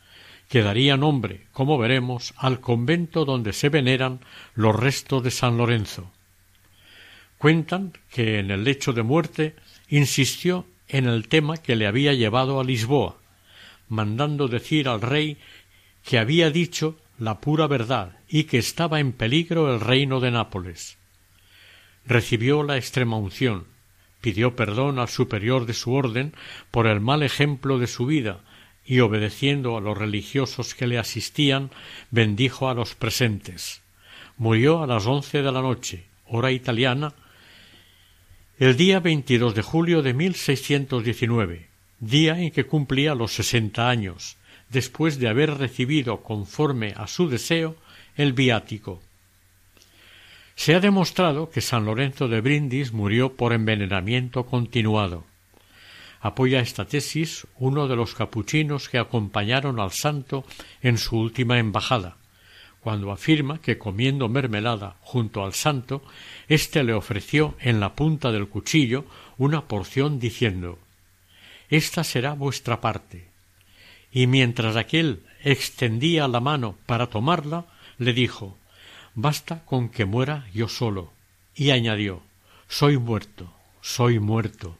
que 0.49 0.61
daría 0.61 0.97
nombre, 0.97 1.47
como 1.51 1.77
veremos, 1.77 2.33
al 2.35 2.59
convento 2.59 3.23
donde 3.23 3.53
se 3.53 3.69
veneran 3.69 4.19
los 4.53 4.75
restos 4.75 5.23
de 5.23 5.31
San 5.31 5.57
Lorenzo. 5.57 6.11
Cuentan 7.37 7.93
que 8.11 8.39
en 8.39 8.51
el 8.51 8.65
lecho 8.65 8.93
de 8.93 9.03
muerte 9.03 9.55
insistió 9.87 10.65
en 10.91 11.07
el 11.07 11.29
tema 11.29 11.57
que 11.57 11.77
le 11.77 11.87
había 11.87 12.13
llevado 12.13 12.59
a 12.59 12.65
Lisboa, 12.65 13.15
mandando 13.87 14.49
decir 14.49 14.89
al 14.89 15.01
rey 15.01 15.37
que 16.03 16.19
había 16.19 16.51
dicho 16.51 16.97
la 17.17 17.39
pura 17.39 17.67
verdad 17.67 18.17
y 18.27 18.43
que 18.43 18.57
estaba 18.57 18.99
en 18.99 19.13
peligro 19.13 19.73
el 19.73 19.79
reino 19.79 20.19
de 20.19 20.31
Nápoles. 20.31 20.97
Recibió 22.05 22.63
la 22.63 22.75
extrema 22.75 23.15
unción, 23.15 23.65
pidió 24.19 24.55
perdón 24.55 24.99
al 24.99 25.07
superior 25.07 25.65
de 25.65 25.73
su 25.73 25.93
orden 25.93 26.33
por 26.71 26.87
el 26.87 26.99
mal 26.99 27.23
ejemplo 27.23 27.79
de 27.79 27.87
su 27.87 28.05
vida 28.05 28.41
y 28.85 28.99
obedeciendo 28.99 29.77
a 29.77 29.81
los 29.81 29.97
religiosos 29.97 30.75
que 30.75 30.87
le 30.87 30.97
asistían 30.97 31.71
bendijo 32.09 32.69
a 32.69 32.73
los 32.73 32.95
presentes. 32.95 33.81
Murió 34.37 34.83
a 34.83 34.87
las 34.87 35.05
once 35.05 35.41
de 35.41 35.51
la 35.51 35.61
noche, 35.61 36.05
hora 36.27 36.51
italiana, 36.51 37.13
el 38.61 38.77
día 38.77 38.99
22 38.99 39.55
de 39.55 39.63
julio 39.63 40.03
de 40.03 40.13
1619, 40.13 41.65
día 41.99 42.39
en 42.39 42.51
que 42.51 42.67
cumplía 42.67 43.15
los 43.15 43.33
sesenta 43.33 43.89
años, 43.89 44.37
después 44.69 45.17
de 45.17 45.29
haber 45.29 45.57
recibido 45.57 46.21
conforme 46.21 46.93
a 46.95 47.07
su 47.07 47.27
deseo 47.27 47.75
el 48.15 48.33
viático. 48.33 49.01
Se 50.53 50.75
ha 50.75 50.79
demostrado 50.79 51.49
que 51.49 51.59
San 51.59 51.85
Lorenzo 51.85 52.27
de 52.27 52.39
Brindis 52.39 52.93
murió 52.93 53.33
por 53.33 53.51
envenenamiento 53.51 54.45
continuado. 54.45 55.25
Apoya 56.19 56.59
esta 56.59 56.85
tesis 56.85 57.47
uno 57.57 57.87
de 57.87 57.95
los 57.95 58.13
capuchinos 58.13 58.89
que 58.89 58.99
acompañaron 58.99 59.79
al 59.79 59.91
santo 59.91 60.45
en 60.83 60.99
su 60.99 61.17
última 61.17 61.57
embajada, 61.57 62.17
cuando 62.81 63.11
afirma 63.11 63.61
que 63.61 63.77
comiendo 63.77 64.27
mermelada 64.27 64.95
junto 65.01 65.43
al 65.43 65.53
santo, 65.53 66.01
éste 66.47 66.83
le 66.83 66.93
ofreció 66.93 67.55
en 67.59 67.79
la 67.79 67.95
punta 67.95 68.31
del 68.31 68.47
cuchillo 68.47 69.05
una 69.37 69.67
porción 69.67 70.19
diciendo 70.19 70.79
Esta 71.69 72.03
será 72.03 72.33
vuestra 72.33 72.81
parte. 72.81 73.27
Y 74.11 74.27
mientras 74.27 74.75
aquel 74.75 75.23
extendía 75.43 76.27
la 76.27 76.39
mano 76.39 76.75
para 76.85 77.07
tomarla, 77.07 77.65
le 77.97 78.13
dijo 78.13 78.57
Basta 79.13 79.63
con 79.65 79.89
que 79.89 80.05
muera 80.05 80.47
yo 80.53 80.67
solo. 80.67 81.13
Y 81.53 81.69
añadió 81.69 82.23
Soy 82.67 82.97
muerto, 82.97 83.53
soy 83.81 84.19
muerto. 84.19 84.77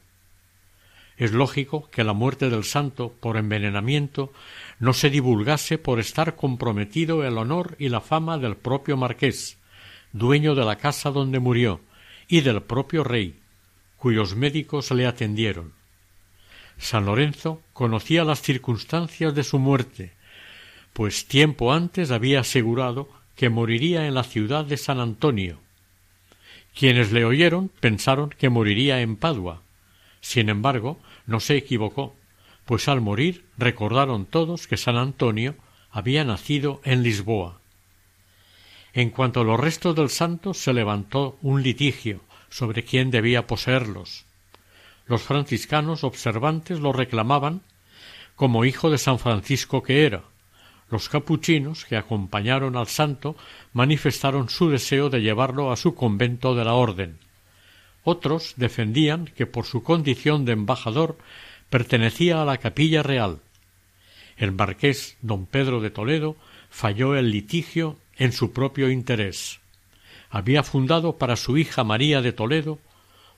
Es 1.22 1.30
lógico 1.30 1.88
que 1.92 2.02
la 2.02 2.14
muerte 2.14 2.50
del 2.50 2.64
santo 2.64 3.14
por 3.20 3.36
envenenamiento 3.36 4.32
no 4.80 4.92
se 4.92 5.08
divulgase 5.08 5.78
por 5.78 6.00
estar 6.00 6.34
comprometido 6.34 7.22
el 7.22 7.38
honor 7.38 7.76
y 7.78 7.90
la 7.90 8.00
fama 8.00 8.38
del 8.38 8.56
propio 8.56 8.96
marqués, 8.96 9.56
dueño 10.12 10.56
de 10.56 10.64
la 10.64 10.78
casa 10.78 11.12
donde 11.12 11.38
murió, 11.38 11.80
y 12.26 12.40
del 12.40 12.60
propio 12.64 13.04
rey, 13.04 13.38
cuyos 13.98 14.34
médicos 14.34 14.90
le 14.90 15.06
atendieron. 15.06 15.74
San 16.76 17.06
Lorenzo 17.06 17.62
conocía 17.72 18.24
las 18.24 18.42
circunstancias 18.42 19.32
de 19.32 19.44
su 19.44 19.60
muerte, 19.60 20.14
pues 20.92 21.26
tiempo 21.26 21.72
antes 21.72 22.10
había 22.10 22.40
asegurado 22.40 23.08
que 23.36 23.48
moriría 23.48 24.08
en 24.08 24.14
la 24.14 24.24
ciudad 24.24 24.64
de 24.64 24.76
San 24.76 24.98
Antonio. 24.98 25.60
Quienes 26.76 27.12
le 27.12 27.24
oyeron 27.24 27.68
pensaron 27.68 28.30
que 28.30 28.48
moriría 28.48 29.02
en 29.02 29.14
Padua. 29.14 29.62
Sin 30.22 30.48
embargo, 30.48 30.98
no 31.26 31.40
se 31.40 31.56
equivocó, 31.56 32.14
pues 32.64 32.88
al 32.88 33.00
morir 33.00 33.44
recordaron 33.58 34.26
todos 34.26 34.66
que 34.66 34.76
San 34.76 34.96
Antonio 34.96 35.54
había 35.90 36.24
nacido 36.24 36.80
en 36.84 37.02
Lisboa. 37.02 37.60
En 38.94 39.10
cuanto 39.10 39.40
a 39.40 39.44
los 39.44 39.58
restos 39.58 39.94
del 39.96 40.10
santo 40.10 40.54
se 40.54 40.72
levantó 40.72 41.38
un 41.42 41.62
litigio 41.62 42.20
sobre 42.50 42.84
quién 42.84 43.10
debía 43.10 43.46
poseerlos. 43.46 44.26
Los 45.06 45.22
franciscanos 45.22 46.04
observantes 46.04 46.80
lo 46.80 46.92
reclamaban 46.92 47.62
como 48.36 48.64
hijo 48.64 48.90
de 48.90 48.98
San 48.98 49.18
Francisco 49.18 49.82
que 49.82 50.04
era. 50.06 50.22
Los 50.90 51.08
capuchinos 51.08 51.84
que 51.86 51.96
acompañaron 51.96 52.76
al 52.76 52.86
santo 52.86 53.36
manifestaron 53.72 54.48
su 54.50 54.68
deseo 54.68 55.08
de 55.08 55.20
llevarlo 55.20 55.72
a 55.72 55.76
su 55.76 55.94
convento 55.94 56.54
de 56.54 56.64
la 56.64 56.74
orden. 56.74 57.18
Otros 58.04 58.54
defendían 58.56 59.26
que 59.26 59.46
por 59.46 59.64
su 59.64 59.82
condición 59.82 60.44
de 60.44 60.52
embajador 60.52 61.18
pertenecía 61.70 62.42
a 62.42 62.44
la 62.44 62.58
capilla 62.58 63.02
real. 63.02 63.40
El 64.36 64.52
marqués 64.52 65.16
don 65.22 65.46
Pedro 65.46 65.80
de 65.80 65.90
Toledo 65.90 66.36
falló 66.70 67.14
el 67.14 67.30
litigio 67.30 67.98
en 68.16 68.32
su 68.32 68.52
propio 68.52 68.90
interés. 68.90 69.60
Había 70.30 70.62
fundado 70.62 71.18
para 71.18 71.36
su 71.36 71.58
hija 71.58 71.84
María 71.84 72.22
de 72.22 72.32
Toledo 72.32 72.78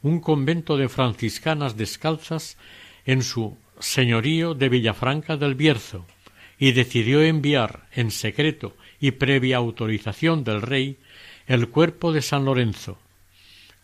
un 0.03 0.21
convento 0.21 0.77
de 0.77 0.89
franciscanas 0.89 1.77
descalzas 1.77 2.57
en 3.05 3.23
su 3.23 3.57
señorío 3.81 4.55
de 4.55 4.69
Villafranca 4.69 5.37
del 5.37 5.55
Bierzo 5.55 6.07
y 6.59 6.73
decidió 6.73 7.23
enviar 7.23 7.87
en 7.93 8.11
secreto 8.11 8.77
y 9.01 9.13
previa 9.13 9.57
autorización 9.57 10.45
del 10.45 10.63
rey 10.63 10.99
el 11.47 11.69
cuerpo 11.69 12.13
de 12.13 12.23
San 12.23 12.45
Lorenzo, 12.45 12.99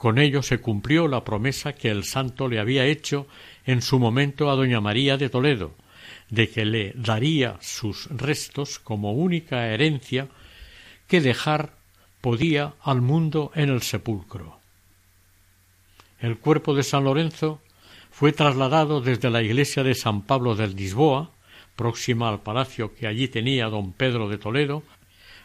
con 0.00 0.18
ello 0.18 0.42
se 0.42 0.62
cumplió 0.62 1.08
la 1.08 1.24
promesa 1.24 1.74
que 1.74 1.90
el 1.90 2.04
santo 2.04 2.48
le 2.48 2.58
había 2.58 2.86
hecho 2.86 3.26
en 3.66 3.82
su 3.82 3.98
momento 3.98 4.50
a 4.50 4.56
doña 4.56 4.80
María 4.80 5.18
de 5.18 5.28
Toledo, 5.28 5.74
de 6.30 6.48
que 6.48 6.64
le 6.64 6.94
daría 6.94 7.58
sus 7.60 8.06
restos 8.06 8.78
como 8.78 9.12
única 9.12 9.66
herencia 9.66 10.28
que 11.06 11.20
dejar 11.20 11.74
podía 12.22 12.72
al 12.82 13.02
mundo 13.02 13.52
en 13.54 13.68
el 13.68 13.82
sepulcro. 13.82 14.58
El 16.18 16.38
cuerpo 16.38 16.74
de 16.74 16.82
San 16.82 17.04
Lorenzo 17.04 17.60
fue 18.10 18.32
trasladado 18.32 19.02
desde 19.02 19.28
la 19.28 19.42
iglesia 19.42 19.82
de 19.82 19.94
San 19.94 20.22
Pablo 20.22 20.54
del 20.54 20.76
Lisboa, 20.76 21.30
próxima 21.76 22.30
al 22.30 22.40
palacio 22.40 22.94
que 22.94 23.06
allí 23.06 23.28
tenía 23.28 23.66
don 23.66 23.92
Pedro 23.92 24.30
de 24.30 24.38
Toledo, 24.38 24.82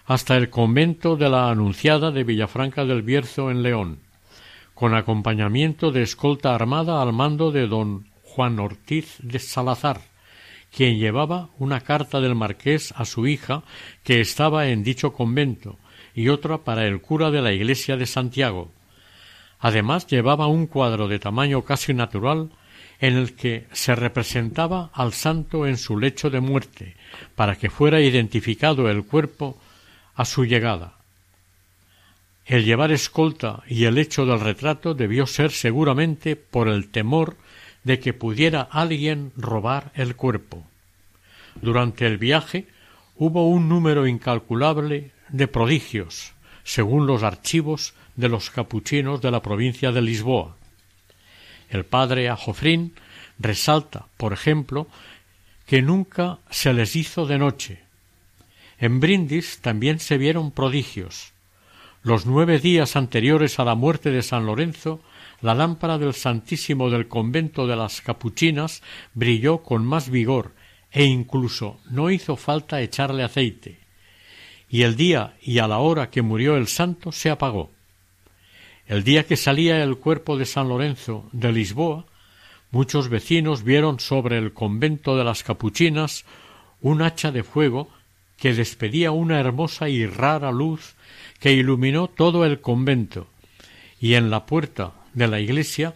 hasta 0.05 0.37
el 0.37 0.49
convento 0.49 1.17
de 1.17 1.29
la 1.29 1.49
Anunciada 1.49 2.11
de 2.11 2.23
Villafranca 2.23 2.85
del 2.85 3.01
Bierzo 3.01 3.51
en 3.51 3.61
León, 3.61 4.04
con 4.75 4.93
acompañamiento 4.93 5.91
de 5.91 6.03
escolta 6.03 6.53
armada 6.53 7.01
al 7.01 7.13
mando 7.13 7.51
de 7.51 7.65
don 7.67 8.07
Juan 8.21 8.59
Ortiz 8.59 9.15
de 9.23 9.39
Salazar, 9.39 10.01
quien 10.69 10.99
llevaba 10.99 11.49
una 11.57 11.79
carta 11.79 12.19
del 12.19 12.35
marqués 12.35 12.93
a 12.97 13.05
su 13.05 13.25
hija 13.25 13.63
que 14.03 14.19
estaba 14.19 14.67
en 14.67 14.83
dicho 14.83 15.13
convento 15.13 15.77
y 16.13 16.27
otra 16.27 16.59
para 16.59 16.85
el 16.85 17.01
cura 17.01 17.31
de 17.31 17.41
la 17.41 17.53
iglesia 17.53 17.95
de 17.95 18.05
Santiago. 18.05 18.71
Además 19.59 20.07
llevaba 20.07 20.47
un 20.47 20.67
cuadro 20.67 21.07
de 21.07 21.19
tamaño 21.19 21.63
casi 21.63 21.93
natural 21.93 22.49
en 22.99 23.15
el 23.15 23.35
que 23.35 23.67
se 23.71 23.95
representaba 23.95 24.91
al 24.93 25.13
santo 25.13 25.65
en 25.65 25.77
su 25.77 25.97
lecho 25.97 26.29
de 26.29 26.41
muerte, 26.41 26.95
para 27.35 27.55
que 27.55 27.69
fuera 27.69 28.01
identificado 28.01 28.89
el 28.89 29.05
cuerpo 29.05 29.57
a 30.15 30.25
su 30.25 30.45
llegada. 30.45 30.97
El 32.45 32.63
llevar 32.63 32.91
escolta 32.91 33.63
y 33.67 33.85
el 33.85 33.97
hecho 33.97 34.25
del 34.25 34.39
retrato 34.39 34.93
debió 34.93 35.25
ser 35.25 35.51
seguramente 35.51 36.35
por 36.35 36.67
el 36.67 36.89
temor 36.89 37.37
de 37.83 37.99
que 37.99 38.13
pudiera 38.13 38.61
alguien 38.61 39.31
robar 39.35 39.91
el 39.95 40.15
cuerpo. 40.15 40.63
Durante 41.61 42.05
el 42.05 42.17
viaje 42.19 42.67
hubo 43.15 43.49
un 43.49 43.67
número 43.67 44.05
incalculable 44.05 45.11
de 45.29 45.47
prodigios, 45.47 46.33
según 46.63 47.07
los 47.07 47.23
archivos 47.23 47.95
de 48.15 48.29
los 48.29 48.51
capuchinos 48.51 49.21
de 49.21 49.31
la 49.31 49.41
provincia 49.41 49.91
de 49.91 50.01
Lisboa. 50.01 50.55
El 51.69 51.83
padre 51.83 52.29
Ajofrín 52.29 52.93
resalta, 53.39 54.05
por 54.17 54.33
ejemplo, 54.33 54.87
que 55.65 55.81
nunca 55.81 56.39
se 56.51 56.73
les 56.73 56.95
hizo 56.95 57.25
de 57.25 57.39
noche. 57.39 57.79
En 58.77 58.99
Brindis 58.99 59.59
también 59.61 59.99
se 59.99 60.17
vieron 60.17 60.51
prodigios. 60.51 61.34
Los 62.05 62.27
nueve 62.27 62.59
días 62.59 62.95
anteriores 62.95 63.57
a 63.57 63.63
la 63.63 63.73
muerte 63.73 64.11
de 64.11 64.21
San 64.21 64.45
Lorenzo, 64.45 65.01
la 65.41 65.55
lámpara 65.55 65.97
del 65.97 66.13
Santísimo 66.13 66.91
del 66.91 67.07
convento 67.07 67.65
de 67.65 67.75
las 67.75 68.01
Capuchinas 68.01 68.83
brilló 69.15 69.63
con 69.63 69.83
más 69.83 70.11
vigor 70.11 70.53
e 70.91 71.05
incluso 71.05 71.79
no 71.89 72.11
hizo 72.11 72.35
falta 72.35 72.79
echarle 72.79 73.23
aceite. 73.23 73.79
Y 74.69 74.83
el 74.83 74.95
día 74.95 75.35
y 75.41 75.57
a 75.57 75.67
la 75.67 75.79
hora 75.79 76.11
que 76.11 76.21
murió 76.21 76.57
el 76.57 76.67
santo 76.67 77.11
se 77.11 77.31
apagó. 77.31 77.71
El 78.85 79.03
día 79.03 79.25
que 79.25 79.35
salía 79.35 79.81
el 79.81 79.97
cuerpo 79.97 80.37
de 80.37 80.45
San 80.45 80.69
Lorenzo 80.69 81.27
de 81.31 81.51
Lisboa, 81.51 82.05
muchos 82.69 83.09
vecinos 83.09 83.63
vieron 83.63 83.99
sobre 83.99 84.37
el 84.37 84.53
convento 84.53 85.17
de 85.17 85.23
las 85.23 85.41
Capuchinas 85.41 86.23
un 86.81 87.01
hacha 87.01 87.31
de 87.31 87.41
fuego 87.41 87.89
que 88.37 88.53
despedía 88.53 89.11
una 89.11 89.39
hermosa 89.39 89.89
y 89.89 90.05
rara 90.05 90.51
luz 90.51 90.95
que 91.39 91.53
iluminó 91.53 92.07
todo 92.07 92.45
el 92.45 92.61
convento, 92.61 93.27
y 93.99 94.15
en 94.15 94.29
la 94.29 94.45
puerta 94.45 94.93
de 95.13 95.27
la 95.27 95.39
iglesia, 95.39 95.93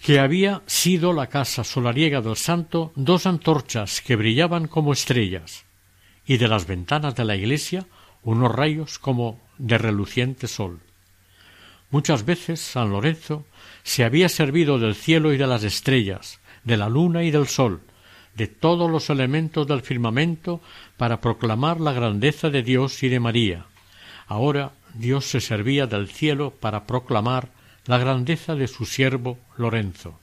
que 0.00 0.18
había 0.18 0.62
sido 0.66 1.12
la 1.12 1.28
casa 1.28 1.62
solariega 1.62 2.22
del 2.22 2.36
santo, 2.36 2.92
dos 2.96 3.26
antorchas 3.26 4.00
que 4.00 4.16
brillaban 4.16 4.66
como 4.66 4.92
estrellas, 4.92 5.64
y 6.26 6.38
de 6.38 6.48
las 6.48 6.66
ventanas 6.66 7.14
de 7.14 7.24
la 7.24 7.36
iglesia 7.36 7.86
unos 8.22 8.54
rayos 8.54 8.98
como 8.98 9.40
de 9.58 9.78
reluciente 9.78 10.46
sol. 10.46 10.80
Muchas 11.90 12.24
veces 12.24 12.60
San 12.60 12.90
Lorenzo 12.90 13.44
se 13.82 14.04
había 14.04 14.28
servido 14.28 14.78
del 14.78 14.94
cielo 14.94 15.32
y 15.32 15.36
de 15.36 15.46
las 15.46 15.64
estrellas, 15.64 16.40
de 16.64 16.76
la 16.76 16.88
luna 16.88 17.24
y 17.24 17.30
del 17.30 17.46
sol, 17.46 17.80
de 18.34 18.46
todos 18.46 18.90
los 18.90 19.10
elementos 19.10 19.66
del 19.66 19.82
firmamento 19.82 20.60
para 20.96 21.20
proclamar 21.20 21.80
la 21.80 21.92
grandeza 21.92 22.50
de 22.50 22.62
Dios 22.62 23.02
y 23.02 23.08
de 23.08 23.20
María. 23.20 23.66
Ahora 24.26 24.72
Dios 24.94 25.26
se 25.26 25.40
servía 25.40 25.86
del 25.86 26.08
cielo 26.08 26.50
para 26.50 26.86
proclamar 26.86 27.48
la 27.86 27.98
grandeza 27.98 28.54
de 28.54 28.68
su 28.68 28.86
siervo 28.86 29.38
Lorenzo. 29.56 30.18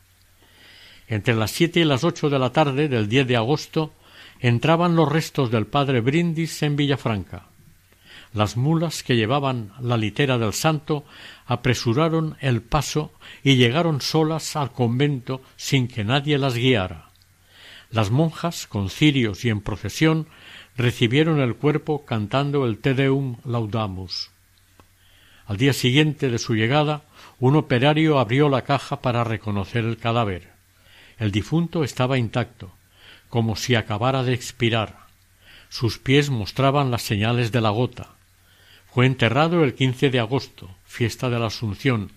Entre 1.08 1.36
las 1.36 1.52
siete 1.52 1.80
y 1.80 1.86
las 1.86 2.04
ocho 2.04 2.30
de 2.30 2.40
la 2.40 2.52
tarde 2.52 2.88
del 2.88 3.08
diez 3.08 3.28
de 3.28 3.38
agosto 3.38 3.94
entraban 4.40 4.96
los 4.96 5.12
restos 5.12 5.52
del 5.52 5.66
padre 5.66 6.02
Brindis 6.02 6.62
en 6.64 6.76
Villafranca. 6.76 7.44
Las 8.34 8.58
mulas 8.58 9.04
que 9.04 9.16
llevaban 9.16 9.72
la 9.80 9.98
litera 9.98 10.38
del 10.38 10.54
santo 10.54 11.06
apresuraron 11.46 12.36
el 12.42 12.62
paso 12.62 13.12
y 13.44 13.56
llegaron 13.56 14.02
solas 14.02 14.56
al 14.56 14.72
convento 14.72 15.42
sin 15.56 15.88
que 15.88 16.04
nadie 16.04 16.38
las 16.38 16.56
guiara. 16.56 17.07
Las 17.90 18.12
monjas, 18.12 18.68
con 18.68 18.90
cirios 18.90 19.46
y 19.46 19.50
en 19.50 19.62
procesión, 19.62 20.28
recibieron 20.76 21.40
el 21.40 21.56
cuerpo 21.56 22.06
cantando 22.06 22.66
el 22.66 22.80
Te 22.80 22.94
Deum 22.94 23.38
Laudamus. 23.46 24.30
Al 25.46 25.58
día 25.58 25.72
siguiente 25.72 26.30
de 26.30 26.40
su 26.40 26.56
llegada, 26.56 27.04
un 27.40 27.56
operario 27.56 28.20
abrió 28.20 28.50
la 28.50 28.64
caja 28.64 29.02
para 29.02 29.24
reconocer 29.24 29.86
el 29.86 29.98
cadáver. 29.98 30.52
El 31.18 31.32
difunto 31.32 31.86
estaba 31.86 32.18
intacto, 32.18 32.74
como 33.30 33.56
si 33.56 33.76
acabara 33.76 34.24
de 34.24 34.34
expirar. 34.34 35.08
Sus 35.70 35.98
pies 35.98 36.30
mostraban 36.30 36.92
las 36.92 37.02
señales 37.02 37.52
de 37.52 37.62
la 37.62 37.70
gota. 37.70 38.10
Fue 38.94 39.06
enterrado 39.06 39.64
el 39.64 39.74
quince 39.74 40.10
de 40.10 40.20
agosto, 40.20 40.70
fiesta 40.86 41.30
de 41.30 41.40
la 41.40 41.48
Asunción, 41.48 42.12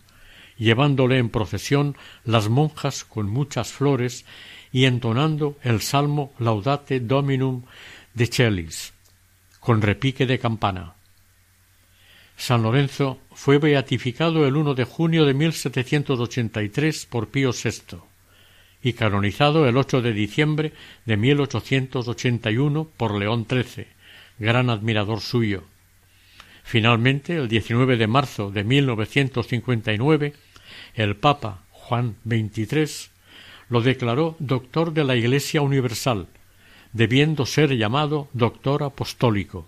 llevándole 0.56 1.18
en 1.18 1.30
procesión 1.30 1.96
las 2.24 2.48
monjas 2.48 3.04
con 3.04 3.28
muchas 3.28 3.72
flores 3.72 4.24
y 4.72 4.84
entonando 4.84 5.56
el 5.62 5.80
salmo 5.80 6.32
Laudate 6.38 7.00
Dominum 7.00 7.62
de 8.14 8.28
Chelis, 8.28 8.92
con 9.58 9.82
repique 9.82 10.26
de 10.26 10.38
campana. 10.38 10.94
San 12.36 12.62
Lorenzo 12.62 13.18
fue 13.34 13.58
beatificado 13.58 14.46
el 14.46 14.56
1 14.56 14.74
de 14.74 14.84
junio 14.84 15.26
de 15.26 15.34
1783 15.34 17.06
por 17.06 17.28
Pío 17.28 17.50
VI 17.50 17.98
y 18.82 18.94
canonizado 18.94 19.68
el 19.68 19.76
8 19.76 20.00
de 20.00 20.12
diciembre 20.12 20.72
de 21.04 21.16
1881 21.18 22.88
por 22.96 23.14
León 23.18 23.46
XIII, 23.48 23.86
gran 24.38 24.70
admirador 24.70 25.20
suyo. 25.20 25.64
Finalmente, 26.62 27.36
el 27.36 27.48
19 27.48 27.96
de 27.96 28.06
marzo 28.06 28.50
de 28.50 28.64
1959, 28.64 30.32
el 30.94 31.16
Papa 31.16 31.64
Juan 31.72 32.16
XXIII 32.26 33.09
lo 33.70 33.80
declaró 33.80 34.36
doctor 34.38 34.92
de 34.92 35.04
la 35.04 35.16
Iglesia 35.16 35.62
Universal, 35.62 36.26
debiendo 36.92 37.46
ser 37.46 37.76
llamado 37.76 38.28
doctor 38.34 38.82
apostólico. 38.82 39.66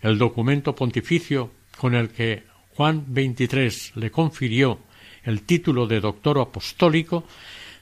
El 0.00 0.16
documento 0.18 0.74
pontificio 0.74 1.50
con 1.76 1.94
el 1.94 2.08
que 2.10 2.44
Juan 2.74 3.04
XXIII 3.12 3.92
le 3.96 4.10
confirió 4.10 4.78
el 5.24 5.42
título 5.42 5.86
de 5.86 6.00
doctor 6.00 6.38
apostólico 6.38 7.24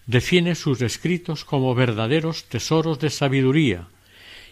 define 0.06 0.54
sus 0.54 0.80
escritos 0.82 1.44
como 1.44 1.74
verdaderos 1.74 2.44
tesoros 2.44 2.98
de 2.98 3.10
sabiduría 3.10 3.88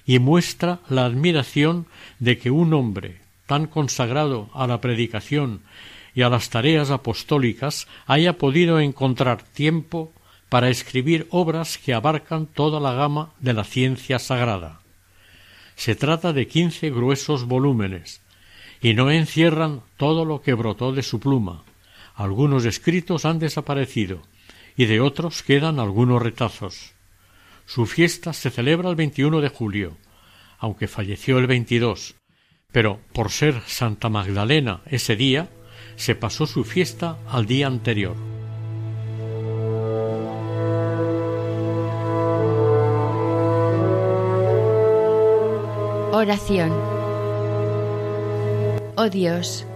y 0.05 0.19
muestra 0.19 0.81
la 0.89 1.07
admiración 1.07 1.87
de 2.19 2.39
que 2.39 2.51
un 2.51 2.75
hombre 2.75 3.21
tan 3.47 3.67
consagrado 3.67 4.51
a 4.53 4.67
la 4.67 4.81
predicación 4.81 5.63
y 6.15 6.23
a 6.23 6.29
las 6.29 6.51
tareas 6.51 6.91
apostólicas 6.91 7.89
haya 8.07 8.35
podido 8.39 8.81
encontrar 8.81 9.43
tiempo 9.43 10.13
para 10.49 10.71
escribir 10.71 11.27
obras 11.31 11.79
que 11.79 11.95
abarcan 11.95 12.47
toda 12.47 12.81
la 12.81 12.93
gama 12.93 13.33
de 13.41 13.53
la 13.53 13.65
ciencia 13.65 14.19
sagrada. 14.19 14.81
Se 15.77 15.95
trata 15.95 16.33
de 16.33 16.47
quince 16.47 16.91
gruesos 16.91 17.45
volúmenes, 17.45 18.21
y 18.81 18.95
no 18.95 19.11
encierran 19.11 19.83
todo 19.97 20.25
lo 20.25 20.43
que 20.43 20.55
brotó 20.55 20.93
de 20.93 21.03
su 21.03 21.19
pluma. 21.19 21.65
Algunos 22.15 22.65
escritos 22.65 23.25
han 23.25 23.39
desaparecido, 23.39 24.23
y 24.77 24.87
de 24.87 25.01
otros 25.01 25.43
quedan 25.43 25.81
algunos 25.81 26.23
retazos. 26.23 26.93
Su 27.67 27.87
fiesta 27.87 28.33
se 28.33 28.51
celebra 28.51 28.91
el 28.91 28.97
21 28.97 29.41
de 29.41 29.49
julio, 29.49 29.97
aunque 30.59 30.87
falleció 30.87 31.39
el 31.39 31.47
22, 31.47 32.15
pero 32.73 33.01
por 33.13 33.31
ser 33.31 33.63
Santa 33.67 34.09
Magdalena 34.09 34.83
ese 34.87 35.17
día, 35.17 35.49
se 35.97 36.15
pasó 36.15 36.47
su 36.47 36.65
fiesta 36.65 37.19
al 37.29 37.47
día 37.47 37.67
anterior. 37.67 38.34
Oración. 46.25 46.73
Oh 48.97 49.11
Dios, 49.11 49.67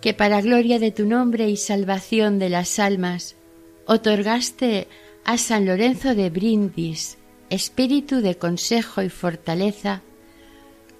que 0.00 0.12
para 0.12 0.40
gloria 0.40 0.80
de 0.80 0.90
tu 0.90 1.06
nombre 1.06 1.48
y 1.50 1.56
salvación 1.56 2.40
de 2.40 2.48
las 2.48 2.80
almas, 2.80 3.36
otorgaste 3.86 4.88
a 5.24 5.38
San 5.38 5.66
Lorenzo 5.66 6.16
de 6.16 6.30
Brindis 6.30 7.16
espíritu 7.48 8.22
de 8.22 8.36
consejo 8.38 9.02
y 9.02 9.08
fortaleza, 9.08 10.02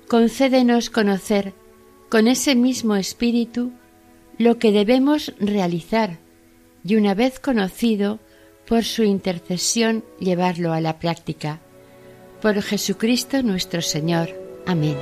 concédenos 0.07 0.91
conocer 0.91 1.55
con 2.09 2.29
ese 2.29 2.55
mismo 2.55 2.95
espíritu 2.95 3.73
lo 4.39 4.61
que 4.61 4.71
debemos 4.71 5.35
realizar 5.41 6.21
y 6.85 6.95
una 6.95 7.15
vez 7.15 7.41
conocido, 7.41 8.21
por 8.69 8.85
su 8.85 9.03
intercesión 9.03 10.05
llevarlo 10.21 10.73
a 10.73 10.81
la 10.81 11.01
práctica. 11.01 11.59
Por 12.41 12.63
Jesucristo 12.63 13.43
nuestro 13.43 13.83
Señor. 13.83 14.42
Amén. 14.67 14.97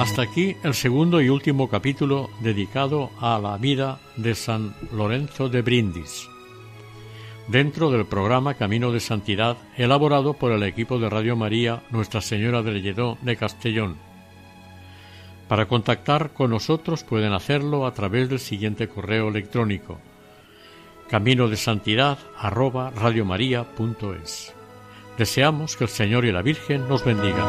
Hasta 0.00 0.22
aquí 0.22 0.56
el 0.64 0.74
segundo 0.74 1.20
y 1.20 1.28
último 1.28 1.68
capítulo 1.68 2.30
dedicado 2.40 3.10
a 3.20 3.38
la 3.38 3.58
vida 3.58 4.00
de 4.16 4.34
San 4.34 4.74
Lorenzo 4.92 5.48
de 5.48 5.62
Brindis, 5.62 6.26
dentro 7.48 7.90
del 7.90 8.06
programa 8.06 8.54
Camino 8.54 8.92
de 8.92 9.00
Santidad 9.00 9.58
elaborado 9.76 10.34
por 10.34 10.52
el 10.52 10.62
equipo 10.62 10.98
de 10.98 11.10
Radio 11.10 11.36
María 11.36 11.82
Nuestra 11.90 12.22
Señora 12.22 12.62
del 12.62 12.82
Lledó 12.82 13.18
de 13.20 13.36
Castellón 13.36 14.09
para 15.50 15.66
contactar 15.66 16.30
con 16.30 16.50
nosotros 16.50 17.02
pueden 17.02 17.32
hacerlo 17.32 17.84
a 17.84 17.92
través 17.92 18.28
del 18.28 18.38
siguiente 18.38 18.86
correo 18.86 19.30
electrónico 19.30 19.98
camino 21.08 21.48
de 21.48 21.56
santidad 21.56 22.18
Deseamos 25.18 25.76
que 25.76 25.82
el 25.82 25.90
Señor 25.90 26.24
y 26.24 26.30
la 26.30 26.42
Virgen 26.42 26.88
nos 26.88 27.04
bendigan. 27.04 27.48